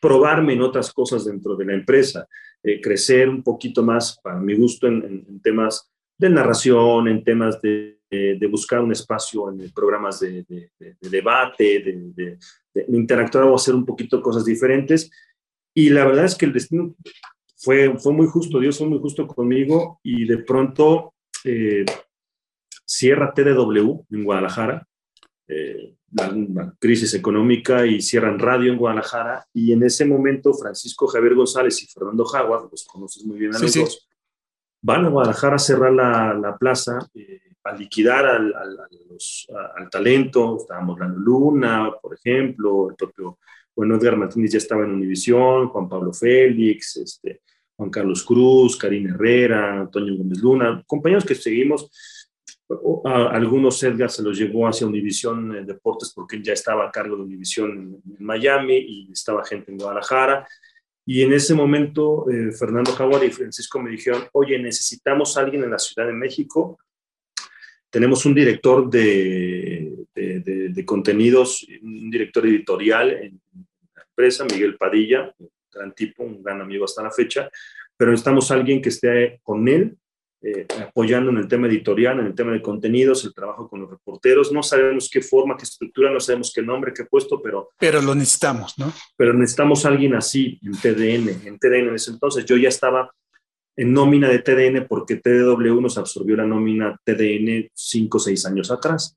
probarme 0.00 0.52
en 0.52 0.62
otras 0.62 0.92
cosas 0.92 1.24
dentro 1.24 1.56
de 1.56 1.64
la 1.64 1.74
empresa, 1.74 2.26
eh, 2.62 2.80
crecer 2.80 3.28
un 3.28 3.42
poquito 3.42 3.82
más, 3.82 4.18
para 4.22 4.38
mi 4.38 4.54
gusto, 4.54 4.86
en, 4.86 5.04
en, 5.04 5.26
en 5.28 5.40
temas 5.40 5.90
de 6.16 6.30
narración, 6.30 7.08
en 7.08 7.22
temas 7.22 7.60
de, 7.60 8.00
de, 8.10 8.36
de, 8.38 8.46
buscar 8.46 8.80
un 8.80 8.92
espacio 8.92 9.50
en 9.50 9.70
programas 9.72 10.20
de, 10.20 10.44
de 10.48 11.08
debate, 11.08 11.80
de, 12.14 12.38
interactuar 12.88 13.44
o 13.44 13.54
hacer 13.54 13.74
un 13.74 13.84
poquito 13.84 14.20
cosas 14.20 14.44
diferentes. 14.44 15.10
Y 15.74 15.90
la 15.90 16.04
verdad 16.04 16.24
es 16.24 16.34
que 16.34 16.46
el 16.46 16.52
destino 16.52 16.94
fue, 17.56 17.96
fue 17.98 18.12
muy 18.12 18.26
justo, 18.26 18.58
Dios 18.58 18.78
fue 18.78 18.88
muy 18.88 18.98
justo 18.98 19.26
conmigo 19.26 20.00
y 20.02 20.26
de 20.26 20.38
pronto 20.38 21.14
eh, 21.44 21.84
cierra 22.84 23.32
TDW 23.32 24.04
en 24.10 24.24
Guadalajara. 24.24 24.86
Eh, 25.46 25.94
la, 26.12 26.32
la, 26.32 26.74
crisis 26.78 27.14
económica 27.14 27.86
y 27.86 28.00
cierran 28.00 28.38
radio 28.38 28.72
en 28.72 28.78
Guadalajara. 28.78 29.46
Y 29.52 29.72
en 29.72 29.82
ese 29.82 30.04
momento 30.04 30.54
Francisco 30.54 31.06
Javier 31.06 31.34
González 31.34 31.82
y 31.82 31.86
Fernando 31.86 32.24
Jaguar, 32.24 32.62
los 32.70 32.84
conoces 32.84 33.24
muy 33.24 33.38
bien 33.38 33.54
a 33.54 33.58
los 33.58 33.70
sí, 33.70 33.80
dos, 33.80 33.94
sí. 33.94 34.16
van 34.82 35.04
a 35.04 35.08
Guadalajara 35.08 35.56
a 35.56 35.58
cerrar 35.58 35.92
la, 35.92 36.34
la 36.34 36.56
plaza, 36.56 36.98
eh, 37.14 37.40
a 37.64 37.74
liquidar 37.74 38.24
al, 38.26 38.54
al, 38.54 38.78
los, 39.10 39.46
a, 39.54 39.80
al, 39.80 39.90
talento, 39.90 40.56
estábamos 40.58 40.98
la 40.98 41.08
Luna, 41.08 41.90
por 42.00 42.14
ejemplo, 42.14 42.90
el 42.90 42.96
propio, 42.96 43.38
bueno, 43.76 43.96
Edgar 43.96 44.16
Martínez 44.16 44.52
ya 44.52 44.58
estaba 44.58 44.84
en 44.84 44.92
Univisión, 44.92 45.68
Juan 45.68 45.88
Pablo 45.88 46.12
Félix, 46.12 46.96
este, 46.96 47.42
Juan 47.76 47.90
Carlos 47.90 48.24
Cruz, 48.24 48.76
Karina 48.76 49.14
Herrera, 49.14 49.80
Antonio 49.80 50.16
Gómez 50.16 50.38
Luna, 50.40 50.82
compañeros 50.86 51.24
que 51.24 51.36
seguimos, 51.36 51.90
algunos 53.04 53.82
Edgar 53.82 54.10
se 54.10 54.22
los 54.22 54.38
llevó 54.38 54.66
hacia 54.66 54.86
Univisión 54.86 55.56
eh, 55.56 55.64
Deportes 55.64 56.12
porque 56.14 56.36
él 56.36 56.42
ya 56.42 56.52
estaba 56.52 56.86
a 56.86 56.90
cargo 56.90 57.16
de 57.16 57.22
Univisión 57.22 57.70
en, 57.70 58.16
en, 58.18 58.24
Miami 58.24 58.76
y 58.76 59.12
estaba 59.12 59.44
gente 59.44 59.72
en 59.72 59.78
Guadalajara. 59.78 60.46
Y 61.06 61.22
en 61.22 61.32
ese 61.32 61.54
momento, 61.54 62.28
eh, 62.30 62.52
Fernando 62.52 62.92
Jaguar 62.92 63.24
y 63.24 63.30
Francisco 63.30 63.80
me 63.80 63.90
dijeron, 63.90 64.24
oye, 64.32 64.58
necesitamos 64.58 65.36
alguien 65.38 65.64
en 65.64 65.70
la 65.70 65.78
Ciudad 65.78 66.06
de 66.06 66.12
México. 66.12 66.78
Tenemos 67.88 68.26
un 68.26 68.34
director 68.34 68.90
de, 68.90 70.04
de 70.14 70.84
contenidos, 70.84 71.66
un 71.80 72.10
director 72.10 72.46
editorial 72.46 73.12
en 73.12 73.40
la 73.94 74.02
empresa, 74.02 74.44
Miguel 74.44 74.76
Padilla, 74.76 75.34
un 75.38 75.48
gran 75.72 75.94
tipo, 75.94 76.22
un 76.22 76.42
gran 76.42 76.60
amigo 76.60 76.84
hasta 76.84 77.02
la 77.02 77.10
fecha, 77.10 77.48
pero 77.96 78.10
necesitamos 78.10 78.50
a 78.50 78.54
alguien 78.54 78.82
que 78.82 78.90
esté 78.90 79.40
con 79.42 79.66
él 79.68 79.96
eh, 80.40 80.66
apoyando 80.80 81.30
en 81.30 81.38
el 81.38 81.48
tema 81.48 81.66
editorial, 81.66 82.20
en 82.20 82.26
el 82.26 82.34
tema 82.34 82.52
de 82.52 82.62
contenidos, 82.62 83.24
el 83.24 83.34
trabajo 83.34 83.68
con 83.68 83.80
los 83.80 83.90
reporteros. 83.90 84.52
No 84.52 84.62
sabemos 84.62 85.10
qué 85.10 85.20
forma, 85.20 85.56
qué 85.56 85.64
estructura, 85.64 86.12
no 86.12 86.20
sabemos 86.20 86.52
qué 86.54 86.62
nombre, 86.62 86.92
qué 86.92 87.04
puesto, 87.04 87.42
pero... 87.42 87.70
Pero 87.78 88.00
lo 88.00 88.14
necesitamos, 88.14 88.78
¿no? 88.78 88.92
Pero 89.16 89.34
necesitamos 89.34 89.84
a 89.84 89.88
alguien 89.88 90.14
así 90.14 90.60
en 90.62 90.72
TDN, 90.72 91.46
en 91.46 91.58
TDN 91.58 91.88
en 91.88 91.94
ese 91.94 92.12
entonces. 92.12 92.44
Yo 92.44 92.56
ya 92.56 92.68
estaba 92.68 93.10
en 93.76 93.92
nómina 93.92 94.28
de 94.28 94.40
TDN 94.40 94.86
porque 94.88 95.16
TDW 95.16 95.80
nos 95.80 95.98
absorbió 95.98 96.36
la 96.36 96.46
nómina 96.46 97.00
TDN 97.04 97.70
cinco 97.74 98.18
o 98.18 98.20
seis 98.20 98.44
años 98.46 98.70
atrás. 98.70 99.16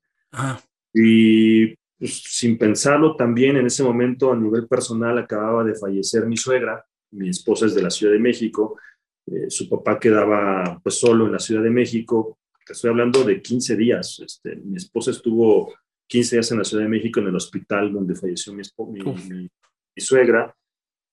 Y 0.94 1.68
pues, 1.98 2.22
sin 2.26 2.58
pensarlo 2.58 3.16
también 3.16 3.56
en 3.56 3.66
ese 3.66 3.84
momento 3.84 4.32
a 4.32 4.36
nivel 4.36 4.66
personal 4.66 5.18
acababa 5.18 5.62
de 5.62 5.74
fallecer 5.74 6.26
mi 6.26 6.36
suegra, 6.36 6.84
mi 7.12 7.28
esposa 7.28 7.66
es 7.66 7.74
de 7.74 7.82
la 7.82 7.90
Ciudad 7.90 8.12
de 8.12 8.18
México, 8.18 8.78
eh, 9.26 9.50
su 9.50 9.68
papá 9.68 9.98
quedaba 9.98 10.80
pues 10.82 10.98
solo 10.98 11.26
en 11.26 11.32
la 11.32 11.38
Ciudad 11.38 11.62
de 11.62 11.70
México, 11.70 12.38
te 12.66 12.72
estoy 12.72 12.90
hablando 12.90 13.24
de 13.24 13.42
15 13.42 13.76
días, 13.76 14.20
este, 14.24 14.56
mi 14.56 14.76
esposa 14.76 15.10
estuvo 15.10 15.74
15 16.08 16.36
días 16.36 16.52
en 16.52 16.58
la 16.58 16.64
Ciudad 16.64 16.84
de 16.84 16.90
México 16.90 17.20
en 17.20 17.28
el 17.28 17.36
hospital 17.36 17.92
donde 17.92 18.14
falleció 18.14 18.52
mi, 18.52 18.62
mi, 18.92 19.50
mi 19.94 20.02
suegra, 20.02 20.54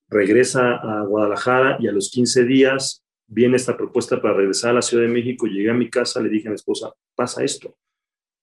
regresa 0.10 0.76
a 0.76 1.04
Guadalajara 1.06 1.78
y 1.80 1.88
a 1.88 1.92
los 1.92 2.10
15 2.10 2.46
días 2.46 3.04
viene 3.28 3.58
esta 3.58 3.78
propuesta 3.78 4.22
para 4.22 4.34
regresar 4.34 4.72
a 4.72 4.76
la 4.76 4.82
Ciudad 4.82 5.04
de 5.04 5.10
México, 5.10 5.46
llegué 5.46 5.70
a 5.70 5.76
mi 5.76 5.90
casa, 5.90 6.22
le 6.22 6.30
dije 6.30 6.48
a 6.48 6.52
mi 6.52 6.56
esposa, 6.56 6.92
pasa 7.16 7.44
esto. 7.44 7.78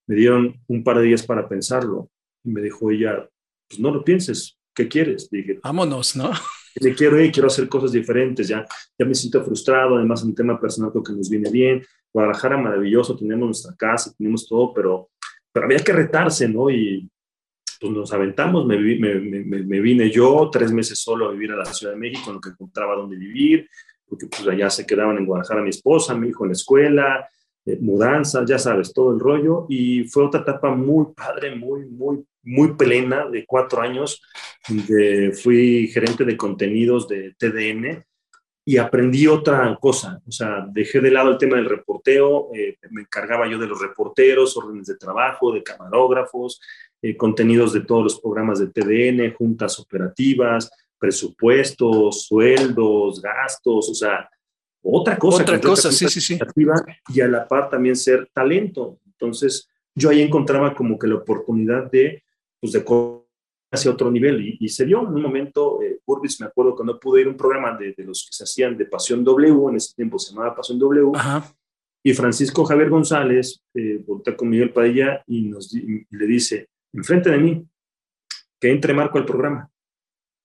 Me 0.07 0.15
dieron 0.15 0.63
un 0.69 0.85
par 0.85 0.99
de 0.99 1.05
días 1.05 1.27
para 1.27 1.49
pensarlo 1.49 2.09
y 2.45 2.51
me 2.51 2.63
dijo 2.63 2.91
ella, 2.91 3.29
pues 3.69 3.81
no 3.81 3.91
lo 3.91 4.05
pienses, 4.05 4.57
¿qué 4.73 4.87
quieres? 4.87 5.29
Dije, 5.29 5.59
vámonos, 5.63 6.15
¿no? 6.15 6.31
Me 6.81 6.95
quiero 6.95 7.21
ir, 7.21 7.33
quiero 7.33 7.49
hacer 7.49 7.69
cosas 7.69 7.93
diferentes, 7.93 8.49
ya, 8.49 8.67
ya 8.99 9.07
me 9.07 9.15
siento 9.15 9.43
frustrado, 9.43 9.97
además 9.97 10.23
en 10.23 10.35
tema 10.35 10.61
personal 10.61 10.91
creo 10.91 11.03
que 11.03 11.13
nos 11.13 11.31
viene 11.31 11.51
bien. 11.51 11.83
Guadalajara 12.13 12.57
maravilloso, 12.57 13.17
tenemos 13.17 13.47
nuestra 13.47 13.75
casa, 13.77 14.13
tenemos 14.17 14.47
todo, 14.47 14.73
pero, 14.75 15.11
pero 15.53 15.67
había 15.67 15.79
que 15.79 15.93
retarse, 15.93 16.49
¿no? 16.49 16.71
Y 16.71 17.09
pues 17.81 17.93
nos 17.93 18.13
aventamos, 18.13 18.67
me, 18.67 18.79
me, 18.79 19.21
me, 19.21 19.81
vine 19.81 20.11
yo 20.11 20.49
tres 20.51 20.73
meses 20.73 20.99
solo 20.99 21.29
a 21.29 21.33
vivir 21.33 21.53
a 21.53 21.57
la 21.57 21.67
Ciudad 21.67 21.93
de 21.93 21.99
México, 21.99 22.29
en 22.29 22.35
lo 22.35 22.41
que 22.41 22.51
encontraba 22.51 22.95
donde 22.95 23.17
vivir, 23.17 23.69
porque 24.07 24.27
pues 24.27 24.47
allá 24.49 24.71
se 24.71 24.87
quedaban 24.87 25.19
en 25.19 25.27
Guadalajara 25.27 25.63
mi 25.63 25.71
esposa, 25.71 26.15
mi 26.15 26.29
hijo 26.29 26.45
en 26.45 26.51
la 26.51 26.55
escuela, 26.55 27.29
eh, 27.67 27.79
mudanzas, 27.81 28.49
ya 28.49 28.59
sabes, 28.59 28.93
todo 28.93 29.13
el 29.13 29.21
rollo. 29.21 29.67
Y 29.69 30.05
fue 30.05 30.25
otra 30.25 30.41
etapa 30.41 30.75
muy 30.75 31.07
padre, 31.15 31.55
muy, 31.55 31.85
muy, 31.87 32.25
muy 32.43 32.75
plena 32.75 33.29
de 33.29 33.45
cuatro 33.45 33.83
años, 33.83 34.23
donde 34.69 35.33
fui 35.33 35.89
gerente 35.89 36.25
de 36.25 36.37
contenidos 36.37 37.09
de 37.09 37.35
TDN 37.37 38.05
y 38.69 38.79
aprendí 38.79 39.29
otra 39.29 39.77
cosa. 39.81 40.21
O 40.27 40.33
sea, 40.33 40.67
dejé 40.69 41.01
de 41.01 41.13
lado 41.13 41.31
el 41.31 41.39
tema 41.39 41.57
del 41.57 41.69
reporteo, 41.69 42.51
eh, 42.53 42.77
me 42.91 43.03
encargaba 43.03 43.49
yo 43.49 43.59
de 43.59 43.69
los 43.69 43.81
reporteros, 43.81 44.57
órdenes 44.57 44.87
de 44.87 44.97
trabajo, 44.97 45.53
de 45.53 45.63
camarógrafos, 45.63 46.61
eh, 47.01 47.17
contenidos 47.17 47.73
de 47.73 47.83
todos 47.83 48.03
los 48.03 48.21
programas 48.21 48.59
de 48.59 48.67
TDN, 48.67 49.35
juntas 49.35 49.79
operativas, 49.79 50.71
presupuestos, 50.99 52.27
sueldos, 52.27 53.23
gastos, 53.23 53.89
o 53.91 53.95
sea, 53.95 54.29
otra 54.93 55.19
cosa. 55.19 55.43
Otra 55.43 55.61
cosa, 55.61 55.93
sí, 55.93 56.09
sí, 56.09 56.21
sí. 56.21 56.39
Y 57.09 57.21
a 57.21 57.29
la 57.29 57.47
par 57.47 57.69
también 57.69 57.97
ser 57.97 58.29
talento. 58.33 58.99
Entonces, 59.05 59.69
yo 59.95 60.11
ahí 60.11 60.23
encontraba 60.23 60.75
como 60.75 60.99
que 60.99 61.07
la 61.07 61.17
oportunidad 61.17 61.91
de, 61.91 62.23
pues, 62.61 62.73
de 62.73 62.85
hacia 63.71 63.91
otro 63.91 64.11
nivel. 64.11 64.57
Y, 64.61 64.69
se 64.69 64.85
dio 64.85 65.01
en 65.01 65.15
un 65.15 65.23
momento, 65.23 65.83
eh, 65.83 66.01
Urbis, 66.05 66.41
me 66.41 66.47
acuerdo 66.47 66.75
cuando 66.75 67.01
pude 67.01 67.23
ir 67.23 67.27
a 67.27 67.31
un 67.31 67.37
programa 67.37 67.77
de, 67.77 67.95
de, 67.97 68.05
los 68.05 68.27
que 68.27 68.33
se 68.33 68.45
hacían 68.45 68.77
de 68.77 68.87
Pasión 68.87 69.25
W, 69.25 69.71
en 69.71 69.77
ese 69.77 69.95
tiempo 69.95 70.19
se 70.19 70.33
llamaba 70.33 70.55
Pasión 70.55 70.79
W, 70.79 71.13
y 72.05 72.15
Francisco 72.15 72.65
Javier 72.65 72.89
González 72.89 73.61
eh, 73.75 74.01
voltea 74.07 74.37
con 74.37 74.49
Miguel 74.49 74.73
Padilla 74.73 75.25
y, 75.27 75.43
nos, 75.43 75.75
y 75.75 76.07
le 76.11 76.27
dice, 76.27 76.69
enfrente 76.93 77.31
de 77.31 77.39
mí, 77.39 77.67
que 78.61 78.71
entre 78.71 78.95
Marco 78.95 79.19
al 79.19 79.27
programa. 79.27 79.69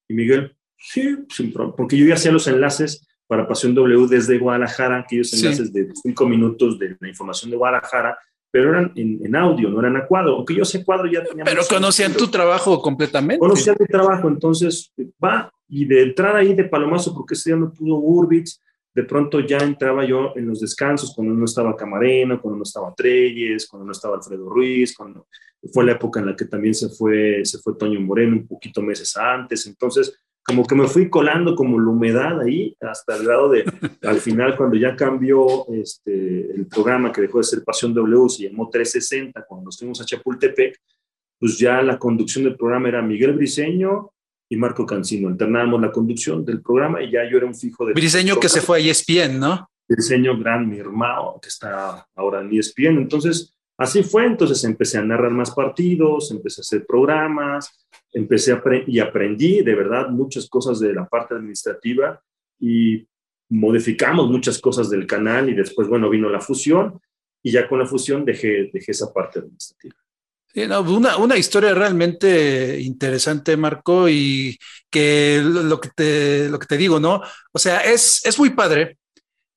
Y 0.08 0.16
Miguel, 0.16 0.58
sí, 0.76 1.20
sin 1.30 1.54
porque 1.54 1.98
yo 1.98 2.08
ya 2.08 2.16
hacía 2.16 2.32
los 2.32 2.48
enlaces 2.48 3.08
para 3.32 3.48
Pasión 3.48 3.74
W 3.74 4.08
desde 4.10 4.38
Guadalajara, 4.38 5.00
aquellos 5.00 5.32
enlaces 5.32 5.72
de 5.72 5.88
cinco 6.04 6.28
minutos 6.28 6.78
de 6.78 6.98
la 7.00 7.08
información 7.08 7.50
de 7.50 7.56
Guadalajara, 7.56 8.20
pero 8.52 8.72
eran 8.72 8.92
en, 8.94 9.34
audio, 9.38 9.70
no 9.70 9.80
eran 9.80 9.96
a 9.96 10.06
cuadro. 10.06 10.36
Aunque 10.36 10.54
yo 10.54 10.66
sé 10.66 10.84
cuadro 10.84 11.10
ya 11.10 11.24
tenía. 11.24 11.46
Pero 11.46 11.62
conocían 11.70 12.12
tu 12.12 12.28
trabajo 12.28 12.82
completamente. 12.82 13.40
Conocían 13.40 13.78
mi 13.80 13.86
trabajo, 13.86 14.28
entonces 14.28 14.92
va, 15.24 15.50
y 15.70 15.86
de 15.86 16.04
entrada 16.04 16.40
ahí 16.40 16.54
de 16.54 16.66
palomazo, 16.66 17.14
porque 17.14 17.36
ese 17.36 17.52
día 17.52 17.58
no 17.58 17.72
pudo 17.72 17.96
Urbitz, 18.00 18.60
de 18.94 19.04
pronto 19.04 19.40
ya 19.40 19.60
entraba 19.60 20.04
yo 20.04 20.34
en 20.36 20.50
los 20.50 20.60
descansos, 20.60 21.14
cuando 21.16 21.34
no 21.34 21.46
estaba 21.46 21.78
Camareno, 21.78 22.42
cuando 22.42 22.58
no 22.58 22.64
estaba 22.64 22.94
Treyes, 22.94 23.66
cuando 23.66 23.86
no 23.86 23.94
estaba 23.94 24.18
Alfredo 24.18 24.50
Ruiz, 24.50 24.94
cuando 24.94 25.28
fue 25.72 25.86
la 25.86 25.94
época 25.94 26.20
en 26.20 26.26
la 26.26 26.36
que 26.36 26.44
también 26.44 26.74
se 26.74 26.90
fue, 26.90 27.46
se 27.46 27.60
fue 27.60 27.78
Toño 27.78 28.02
Moreno 28.02 28.36
un 28.36 28.46
poquito 28.46 28.82
meses 28.82 29.16
antes, 29.16 29.66
entonces 29.68 30.22
como 30.44 30.66
que 30.66 30.76
me 30.76 30.88
fui 30.88 31.10
colando 31.10 31.56
como 31.56 31.80
la 31.80 31.90
humedad 31.90 32.42
ahí 32.42 32.76
hasta 32.82 33.16
el 33.16 33.26
grado 33.26 33.50
de, 33.50 33.64
al 34.04 34.20
final 34.20 34.56
cuando 34.58 34.78
ya 34.78 34.96
cambió 34.96 35.68
este, 35.70 36.52
el 36.52 36.68
programa 36.68 37.12
que 37.12 37.22
dejó 37.22 37.38
de 37.38 37.44
ser 37.44 37.64
Pasión 37.64 37.94
W, 37.94 38.30
se 38.30 38.50
llamó 38.50 38.70
360, 38.70 39.46
cuando 39.46 39.66
nos 39.66 39.78
fuimos 39.78 40.02
a 40.02 40.06
Chapultepec, 40.06 40.78
pues 41.40 41.58
ya 41.58 41.82
la 41.82 41.98
conducción 41.98 42.44
del 42.44 42.56
programa 42.56 42.90
era 42.90 43.02
Miguel 43.02 43.34
Briseño 43.34 44.12
y 44.50 44.56
Marco 44.58 44.86
Cancino, 44.86 45.30
alternábamos 45.30 45.82
la 45.82 45.92
conducción 45.92 46.44
del 46.44 46.62
programa 46.62 47.02
y 47.02 47.12
ya 47.12 47.30
yo 47.30 47.38
era 47.38 47.46
un 47.46 47.56
fijo 47.56 47.86
de... 47.86 47.94
Briseño 47.94 48.40
que 48.40 48.50
se 48.50 48.62
fue 48.62 48.80
a 48.80 48.82
ESPN, 48.82 49.40
¿no? 49.40 49.70
Briseño 49.88 50.38
Gran, 50.38 50.70
mi 50.70 50.78
hermano, 50.78 51.40
que 51.42 51.50
está 51.50 52.08
ahora 52.16 52.42
en 52.42 52.52
ESPN, 52.52 52.98
entonces 52.98 53.54
Así 53.82 54.04
fue, 54.04 54.28
entonces 54.28 54.64
empecé 54.64 55.00
a 55.00 55.04
narrar 55.04 55.32
más 55.32 55.50
partidos, 55.50 56.30
empecé 56.30 56.62
a 56.62 56.62
hacer 56.62 56.86
programas, 56.86 57.81
empecé 58.12 58.52
a 58.52 58.62
y 58.88 59.00
aprendí 59.00 59.62
de 59.62 59.76
verdad 59.76 60.10
muchas 60.10 60.48
cosas 60.50 60.80
de 60.80 60.94
la 60.94 61.08
parte 61.08 61.36
administrativa 61.36 62.22
y 62.60 63.08
modificamos 63.50 64.30
muchas 64.30 64.60
cosas 64.60 64.90
del 64.90 65.06
canal 65.06 65.50
y 65.50 65.54
después, 65.54 65.88
bueno, 65.88 66.10
vino 66.10 66.30
la 66.30 66.40
fusión 66.40 67.00
y 67.44 67.52
ya 67.52 67.68
con 67.68 67.80
la 67.80 67.86
fusión 67.86 68.24
dejé, 68.24 68.70
dejé 68.72 68.92
esa 68.92 69.12
parte 69.12 69.40
administrativa. 69.40 69.96
una, 70.88 71.18
una, 71.18 71.38
historia 71.38 71.74
realmente 71.74 72.80
interesante, 72.80 73.58
Marco, 73.58 74.08
y 74.08 74.58
que 74.90 75.42
lo 75.44 75.80
que 75.80 75.90
te, 75.90 76.50
lo 76.50 76.60
que 76.60 76.68
te 76.68 76.78
digo, 76.78 77.00
¿no? 77.00 77.22
O 77.52 77.60
sea, 77.60 77.80
es, 77.80 78.26
es 78.26 78.38
muy 78.38 78.52
padre 78.52 78.98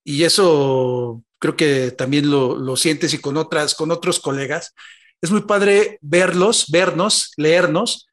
y 0.05 0.24
eso 0.24 1.22
creo 1.44 1.57
que 1.57 1.90
también 1.90 2.30
lo, 2.30 2.76
sientes 2.76 3.12
y 3.12 3.18
con 3.18 3.36
otras, 3.36 3.74
con 3.74 3.90
otros 3.90 4.18
colegas. 4.18 4.74
Es 5.20 5.30
muy 5.30 5.42
padre 5.42 5.98
verlos, 6.00 6.70
vernos, 6.70 7.32
leernos. 7.36 8.07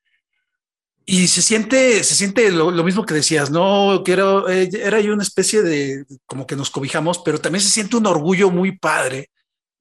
Y 1.12 1.28
se 1.28 1.42
siente, 1.42 2.06
se 2.06 2.16
siente 2.16 2.50
lo, 2.52 2.72
mismo 2.86 3.06
que 3.06 3.14
decías, 3.14 3.52
¿no? 3.52 4.02
Que 4.02 4.14
era, 4.14 4.44
eh, 4.48 4.70
era 4.72 4.98
una 5.14 5.24
especie 5.24 5.62
de, 5.62 6.06
como 6.26 6.48
que 6.48 6.56
nos 6.56 6.70
cobijamos, 6.70 7.20
pero 7.20 7.38
también 7.38 7.62
se 7.62 7.70
siente 7.70 7.98
un 7.98 8.06
orgullo 8.06 8.50
muy 8.50 8.78
padre 8.78 9.30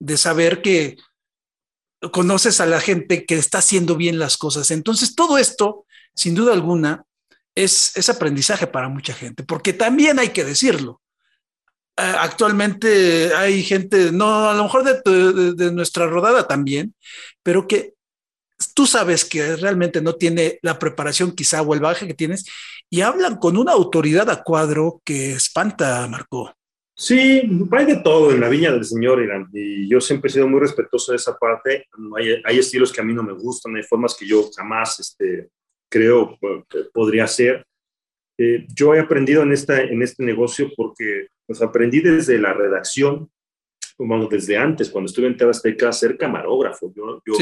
de 0.00 0.16
saber 0.16 0.60
que 0.60 0.96
conoces 2.10 2.60
a 2.60 2.66
la 2.66 2.80
gente 2.80 3.26
que 3.26 3.36
está 3.36 3.58
haciendo 3.58 3.94
bien 3.94 4.18
las 4.18 4.36
cosas. 4.36 4.72
Entonces, 4.72 5.14
todo 5.14 5.38
esto, 5.38 5.86
sin 6.16 6.34
duda 6.34 6.52
alguna, 6.52 7.04
es, 7.54 7.96
es 7.96 8.08
aprendizaje 8.08 8.66
para 8.66 8.88
mucha 8.88 9.14
gente, 9.14 9.44
porque 9.44 9.72
también 9.72 10.18
hay 10.18 10.30
que 10.30 10.44
decirlo. 10.44 11.00
Eh, 11.96 12.14
actualmente 12.18 13.32
hay 13.36 13.62
gente, 13.62 14.10
no, 14.10 14.50
a 14.50 14.54
lo 14.54 14.64
mejor 14.64 14.82
de, 14.82 15.70
nuestra 15.70 16.08
rodada 16.08 16.48
también, 16.48 16.92
pero 17.44 17.68
que 17.68 17.94
tú 18.74 18.86
sabes 18.86 19.24
que 19.24 19.56
realmente 19.56 20.00
no 20.00 20.14
tiene 20.14 20.58
la 20.62 20.78
preparación 20.78 21.32
quizá 21.32 21.62
o 21.62 21.74
el 21.74 21.80
baje 21.80 22.06
que 22.06 22.14
tienes 22.14 22.44
y 22.88 23.00
hablan 23.00 23.36
con 23.36 23.56
una 23.56 23.72
autoridad 23.72 24.28
a 24.30 24.42
cuadro 24.42 25.00
que 25.04 25.32
espanta, 25.32 26.06
Marco. 26.08 26.52
Sí, 26.94 27.42
hay 27.72 27.86
de 27.86 27.96
todo 28.04 28.30
en 28.30 28.40
la 28.40 28.48
viña 28.50 28.70
del 28.70 28.84
Señor, 28.84 29.26
y 29.54 29.88
yo 29.88 30.02
siempre 30.02 30.28
he 30.28 30.34
sido 30.34 30.46
muy 30.46 30.61
respetuoso 30.61 31.12
de 31.12 31.16
esa 31.16 31.34
parte. 31.34 31.86
Hay, 32.14 32.42
hay 32.44 32.58
estilos 32.58 32.92
que 32.92 33.00
a 33.00 33.04
mí 33.04 33.14
no 33.14 33.22
me 33.22 33.32
gustan, 33.32 33.74
hay 33.74 33.82
formas 33.82 34.14
que 34.14 34.26
yo 34.26 34.50
jamás 34.54 35.00
este, 35.00 35.48
creo 35.90 36.38
que 36.68 36.84
podría 36.92 37.24
hacer. 37.24 37.64
Eh, 38.36 38.66
yo 38.74 38.94
he 38.94 39.00
aprendido 39.00 39.42
en, 39.42 39.52
esta, 39.52 39.80
en 39.80 40.02
este 40.02 40.22
negocio 40.24 40.70
porque 40.76 41.28
pues, 41.46 41.62
aprendí 41.62 42.00
desde 42.00 42.38
la 42.38 42.52
redacción, 42.52 43.30
vamos, 43.98 44.28
desde 44.28 44.58
antes, 44.58 44.90
cuando 44.90 45.08
estuve 45.08 45.26
en 45.26 45.38
TV 45.38 45.52
a 45.86 45.92
ser 45.92 46.18
camarógrafo. 46.18 46.92
Yo, 46.94 47.22
yo 47.24 47.34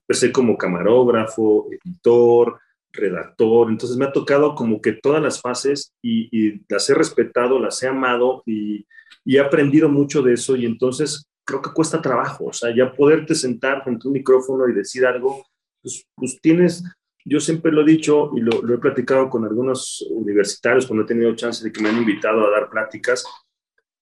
empecé 0.00 0.32
como 0.32 0.56
camarógrafo, 0.56 1.68
editor, 1.70 2.58
redactor, 2.92 3.70
entonces 3.70 3.96
me 3.96 4.06
ha 4.06 4.12
tocado 4.12 4.54
como 4.54 4.80
que 4.80 4.92
todas 4.92 5.22
las 5.22 5.40
fases 5.40 5.92
y, 6.02 6.60
las 6.68 6.88
he 6.88 6.94
respetado, 6.94 7.58
las 7.58 7.82
he 7.82 7.88
amado 7.88 8.42
y, 8.46 8.86
y, 9.24 9.36
he 9.36 9.40
aprendido 9.40 9.88
mucho 9.88 10.22
de 10.22 10.34
eso 10.34 10.56
y 10.56 10.64
entonces 10.64 11.26
creo 11.44 11.62
que 11.62 11.72
cuesta 11.72 12.02
trabajo, 12.02 12.46
o 12.46 12.52
sea, 12.52 12.74
ya 12.74 12.92
poderte 12.92 13.34
sentar 13.34 13.84
frente 13.84 14.06
a 14.06 14.08
un 14.08 14.14
micrófono 14.14 14.68
y 14.68 14.74
decir 14.74 15.06
algo, 15.06 15.44
pues, 15.82 16.04
pues 16.16 16.38
tienes 16.40 16.82
yo 17.28 17.40
siempre 17.40 17.70
lo 17.70 17.82
he 17.82 17.84
dicho 17.84 18.30
y 18.34 18.40
lo, 18.40 18.74
he 18.74 18.78
platicado 18.78 19.28
con 19.28 19.44
algunos 19.44 20.06
universitarios 20.10 20.86
cuando 20.86 21.04
he 21.04 21.06
tenido 21.06 21.34
chance 21.36 21.62
de 21.62 21.70
que 21.70 21.82
me 21.82 21.90
han 21.90 21.98
invitado 21.98 22.46
a 22.46 22.50
dar 22.50 22.70
pláticas, 22.70 23.24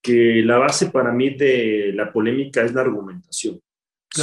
que 0.00 0.42
la 0.44 0.58
base 0.58 0.90
para 0.90 1.10
mí 1.10 1.30
de 1.30 1.92
la 1.92 2.12
polémica 2.12 2.62
es 2.62 2.72
la 2.72 2.82
argumentación. 2.82 3.60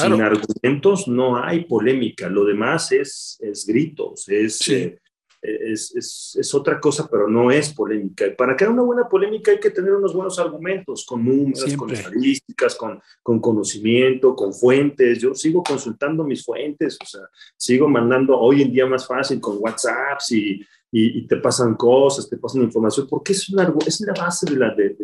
Sin 0.02 0.22
argumentos 0.22 1.08
no 1.08 1.38
hay 1.38 1.66
polémica, 1.66 2.30
lo 2.30 2.46
demás 2.46 2.92
es, 2.92 3.38
es 3.42 3.66
gritos, 3.66 4.28
es, 4.28 4.68
eh, 4.70 5.00
es, 5.42 5.94
es, 5.96 6.38
es, 6.40 6.54
otra 6.56 6.80
cosa, 6.80 7.08
pero 7.12 7.28
no 7.28 7.52
es 7.52 7.74
polémica. 7.74 8.26
Y 8.26 8.32
para 8.32 8.56
crear 8.56 8.72
una 8.72 8.82
buena 8.82 9.08
polémica 9.08 9.52
hay 9.52 9.60
que 9.60 9.70
tener 9.70 9.94
unos 9.94 10.14
buenos 10.14 10.40
argumentos, 10.40 11.06
con 11.06 11.24
números, 11.24 11.76
con 11.76 11.92
estadísticas, 11.92 12.76
con, 12.76 13.02
con, 13.22 13.40
conocimiento, 13.40 14.36
con 14.36 14.54
fuentes. 14.54 15.20
Yo 15.20 15.36
sigo 15.36 15.62
consultando 15.62 16.24
mis 16.24 16.44
fuentes, 16.44 16.98
o 17.02 17.06
sea, 17.06 17.22
sigo 17.58 17.90
mandando 17.90 18.40
hoy 18.40 18.62
en 18.62 18.72
día 18.72 18.86
más 18.86 19.06
fácil 19.06 19.40
con 19.42 19.58
WhatsApp 19.60 20.20
y, 20.32 20.66
y, 20.96 21.26
te 21.26 21.38
pasan 21.38 21.74
cosas, 21.74 22.30
te 22.30 22.38
pasan 22.38 22.62
información, 22.62 23.08
porque 23.10 23.34
es, 23.34 23.50
una, 23.50 23.74
es 23.88 24.00
la 24.02 24.14
base 24.14 24.46
de 24.46 24.60
la, 24.60 24.76
de, 24.76 24.96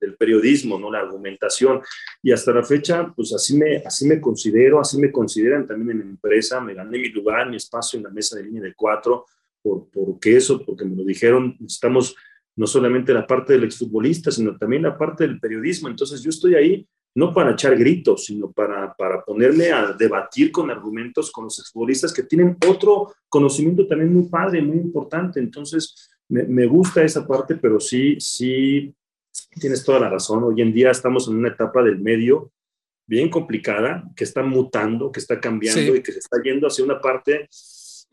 del 0.00 0.16
periodismo, 0.16 0.80
¿no? 0.80 0.90
La 0.90 0.98
argumentación. 0.98 1.80
Y 2.20 2.32
hasta 2.32 2.52
la 2.52 2.64
fecha, 2.64 3.12
pues 3.14 3.32
así 3.32 3.56
me, 3.56 3.76
así 3.76 4.04
me 4.08 4.20
considero, 4.20 4.80
así 4.80 4.98
me 4.98 5.12
consideran 5.12 5.64
también 5.64 5.92
en 5.92 5.98
la 6.00 6.10
empresa, 6.10 6.60
me 6.60 6.74
gané 6.74 6.98
mi 6.98 7.10
lugar, 7.10 7.48
mi 7.48 7.56
espacio 7.56 7.98
en 7.98 8.02
la 8.02 8.10
mesa 8.10 8.36
de 8.36 8.46
línea 8.46 8.62
de 8.62 8.74
cuatro 8.74 9.26
por, 9.62 9.88
porque 9.90 10.36
eso, 10.36 10.64
porque 10.66 10.84
me 10.84 10.96
lo 10.96 11.04
dijeron, 11.04 11.56
estamos 11.64 12.16
no 12.56 12.66
solamente 12.66 13.14
la 13.14 13.24
parte 13.24 13.52
del 13.52 13.62
exfutbolista, 13.62 14.32
sino 14.32 14.56
también 14.56 14.82
la 14.82 14.98
parte 14.98 15.24
del 15.24 15.38
periodismo. 15.38 15.88
Entonces 15.88 16.20
yo 16.20 16.30
estoy 16.30 16.56
ahí 16.56 16.88
no 17.14 17.32
para 17.34 17.52
echar 17.52 17.76
gritos, 17.76 18.26
sino 18.26 18.50
para, 18.52 18.94
para 18.94 19.24
ponerme 19.24 19.70
a 19.70 19.92
debatir 19.92 20.52
con 20.52 20.70
argumentos 20.70 21.30
con 21.30 21.44
los 21.44 21.58
exfutbolistas 21.58 22.12
que 22.12 22.22
tienen 22.22 22.56
otro 22.68 23.12
conocimiento 23.28 23.86
también 23.86 24.12
muy 24.12 24.28
padre, 24.28 24.62
muy 24.62 24.76
importante. 24.76 25.40
Entonces 25.40 26.10
me, 26.28 26.44
me 26.44 26.66
gusta 26.66 27.02
esa 27.02 27.26
parte, 27.26 27.56
pero 27.56 27.80
sí, 27.80 28.16
sí, 28.20 28.94
tienes 29.58 29.84
toda 29.84 30.00
la 30.00 30.10
razón. 30.10 30.44
Hoy 30.44 30.60
en 30.62 30.72
día 30.72 30.90
estamos 30.90 31.28
en 31.28 31.36
una 31.36 31.48
etapa 31.48 31.82
del 31.82 31.98
medio 31.98 32.52
bien 33.06 33.30
complicada, 33.30 34.04
que 34.14 34.24
está 34.24 34.42
mutando, 34.42 35.10
que 35.10 35.18
está 35.18 35.40
cambiando 35.40 35.96
y 35.96 36.02
que 36.02 36.12
se 36.12 36.18
está 36.18 36.40
yendo 36.42 36.66
hacia 36.66 36.84
una 36.84 37.00
parte 37.00 37.48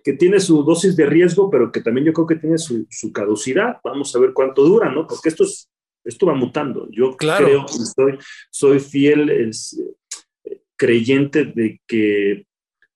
que 0.06 0.14
tiene 0.14 0.39
su 0.39 0.64
dosis 0.64 0.96
de 0.96 1.06
riesgo, 1.06 1.50
pero 1.50 1.72
que 1.72 1.82
también 1.82 2.06
yo 2.06 2.14
creo 2.14 2.28
que 2.28 2.36
tiene 2.36 2.58
su, 2.58 2.88
caducidad. 3.14 3.78
Vamos 3.84 4.16
a 4.16 4.20
ver 4.20 4.34
cuánto 4.34 4.64
dura, 4.64 4.89
¿no? 4.89 5.06
Porque 5.06 5.30
esto, 5.30 5.43
es, 5.43 5.68
esto 6.06 6.28
va 6.28 6.36
mutando. 6.36 6.88
Yo 6.91 7.18
creo 7.18 7.66
que 7.66 7.74
soy, 7.74 8.18
soy 8.51 8.80
fiel, 8.80 9.30
es, 9.30 9.78
creyente 10.76 11.45
de 11.45 11.82
que 11.88 12.45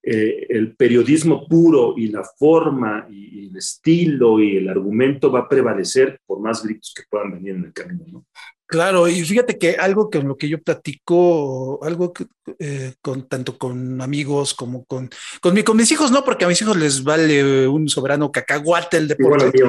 eh, 0.02 0.46
el 0.50 0.76
periodismo 0.76 1.48
puro 1.48 1.94
y 1.98 2.08
la 2.08 2.24
forma 2.24 3.08
y, 3.10 3.48
el 3.50 3.58
estilo 3.58 4.40
y 4.40 4.58
el 4.58 4.70
argumento 4.70 5.32
va 5.32 5.42
a 5.42 5.50
prevalecer 5.50 6.20
por 6.26 6.40
más 6.40 6.64
gritos 6.64 6.94
que 6.96 7.04
puedan 7.10 7.32
venir 7.32 7.56
en 7.56 7.66
el 7.66 7.74
camino, 7.74 8.06
¿no? 8.08 8.26
Claro, 8.70 9.08
y 9.08 9.26
fíjate 9.26 9.58
que 9.58 9.78
algo 9.78 10.12
con 10.12 10.28
lo 10.28 10.38
que 10.38 10.48
yo 10.48 10.62
platico, 10.62 11.84
algo 11.84 12.14
que, 12.14 12.28
eh, 12.60 12.94
con 13.02 13.28
tanto 13.28 13.58
con 13.58 14.00
amigos 14.00 14.54
como 14.54 14.86
con, 14.86 15.10
con, 15.42 15.56
mi, 15.56 15.64
con 15.64 15.76
mis 15.76 15.92
hijos, 15.92 16.12
no, 16.12 16.24
porque 16.24 16.46
a 16.46 16.48
mis 16.48 16.62
hijos 16.62 16.78
les 16.78 17.04
vale 17.04 17.68
un 17.68 17.90
soberano 17.90 18.32
cacahuate 18.32 18.98
el 18.98 19.08
deporte. 19.08 19.60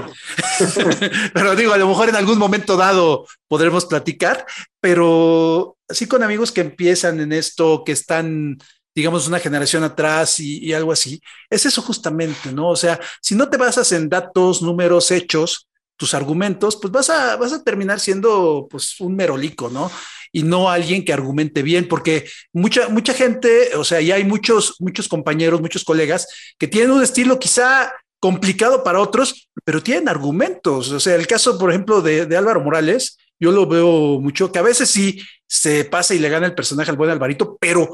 pero 1.33 1.57
digo, 1.57 1.73
a 1.73 1.79
lo 1.79 1.89
mejor 1.89 2.11
en 2.11 2.17
algún 2.17 2.37
momento 2.37 2.77
dado 2.77 3.27
podremos 3.49 3.87
platicar, 3.87 4.45
pero 4.83 5.79
así 5.89 6.05
con 6.07 6.23
amigos 6.23 6.53
que 6.53 6.61
empiezan 6.61 7.21
en 7.21 7.33
esto, 7.33 7.85
que 7.87 7.93
están 7.93 8.59
digamos, 8.95 9.27
una 9.29 9.39
generación 9.39 9.83
atrás 9.83 10.41
y, 10.41 10.75
algo 10.75 10.93
así, 10.93 11.23
es 11.49 11.65
eso 11.65 11.81
justamente, 11.81 12.53
¿no? 12.53 12.69
O 12.69 12.77
sea, 12.77 13.01
si 13.23 13.35
no 13.35 13.49
te 13.49 13.57
basas 13.57 13.93
en 13.93 14.11
datos, 14.11 14.61
números, 14.61 15.11
hechos, 15.11 15.70
tus 16.01 16.15
argumentos, 16.15 16.79
pues 16.81 16.91
vas 16.91 17.11
a, 17.11 17.37
vas 17.37 17.53
a 17.53 17.63
terminar 17.63 18.01
siendo 18.01 18.67
pues 18.71 18.99
un 19.01 19.15
merolico, 19.15 19.69
¿no? 19.69 19.93
Y 20.33 20.45
no 20.45 20.71
alguien 20.71 21.05
que 21.05 21.13
argumente 21.13 21.63
bien, 21.63 21.89
porque 21.89 22.27
mucha, 22.55 22.89
mucha 22.89 23.13
gente, 23.13 23.77
o 23.77 23.85
sea, 23.85 24.01
ya 24.01 24.15
hay 24.15 24.25
muchos, 24.25 24.77
muchos 24.79 25.09
compañeros, 25.09 25.61
muchos 25.61 25.85
colegas 25.85 26.27
que 26.59 26.69
tienen 26.69 26.91
un 26.91 27.03
estilo 27.03 27.39
quizá 27.39 27.93
complicado 28.19 28.83
para 28.83 29.01
otros, 29.01 29.51
pero 29.63 29.83
tienen 29.83 30.09
argumentos. 30.09 30.91
O 30.91 30.99
sea, 30.99 31.17
el 31.17 31.27
caso, 31.27 31.59
por 31.59 31.69
ejemplo, 31.69 32.01
de, 32.01 32.25
de 32.25 32.37
Álvaro 32.39 32.63
Morales, 32.63 33.19
yo 33.39 33.53
lo 33.53 33.67
veo 33.67 34.19
mucho, 34.21 34.51
que 34.51 34.59
a 34.59 34.63
veces 34.63 34.89
sí 34.89 35.21
se 35.47 35.85
pasa 35.85 36.15
y 36.15 36.19
le 36.19 36.31
gana 36.31 36.47
el 36.47 36.55
personaje 36.55 36.91
al 36.91 36.97
buen 36.97 37.11
Alvarito, 37.11 37.59
pero 37.61 37.91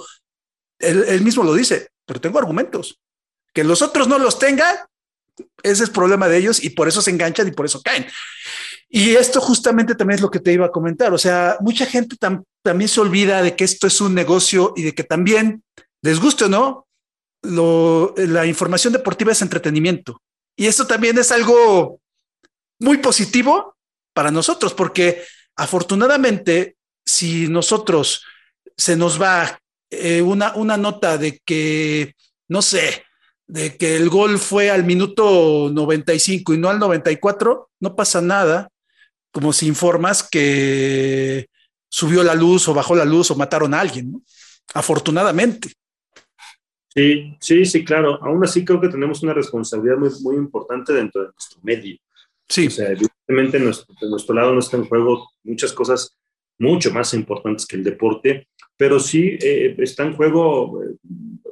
él, 0.78 1.22
mismo 1.22 1.42
lo 1.42 1.54
dice, 1.54 1.88
pero 2.04 2.20
tengo 2.20 2.38
argumentos. 2.38 3.00
Que 3.52 3.64
los 3.64 3.82
otros 3.82 4.06
no 4.06 4.18
los 4.18 4.38
tengan, 4.38 4.76
ese 5.62 5.84
es 5.84 5.90
problema 5.90 6.28
de 6.28 6.38
ellos 6.38 6.62
y 6.62 6.70
por 6.70 6.88
eso 6.88 7.02
se 7.02 7.10
enganchan 7.10 7.48
y 7.48 7.52
por 7.52 7.66
eso 7.66 7.82
caen. 7.82 8.06
Y 8.88 9.16
esto 9.16 9.40
justamente 9.40 9.94
también 9.94 10.16
es 10.16 10.22
lo 10.22 10.30
que 10.30 10.40
te 10.40 10.52
iba 10.52 10.66
a 10.66 10.70
comentar. 10.70 11.12
O 11.12 11.18
sea, 11.18 11.56
mucha 11.60 11.86
gente 11.86 12.16
también 12.62 12.88
se 12.88 13.00
olvida 13.00 13.42
de 13.42 13.56
que 13.56 13.64
esto 13.64 13.86
es 13.86 14.00
un 14.00 14.14
negocio 14.14 14.72
y 14.76 14.82
de 14.82 14.94
que 14.94 15.04
también, 15.04 15.62
les 16.02 16.20
guste 16.20 16.44
o 16.44 16.48
no, 16.48 16.86
la 17.42 18.46
información 18.46 18.92
deportiva 18.92 19.32
es 19.32 19.42
entretenimiento. 19.42 20.22
Y 20.56 20.66
esto 20.66 20.86
también 20.86 21.18
es 21.18 21.32
algo 21.32 22.00
muy 22.78 22.98
positivo 22.98 23.76
para 24.14 24.30
nosotros, 24.30 24.72
porque 24.72 25.22
afortunadamente, 25.56 26.76
si 27.04 27.48
nosotros 27.48 28.24
se 28.76 28.96
nos 28.96 29.20
va 29.20 29.60
eh, 29.90 30.22
una, 30.22 30.54
una 30.54 30.76
nota 30.76 31.18
de 31.18 31.40
que, 31.44 32.14
no 32.48 32.62
sé, 32.62 33.05
de 33.46 33.76
que 33.76 33.96
el 33.96 34.08
gol 34.08 34.38
fue 34.38 34.70
al 34.70 34.84
minuto 34.84 35.70
95 35.72 36.54
y 36.54 36.58
no 36.58 36.68
al 36.68 36.78
94, 36.78 37.70
no 37.80 37.96
pasa 37.96 38.20
nada, 38.20 38.70
como 39.30 39.52
si 39.52 39.66
informas 39.66 40.28
que 40.28 41.48
subió 41.88 42.22
la 42.24 42.34
luz 42.34 42.68
o 42.68 42.74
bajó 42.74 42.94
la 42.94 43.04
luz 43.04 43.30
o 43.30 43.36
mataron 43.36 43.74
a 43.74 43.80
alguien, 43.80 44.12
¿no? 44.12 44.22
Afortunadamente. 44.74 45.72
Sí, 46.94 47.36
sí, 47.40 47.64
sí, 47.66 47.84
claro. 47.84 48.18
Aún 48.22 48.42
así 48.42 48.64
creo 48.64 48.80
que 48.80 48.88
tenemos 48.88 49.22
una 49.22 49.34
responsabilidad 49.34 49.98
muy, 49.98 50.10
muy 50.22 50.36
importante 50.36 50.92
dentro 50.92 51.22
de 51.22 51.28
nuestro 51.28 51.60
medio. 51.62 51.96
Sí. 52.48 52.66
O 52.68 52.70
sea, 52.70 52.88
evidentemente 52.88 53.58
nuestro, 53.58 53.94
de 54.00 54.08
nuestro 54.08 54.34
lado 54.34 54.52
no 54.52 54.60
está 54.60 54.76
en 54.76 54.86
juego 54.86 55.30
muchas 55.44 55.72
cosas 55.72 56.16
mucho 56.58 56.90
más 56.92 57.12
importantes 57.14 57.66
que 57.66 57.76
el 57.76 57.84
deporte, 57.84 58.48
pero 58.76 58.98
sí 58.98 59.36
eh, 59.40 59.74
está 59.78 60.04
en 60.04 60.16
juego 60.16 60.82
eh, 60.82 60.96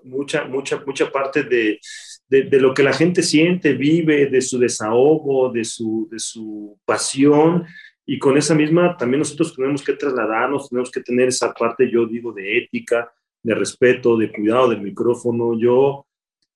mucha, 0.04 0.44
mucha, 0.44 0.82
mucha 0.86 1.10
parte 1.10 1.42
de, 1.42 1.80
de, 2.28 2.60
lo 2.60 2.74
que 2.74 2.82
la 2.82 2.92
gente 2.92 3.22
siente, 3.22 3.74
vive, 3.74 4.26
de 4.26 4.40
su 4.40 4.58
desahogo, 4.58 5.50
de 5.50 5.64
su, 5.64 6.08
de 6.10 6.18
su 6.18 6.78
pasión. 6.84 7.64
Y 8.06 8.18
con 8.18 8.36
esa 8.36 8.54
misma 8.54 8.96
también 8.96 9.20
nosotros 9.20 9.54
tenemos 9.54 9.82
que 9.82 9.94
trasladarnos, 9.94 10.68
tenemos 10.68 10.90
que 10.90 11.00
tener 11.00 11.28
esa 11.28 11.52
parte, 11.52 11.90
yo 11.90 12.06
digo, 12.06 12.32
de 12.32 12.58
ética, 12.58 13.12
de 13.42 13.54
respeto, 13.54 14.16
de 14.16 14.32
cuidado 14.32 14.68
del 14.68 14.82
micrófono. 14.82 15.58
Yo, 15.58 16.06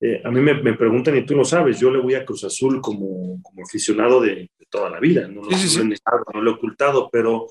eh, 0.00 0.20
a 0.24 0.30
mí 0.30 0.40
me, 0.40 0.54
me, 0.62 0.74
preguntan, 0.74 1.16
y 1.16 1.24
tú 1.24 1.34
lo 1.34 1.44
sabes, 1.44 1.80
yo 1.80 1.90
le 1.90 2.00
voy 2.00 2.14
a 2.14 2.24
Cruz 2.24 2.44
Azul 2.44 2.80
como, 2.80 3.40
como 3.42 3.62
aficionado 3.62 4.20
de, 4.20 4.50
toda 4.70 4.90
la 4.90 5.00
vida, 5.00 5.26
no, 5.26 5.40
no 5.40 6.42
lo 6.42 6.50
he 6.50 6.54
ocultado, 6.54 7.08
pero 7.10 7.46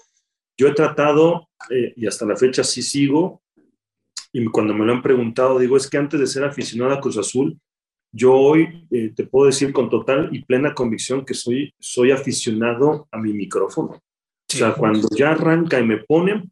yo 0.55 0.67
he 0.67 0.73
tratado, 0.73 1.49
eh, 1.69 1.93
y 1.95 2.05
hasta 2.05 2.27
la 2.27 2.35
fecha 2.35 2.63
sí 2.63 2.83
sigo, 2.83 3.41
y 4.31 4.45
cuando 4.47 4.73
me 4.73 4.85
lo 4.85 4.93
han 4.93 5.01
preguntado, 5.01 5.59
digo, 5.59 5.77
es 5.77 5.89
que 5.89 5.97
antes 5.97 6.19
de 6.19 6.27
ser 6.27 6.43
aficionado 6.43 6.93
a 6.93 7.01
Cruz 7.01 7.17
Azul, 7.17 7.57
yo 8.11 8.33
hoy 8.33 8.87
eh, 8.91 9.11
te 9.15 9.25
puedo 9.25 9.47
decir 9.47 9.73
con 9.73 9.89
total 9.89 10.29
y 10.31 10.43
plena 10.43 10.73
convicción 10.73 11.25
que 11.25 11.33
soy, 11.33 11.73
soy 11.79 12.11
aficionado 12.11 13.07
a 13.11 13.17
mi 13.17 13.33
micrófono. 13.33 13.89
O 13.89 14.01
sea, 14.57 14.73
cuando 14.73 15.07
ya 15.15 15.31
arranca 15.31 15.79
y 15.79 15.85
me 15.85 15.97
ponen, 15.97 16.51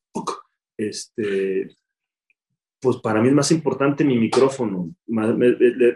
este, 0.77 1.75
pues 2.79 2.97
para 2.97 3.21
mí 3.21 3.29
es 3.29 3.33
más 3.33 3.51
importante 3.51 4.03
mi 4.03 4.17
micrófono. 4.17 4.93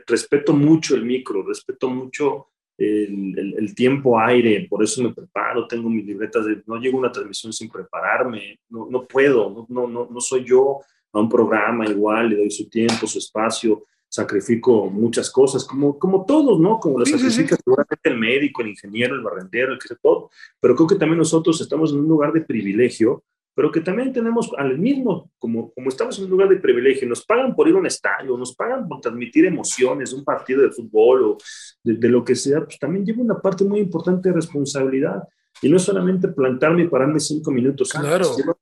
respeto 0.08 0.54
mucho 0.54 0.96
el 0.96 1.04
micro, 1.04 1.44
respeto 1.44 1.90
mucho 1.90 2.48
el, 2.78 3.76
tiempo 3.76 4.18
aire, 4.18 4.66
por 4.70 4.84
eso 4.84 5.04
me 5.04 5.14
preparo, 5.14 5.68
tengo 5.68 5.90
mis 5.90 6.06
libretas, 6.06 6.46
de, 6.46 6.64
no 6.66 6.78
llego 6.78 6.98
a 6.98 7.02
una 7.02 7.12
transmisión 7.12 7.52
sin 7.52 7.70
prepararme, 7.70 8.60
no, 8.70 8.88
no 8.90 9.06
puedo, 9.06 9.68
no, 9.68 9.88
no, 9.88 10.08
no 10.10 10.22
soy 10.22 10.46
yo 10.46 10.80
a 11.12 11.20
un 11.20 11.30
programa 11.30 11.86
igual, 11.86 12.30
le 12.30 12.38
doy 12.38 12.52
su 12.52 12.70
tiempo, 12.70 13.08
su 13.08 13.20
espacio, 13.20 13.86
sacrifico 14.08 14.90
muchas 14.90 15.30
cosas, 15.30 15.66
como, 15.66 15.98
como 15.98 16.26
todos, 16.26 16.60
¿no? 16.60 16.80
Como 16.80 17.00
lo 17.00 17.06
sacrifica 17.06 17.56
seguramente 17.56 18.10
el 18.10 18.18
médico, 18.18 18.62
el 18.62 18.70
ingeniero, 18.70 19.16
el 19.16 19.22
barrendero, 19.22 19.74
el 19.74 19.80
que 19.80 19.88
sea 19.88 19.98
todo, 20.02 20.30
pero 20.60 20.76
creo 20.76 20.88
que 20.88 20.96
también 20.96 21.20
nosotros 21.20 21.62
estamos 21.62 21.92
en 21.92 22.00
un 22.00 22.08
lugar 22.08 22.34
de 22.34 22.42
privilegio 22.42 23.24
pero 23.60 23.74
que 23.74 23.82
también 23.82 24.14
tenemos 24.14 24.50
al 24.58 24.80
mismo, 24.80 25.32
como, 25.38 25.74
como 25.74 25.90
estamos 25.90 26.18
en 26.18 26.24
un 26.24 26.32
lugar 26.32 26.48
de 26.48 26.56
privilegio, 26.56 27.06
nos 27.10 27.26
pagan 27.26 27.54
por 27.54 27.68
ir 27.68 27.76
a 27.76 27.80
un 27.80 27.86
estadio, 27.86 28.38
nos 28.38 28.56
pagan 28.56 28.88
por 28.88 29.02
transmitir 29.02 29.44
emociones, 29.44 30.14
un 30.14 30.24
partido 30.24 30.62
de 30.62 30.72
fútbol 30.72 31.24
o 31.24 31.38
de, 31.84 32.08
lo 32.08 32.24
que 32.24 32.36
sea, 32.36 32.64
pues 32.64 32.80
también 32.80 33.06
lleva 33.06 33.22
una 33.22 33.42
parte 33.42 33.66
muy 33.66 33.82
importante 33.82 34.30
de 34.30 34.36
responsabilidad. 34.36 35.24
Y 35.62 35.68
no 35.68 35.76
es 35.76 35.84
solamente 35.84 36.30
plantarme 36.30 36.84
y 36.84 36.88
pararme 36.88 37.20
cinco 37.20 37.52
minutos. 37.52 37.90
Claro. 37.90 38.34
Lleva, 38.38 38.56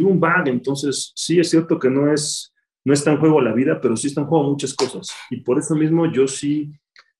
un 0.00 0.20
bag, 0.20 0.48
entonces 0.48 1.12
sí 1.14 1.38
es 1.38 1.50
cierto 1.50 1.78
que 1.78 1.90
no 1.90 2.12
es, 2.12 2.52
no 2.84 2.92
está 2.92 3.12
en 3.12 3.18
juego 3.18 3.40
la 3.40 3.52
vida, 3.52 3.80
pero 3.80 3.96
sí 3.96 4.08
está 4.08 4.22
en 4.22 4.26
juego 4.26 4.50
muchas 4.50 4.74
cosas. 4.74 5.08
Y 5.30 5.40
por 5.40 5.58
eso 5.58 5.74
mismo 5.74 6.10
yo 6.10 6.26
sí 6.26 6.72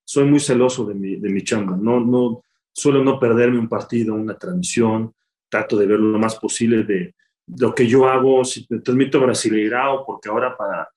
soy 0.04 0.24
muy 0.24 0.40
celoso 0.40 0.84
de 0.84 0.94
mi, 0.94 1.16
de 1.16 1.28
mi 1.30 1.42
chamba. 1.42 1.76
No, 1.76 2.00
no, 2.00 2.42
suelo 2.72 3.02
no 3.02 3.18
perderme 3.18 3.58
un 3.58 3.68
partido, 3.68 4.14
una 4.14 4.36
transmisión 4.36 5.14
trato 5.48 5.76
de 5.76 5.86
ver 5.86 6.00
lo 6.00 6.18
más 6.18 6.36
posible 6.36 6.82
de 6.82 7.14
lo 7.58 7.74
que 7.74 7.86
yo 7.86 8.08
hago, 8.08 8.44
si 8.44 8.66
te 8.66 8.80
transmito 8.80 9.20
Brasileirao, 9.20 10.04
porque 10.04 10.28
ahora 10.28 10.56
para, 10.56 10.88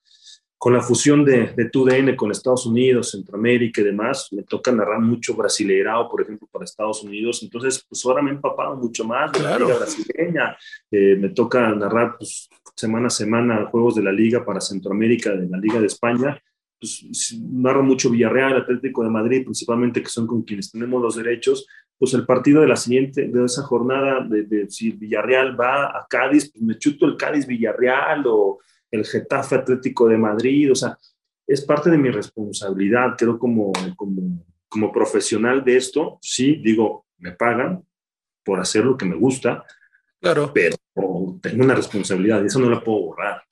con 0.58 0.72
la 0.72 0.82
fusión 0.82 1.24
de, 1.24 1.52
de 1.56 1.70
TUDN 1.70 2.16
con 2.16 2.32
Estados 2.32 2.66
Unidos, 2.66 3.12
Centroamérica 3.12 3.80
y 3.80 3.84
demás, 3.84 4.28
me 4.32 4.42
toca 4.42 4.72
narrar 4.72 5.00
mucho 5.00 5.34
brasileirao, 5.34 6.08
por 6.08 6.20
ejemplo, 6.20 6.48
para 6.50 6.64
Estados 6.64 7.04
Unidos. 7.04 7.44
Entonces, 7.44 7.86
pues 7.88 8.04
ahora 8.04 8.22
me 8.22 8.32
he 8.32 8.34
empapado 8.34 8.74
mucho 8.74 9.04
más 9.04 9.30
de 9.30 9.40
la 9.40 9.56
liga 9.56 9.76
brasileña. 9.76 10.56
Eh, 10.90 11.16
me 11.16 11.28
toca 11.28 11.72
narrar 11.74 12.16
pues, 12.18 12.48
semana 12.74 13.06
a 13.06 13.10
semana 13.10 13.66
juegos 13.66 13.94
de 13.94 14.02
la 14.02 14.10
liga 14.10 14.44
para 14.44 14.60
Centroamérica, 14.60 15.30
de 15.30 15.48
la 15.48 15.58
Liga 15.58 15.78
de 15.80 15.86
España. 15.86 16.42
Pues 16.80 17.36
narro 17.40 17.84
mucho 17.84 18.10
Villarreal, 18.10 18.56
Atlético 18.56 19.04
de 19.04 19.10
Madrid, 19.10 19.44
principalmente, 19.44 20.02
que 20.02 20.08
son 20.08 20.26
con 20.26 20.42
quienes 20.42 20.72
tenemos 20.72 21.00
los 21.00 21.14
derechos. 21.14 21.68
Pues 21.96 22.14
el 22.14 22.26
partido 22.26 22.62
de 22.62 22.68
la 22.68 22.76
siguiente, 22.76 23.28
de 23.28 23.44
esa 23.44 23.62
jornada, 23.62 24.26
de, 24.28 24.42
de 24.42 24.68
si 24.70 24.90
Villarreal 24.90 25.58
va 25.58 25.86
a 25.86 26.06
Cádiz, 26.10 26.50
pues 26.50 26.62
me 26.62 26.78
chuto 26.78 27.06
el 27.06 27.16
Cádiz-Villarreal 27.16 28.24
o 28.26 28.58
el 28.90 29.04
Getafe 29.04 29.56
Atlético 29.56 30.08
de 30.08 30.16
Madrid, 30.16 30.72
o 30.72 30.74
sea, 30.74 30.96
es 31.46 31.62
parte 31.62 31.90
de 31.90 31.98
mi 31.98 32.10
responsabilidad, 32.10 33.14
creo 33.16 33.38
como, 33.38 33.72
como, 33.96 34.44
como 34.68 34.92
profesional 34.92 35.64
de 35.64 35.76
esto, 35.76 36.18
sí, 36.20 36.60
digo, 36.62 37.06
me 37.18 37.32
pagan 37.32 37.84
por 38.44 38.60
hacer 38.60 38.84
lo 38.84 38.96
que 38.96 39.06
me 39.06 39.16
gusta, 39.16 39.64
claro. 40.20 40.52
pero 40.54 40.76
tengo 41.42 41.64
una 41.64 41.74
responsabilidad 41.74 42.42
y 42.42 42.46
eso 42.46 42.60
no 42.60 42.70
la 42.70 42.82
puedo 42.82 43.00
borrar. 43.00 43.42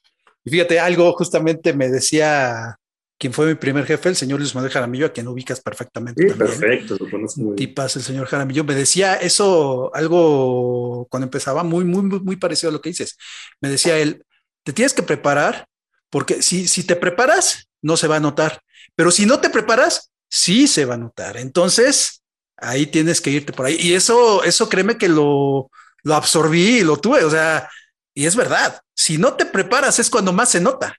Y 0.45 0.51
fíjate, 0.51 0.78
algo 0.78 1.12
justamente 1.12 1.72
me 1.72 1.89
decía 1.89 2.78
quien 3.18 3.32
fue 3.32 3.47
mi 3.47 3.55
primer 3.55 3.87
jefe, 3.87 4.11
el 4.11 4.16
señor 4.16 4.39
Luis 4.39 4.55
Manuel 4.55 4.72
Jaramillo, 4.72 5.07
a 5.07 5.12
quien 5.12 5.26
ubicas 5.26 5.61
perfectamente. 5.61 6.28
Sí, 6.28 6.34
perfecto, 6.34 6.97
lo 7.01 7.11
conozco 7.11 7.41
muy 7.41 7.57
Tipas, 7.57 7.97
el 7.97 8.03
señor 8.03 8.26
Jaramillo, 8.26 8.62
me 8.64 8.74
decía 8.74 9.14
eso, 9.14 9.91
algo 9.95 11.07
cuando 11.11 11.24
empezaba, 11.24 11.64
muy, 11.64 11.84
muy, 11.84 12.03
muy, 12.03 12.20
muy 12.20 12.37
parecido 12.37 12.70
a 12.70 12.72
lo 12.72 12.80
que 12.82 12.91
dices. 12.91 13.16
Me 13.61 13.70
decía 13.70 13.99
él, 13.99 14.22
te 14.67 14.73
tienes 14.73 14.93
que 14.93 15.05
preparar, 15.05 15.69
porque 16.11 16.43
si, 16.43 16.67
si 16.67 16.83
te 16.83 16.97
preparas, 16.97 17.69
no 17.83 17.97
se 17.97 18.09
va 18.09 18.17
a 18.17 18.21
notar, 18.21 18.62
pero 18.97 19.12
si 19.12 19.25
no 19.25 19.39
te 19.39 19.49
preparas, 19.49 20.11
sí 20.29 20.67
se 20.67 20.85
va 20.85 20.95
a 20.95 20.99
notar. 20.99 21.37
Entonces, 21.37 22.25
ahí 22.57 22.87
tienes 22.87 23.21
que 23.21 23.31
irte 23.31 23.53
por 23.53 23.67
ahí. 23.67 23.77
Y 23.79 23.95
eso, 23.95 24.43
eso 24.43 24.69
créeme 24.69 24.99
que 24.99 25.09
lo, 25.09 25.71
lo 26.03 26.14
absorbí 26.17 26.79
y 26.79 26.83
lo 26.83 26.97
tuve, 26.97 27.23
o 27.23 27.31
sea, 27.31 27.71
y 28.12 28.27
es 28.27 28.35
verdad, 28.35 28.81
si 28.93 29.19
no 29.19 29.35
te 29.35 29.47
preparas 29.47 30.01
es 30.01 30.11
cuando 30.11 30.33
más 30.33 30.49
se 30.49 30.61
nota. 30.61 30.97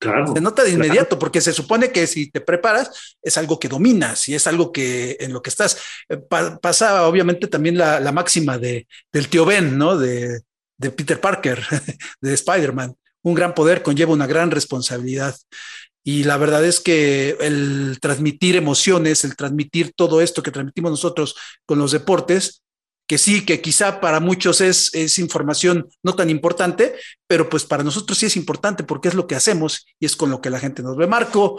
Claro, 0.00 0.34
se 0.34 0.40
nota 0.40 0.64
de 0.64 0.72
inmediato, 0.72 1.16
porque 1.16 1.40
se 1.40 1.52
supone 1.52 1.92
que 1.92 2.08
si 2.08 2.32
te 2.32 2.40
preparas 2.40 3.16
es 3.22 3.38
algo 3.38 3.60
que 3.60 3.68
dominas 3.68 4.28
y 4.28 4.34
es 4.34 4.48
algo 4.48 4.72
que 4.72 5.16
en 5.20 5.32
lo 5.32 5.40
que 5.40 5.50
estás. 5.50 5.78
Eh, 6.08 6.16
pa 6.16 6.58
pasa 6.58 7.06
obviamente 7.06 7.46
también 7.46 7.78
la, 7.78 8.00
la 8.00 8.10
máxima 8.10 8.58
de, 8.58 8.88
del 9.12 9.28
tío 9.28 9.44
Ben, 9.44 9.78
¿no? 9.78 9.96
De, 9.96 10.40
de 10.76 10.90
Peter 10.90 11.20
Parker, 11.20 11.64
de 12.20 12.34
Spider-Man 12.34 12.96
un 13.24 13.34
gran 13.34 13.54
poder 13.54 13.82
conlleva 13.82 14.12
una 14.12 14.28
gran 14.28 14.52
responsabilidad. 14.52 15.34
Y 16.04 16.24
la 16.24 16.36
verdad 16.36 16.64
es 16.64 16.80
que 16.80 17.36
el 17.40 17.98
transmitir 18.00 18.56
emociones, 18.56 19.24
el 19.24 19.36
transmitir 19.36 19.92
todo 19.96 20.20
esto 20.20 20.42
que 20.42 20.50
transmitimos 20.50 20.90
nosotros 20.92 21.34
con 21.64 21.78
los 21.78 21.92
deportes, 21.92 22.62
que 23.06 23.16
sí, 23.18 23.44
que 23.44 23.60
quizá 23.60 24.00
para 24.00 24.20
muchos 24.20 24.60
es, 24.60 24.94
es 24.94 25.18
información 25.18 25.88
no 26.02 26.14
tan 26.14 26.28
importante, 26.28 26.94
pero 27.26 27.48
pues 27.48 27.64
para 27.64 27.82
nosotros 27.82 28.18
sí 28.18 28.26
es 28.26 28.36
importante 28.36 28.84
porque 28.84 29.08
es 29.08 29.14
lo 29.14 29.26
que 29.26 29.34
hacemos 29.34 29.86
y 29.98 30.06
es 30.06 30.14
con 30.14 30.30
lo 30.30 30.42
que 30.42 30.50
la 30.50 30.60
gente 30.60 30.82
nos 30.82 30.96
ve. 30.96 31.06
Marco, 31.06 31.58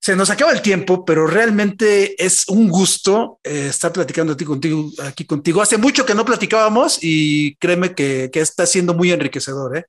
se 0.00 0.16
nos 0.16 0.30
acaba 0.30 0.50
el 0.50 0.62
tiempo, 0.62 1.04
pero 1.04 1.26
realmente 1.26 2.22
es 2.24 2.48
un 2.48 2.68
gusto 2.68 3.38
eh, 3.44 3.66
estar 3.68 3.92
platicando 3.92 4.32
aquí 4.32 4.44
contigo, 4.44 4.90
aquí 5.02 5.24
contigo. 5.26 5.62
Hace 5.62 5.76
mucho 5.76 6.04
que 6.04 6.14
no 6.14 6.24
platicábamos 6.24 6.98
y 7.02 7.54
créeme 7.56 7.94
que, 7.94 8.30
que 8.32 8.40
está 8.40 8.66
siendo 8.66 8.94
muy 8.94 9.12
enriquecedor. 9.12 9.76
¿eh? 9.76 9.84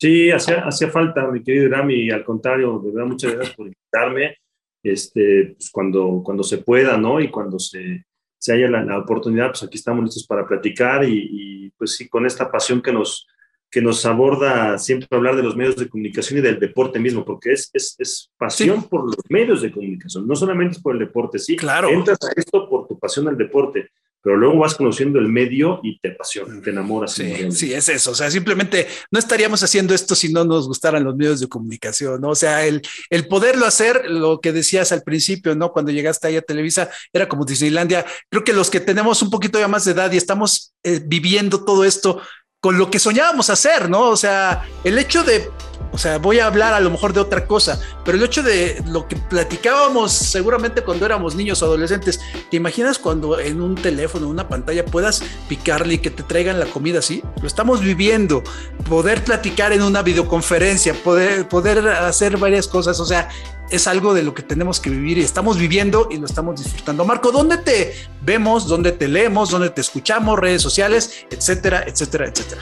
Sí, 0.00 0.30
hacía, 0.30 0.64
hacía 0.64 0.88
falta, 0.90 1.26
mi 1.28 1.42
querido 1.42 1.68
Rami, 1.68 2.10
al 2.10 2.24
contrario, 2.24 2.78
de 2.78 2.92
verdad, 2.92 3.08
muchas 3.08 3.34
gracias 3.34 3.56
por 3.56 3.66
invitarme. 3.66 4.36
Este, 4.82 5.56
pues 5.56 5.70
cuando, 5.70 6.22
cuando 6.24 6.44
se 6.44 6.58
pueda, 6.58 6.96
¿no? 6.96 7.20
Y 7.20 7.30
cuando 7.30 7.58
se, 7.58 8.04
se 8.38 8.52
haya 8.52 8.68
la, 8.68 8.84
la, 8.84 8.98
oportunidad, 8.98 9.48
pues 9.48 9.64
aquí 9.64 9.76
estamos 9.76 10.04
listos 10.04 10.24
para 10.26 10.46
platicar 10.46 11.04
y, 11.04 11.28
y, 11.30 11.70
pues 11.70 11.96
sí, 11.96 12.08
con 12.08 12.26
esta 12.26 12.48
pasión 12.50 12.80
que 12.80 12.92
nos, 12.92 13.26
que 13.70 13.82
nos 13.82 14.06
aborda 14.06 14.78
siempre 14.78 15.08
hablar 15.10 15.36
de 15.36 15.42
los 15.42 15.56
medios 15.56 15.76
de 15.76 15.88
comunicación 15.88 16.38
y 16.38 16.42
del 16.42 16.60
deporte 16.60 17.00
mismo, 17.00 17.24
porque 17.24 17.52
es, 17.52 17.68
es, 17.72 17.96
es 17.98 18.30
pasión 18.38 18.82
sí. 18.82 18.86
por 18.88 19.04
los 19.04 19.16
medios 19.28 19.62
de 19.62 19.72
comunicación, 19.72 20.26
no 20.26 20.36
solamente 20.36 20.76
es 20.76 20.82
por 20.82 20.94
el 20.94 21.00
deporte, 21.00 21.38
sí, 21.38 21.56
claro. 21.56 21.88
entras 21.88 22.18
a 22.22 22.32
esto 22.36 22.68
por 22.68 22.86
tu 22.86 22.98
pasión 22.98 23.28
al 23.28 23.36
deporte, 23.36 23.90
pero 24.22 24.36
luego 24.36 24.58
vas 24.58 24.74
conociendo 24.74 25.18
el 25.18 25.28
medio 25.28 25.80
y 25.82 25.98
te 26.00 26.12
apasiona, 26.12 26.60
te 26.60 26.70
enamoras. 26.70 27.12
Sí, 27.12 27.50
sí, 27.52 27.72
es 27.72 27.88
eso. 27.88 28.10
O 28.10 28.14
sea, 28.14 28.30
simplemente 28.30 28.88
no 29.10 29.18
estaríamos 29.18 29.62
haciendo 29.62 29.94
esto 29.94 30.14
si 30.14 30.32
no 30.32 30.44
nos 30.44 30.66
gustaran 30.66 31.04
los 31.04 31.16
medios 31.16 31.40
de 31.40 31.48
comunicación, 31.48 32.20
¿no? 32.20 32.30
O 32.30 32.34
sea, 32.34 32.66
el, 32.66 32.82
el 33.10 33.28
poderlo 33.28 33.66
hacer, 33.66 34.10
lo 34.10 34.40
que 34.40 34.52
decías 34.52 34.92
al 34.92 35.02
principio, 35.02 35.54
¿no? 35.54 35.72
Cuando 35.72 35.92
llegaste 35.92 36.28
ahí 36.28 36.36
a 36.36 36.42
Televisa, 36.42 36.90
era 37.12 37.28
como 37.28 37.44
Disneylandia. 37.44 38.04
Creo 38.28 38.44
que 38.44 38.52
los 38.52 38.70
que 38.70 38.80
tenemos 38.80 39.22
un 39.22 39.30
poquito 39.30 39.58
ya 39.58 39.68
más 39.68 39.84
de 39.84 39.92
edad 39.92 40.10
y 40.12 40.16
estamos 40.16 40.74
eh, 40.82 41.00
viviendo 41.04 41.64
todo 41.64 41.84
esto 41.84 42.20
con 42.60 42.76
lo 42.76 42.90
que 42.90 42.98
soñábamos 42.98 43.50
hacer, 43.50 43.88
¿no? 43.88 44.08
O 44.08 44.16
sea, 44.16 44.64
el 44.82 44.98
hecho 44.98 45.22
de 45.22 45.48
o 45.92 45.98
sea, 45.98 46.18
voy 46.18 46.38
a 46.38 46.46
hablar 46.46 46.74
a 46.74 46.80
lo 46.80 46.90
mejor 46.90 47.12
de 47.12 47.20
otra 47.20 47.46
cosa, 47.46 47.80
pero 48.04 48.18
el 48.18 48.24
hecho 48.24 48.42
de 48.42 48.82
lo 48.86 49.08
que 49.08 49.16
platicábamos 49.16 50.12
seguramente 50.12 50.82
cuando 50.82 51.06
éramos 51.06 51.34
niños 51.34 51.62
o 51.62 51.66
adolescentes, 51.66 52.20
¿te 52.50 52.56
imaginas 52.56 52.98
cuando 52.98 53.38
en 53.38 53.60
un 53.60 53.74
teléfono, 53.74 54.26
en 54.26 54.32
una 54.32 54.48
pantalla 54.48 54.84
puedas 54.84 55.22
picarle 55.48 55.94
y 55.94 55.98
que 55.98 56.10
te 56.10 56.22
traigan 56.22 56.58
la 56.58 56.66
comida 56.66 56.98
así? 56.98 57.22
Lo 57.40 57.46
estamos 57.46 57.80
viviendo, 57.80 58.42
poder 58.88 59.24
platicar 59.24 59.72
en 59.72 59.82
una 59.82 60.02
videoconferencia, 60.02 60.94
poder, 60.94 61.48
poder 61.48 61.86
hacer 61.88 62.36
varias 62.36 62.68
cosas, 62.68 63.00
o 63.00 63.06
sea, 63.06 63.28
es 63.70 63.86
algo 63.86 64.14
de 64.14 64.22
lo 64.22 64.34
que 64.34 64.42
tenemos 64.42 64.80
que 64.80 64.90
vivir 64.90 65.18
y 65.18 65.22
estamos 65.22 65.58
viviendo 65.58 66.08
y 66.10 66.16
lo 66.16 66.26
estamos 66.26 66.62
disfrutando. 66.62 67.04
Marco, 67.04 67.30
¿dónde 67.30 67.58
te 67.58 67.94
vemos? 68.28 68.68
¿Dónde 68.68 68.92
te 68.92 69.08
leemos? 69.08 69.50
¿Dónde 69.50 69.70
te 69.70 69.80
escuchamos? 69.80 70.38
Redes 70.38 70.60
sociales, 70.60 71.26
etcétera, 71.30 71.84
etcétera, 71.86 72.26
etcétera. 72.26 72.60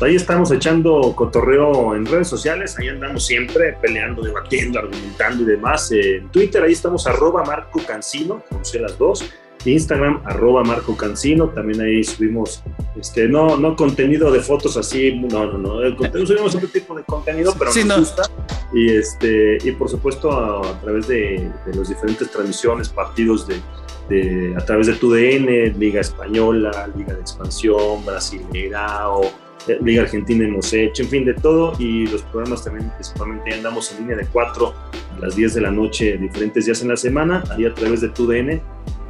Ahí 0.00 0.16
estamos 0.16 0.50
echando 0.50 1.14
cotorreo 1.14 1.94
en 1.94 2.04
redes 2.04 2.26
sociales, 2.26 2.76
ahí 2.78 2.88
andamos 2.88 3.24
siempre 3.24 3.78
peleando, 3.80 4.22
debatiendo, 4.22 4.80
argumentando 4.80 5.44
y 5.44 5.46
demás. 5.46 5.92
En 5.92 6.28
Twitter, 6.30 6.64
ahí 6.64 6.72
estamos 6.72 7.06
arroba 7.06 7.44
Marco 7.44 7.80
Cancino, 7.86 8.42
conocí 8.48 8.76
las 8.80 8.98
dos. 8.98 9.24
Instagram, 9.66 10.20
arroba 10.24 10.62
Marco 10.62 10.96
Cancino, 10.96 11.48
también 11.50 11.80
ahí 11.80 12.04
subimos, 12.04 12.62
este, 12.98 13.28
no, 13.28 13.56
no 13.56 13.76
contenido 13.76 14.30
de 14.30 14.40
fotos 14.40 14.76
así, 14.76 15.12
no, 15.12 15.46
no, 15.46 15.58
no, 15.58 15.82
el 15.82 15.96
contenido, 15.96 16.26
subimos 16.26 16.54
otro 16.54 16.68
tipo 16.68 16.94
de 16.94 17.02
contenido, 17.04 17.54
pero 17.58 17.72
sí, 17.72 17.80
nos 17.80 17.88
no. 17.88 17.98
gusta. 17.98 18.22
Y, 18.72 18.90
este, 18.90 19.58
y 19.62 19.72
por 19.72 19.88
supuesto 19.88 20.32
a, 20.32 20.68
a 20.68 20.80
través 20.80 21.06
de, 21.08 21.50
de 21.66 21.74
las 21.74 21.88
diferentes 21.88 22.30
transmisiones, 22.30 22.88
partidos 22.88 23.46
de, 23.46 23.60
de, 24.08 24.54
a 24.56 24.64
través 24.64 24.86
de 24.86 24.94
TUDN, 24.94 25.78
Liga 25.78 26.00
Española, 26.00 26.90
Liga 26.96 27.14
de 27.14 27.20
Expansión, 27.20 28.04
Brasileira 28.04 29.10
o 29.10 29.30
Liga 29.80 30.02
Argentina 30.02 30.44
hemos 30.44 30.72
hecho, 30.72 31.02
en 31.02 31.08
fin, 31.08 31.24
de 31.24 31.34
todo. 31.34 31.72
Y 31.78 32.06
los 32.06 32.22
programas 32.22 32.64
también, 32.64 32.90
principalmente, 32.90 33.54
andamos 33.54 33.92
en 33.92 34.00
línea 34.00 34.16
de 34.16 34.26
4 34.26 34.74
a 35.16 35.20
las 35.20 35.36
10 35.36 35.54
de 35.54 35.60
la 35.60 35.70
noche, 35.70 36.16
diferentes 36.18 36.66
días 36.66 36.82
en 36.82 36.88
la 36.88 36.96
semana, 36.96 37.42
ahí 37.50 37.64
a 37.64 37.74
través 37.74 38.00
de 38.00 38.08
TUDN. 38.10 38.60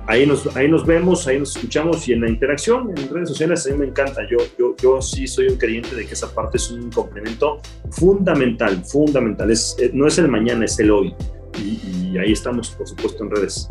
Ahí 0.06 0.26
nos, 0.26 0.54
ahí 0.56 0.68
nos 0.68 0.84
vemos, 0.84 1.26
ahí 1.26 1.38
nos 1.38 1.56
escuchamos 1.56 2.06
y 2.08 2.12
en 2.12 2.20
la 2.20 2.28
interacción 2.28 2.92
en 2.96 3.08
redes 3.08 3.28
sociales 3.28 3.66
a 3.66 3.70
mí 3.70 3.78
me 3.78 3.86
encanta. 3.86 4.22
Yo, 4.30 4.38
yo, 4.58 4.76
yo 4.76 5.00
sí 5.00 5.26
soy 5.26 5.48
un 5.48 5.56
creyente 5.56 5.94
de 5.94 6.06
que 6.06 6.12
esa 6.12 6.32
parte 6.34 6.58
es 6.58 6.70
un 6.70 6.90
complemento 6.90 7.60
fundamental, 7.90 8.84
fundamental. 8.84 9.50
Es, 9.50 9.76
no 9.92 10.06
es 10.06 10.18
el 10.18 10.28
mañana, 10.28 10.64
es 10.66 10.78
el 10.78 10.90
hoy. 10.90 11.14
Y, 11.58 12.10
y 12.12 12.18
ahí 12.18 12.32
estamos, 12.32 12.70
por 12.70 12.86
supuesto, 12.86 13.24
en 13.24 13.30
redes. 13.30 13.66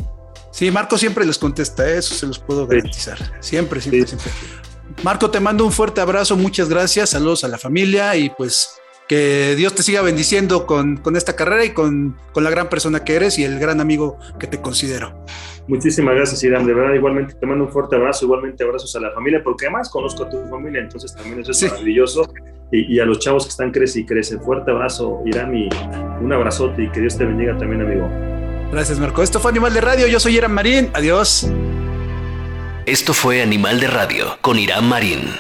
Sí, 0.52 0.70
Marco 0.72 0.98
siempre 0.98 1.26
les 1.26 1.38
contesta, 1.38 1.90
eso 1.90 2.14
se 2.16 2.28
los 2.28 2.40
puedo 2.40 2.68
garantizar. 2.68 3.18
Sí. 3.18 3.24
Siempre, 3.40 3.82
siempre, 3.82 4.08
sí. 4.08 4.18
siempre. 4.18 4.32
Marco, 5.04 5.32
te 5.32 5.40
mando 5.40 5.66
un 5.66 5.72
fuerte 5.72 6.02
abrazo, 6.02 6.38
muchas 6.38 6.70
gracias, 6.70 7.12
saludos 7.12 7.44
a 7.44 7.48
la 7.48 7.58
familia 7.58 8.16
y 8.16 8.30
pues 8.30 8.80
que 9.08 9.56
Dios 9.58 9.74
te 9.76 9.84
siga 9.84 10.02
bendiciendo 10.02 10.66
con, 10.66 10.98
con 10.98 11.16
esta 11.16 11.36
carrera 11.36 11.66
y 11.66 11.74
con, 11.74 12.18
con, 12.32 12.44
la 12.44 12.50
gran 12.50 12.70
persona 12.70 13.04
que 13.04 13.16
eres 13.16 13.38
y 13.38 13.44
el 13.44 13.60
gran 13.60 13.82
amigo 13.82 14.18
que 14.40 14.48
te 14.48 14.62
considero. 14.62 15.26
Muchísimas 15.68 16.16
gracias, 16.16 16.44
Irán. 16.44 16.66
De 16.66 16.74
verdad, 16.74 16.94
igualmente 16.94 17.36
te 17.36 17.46
mando 17.46 17.66
un 17.66 17.72
fuerte 17.72 17.96
abrazo, 17.96 18.26
igualmente 18.26 18.64
abrazos 18.64 18.96
a 18.96 19.00
la 19.00 19.12
familia, 19.12 19.42
porque 19.44 19.66
además 19.66 19.90
conozco 19.90 20.24
a 20.24 20.30
tu 20.30 20.46
familia, 20.48 20.82
entonces 20.82 21.16
también 21.16 21.40
eso 21.40 21.52
es 21.52 21.60
sí. 21.60 21.68
maravilloso. 21.68 22.32
Y, 22.72 22.96
y, 22.96 23.00
a 23.00 23.06
los 23.06 23.20
chavos 23.20 23.44
que 23.44 23.50
están 23.50 23.72
crece 23.72 24.00
y 24.00 24.06
crece. 24.06 24.40
Fuerte 24.40 24.72
abrazo, 24.72 25.22
Irán, 25.26 25.56
y 25.56 25.70
un 26.22 26.34
abrazote 26.34 26.84
y 26.84 26.90
que 26.90 27.02
Dios 27.02 27.18
te 27.18 27.26
bendiga 27.26 27.56
también, 27.56 27.82
amigo. 27.82 28.10
Gracias, 28.72 29.00
Marco. 29.00 29.22
Esto 29.22 29.40
fue 29.40 29.52
Animal 29.52 29.74
de 29.76 29.82
Radio. 29.82 30.08
Yo 30.08 30.20
soy 30.20 30.38
Irán 30.38 30.54
Marín. 30.54 30.90
Adiós. 30.94 31.48
Esto 32.88 33.14
fue 33.14 33.44
Animal 33.44 33.80
de 33.80 33.88
Radio 33.88 34.38
con 34.42 34.58
Irán 34.58 34.90
Marín. 34.90 35.36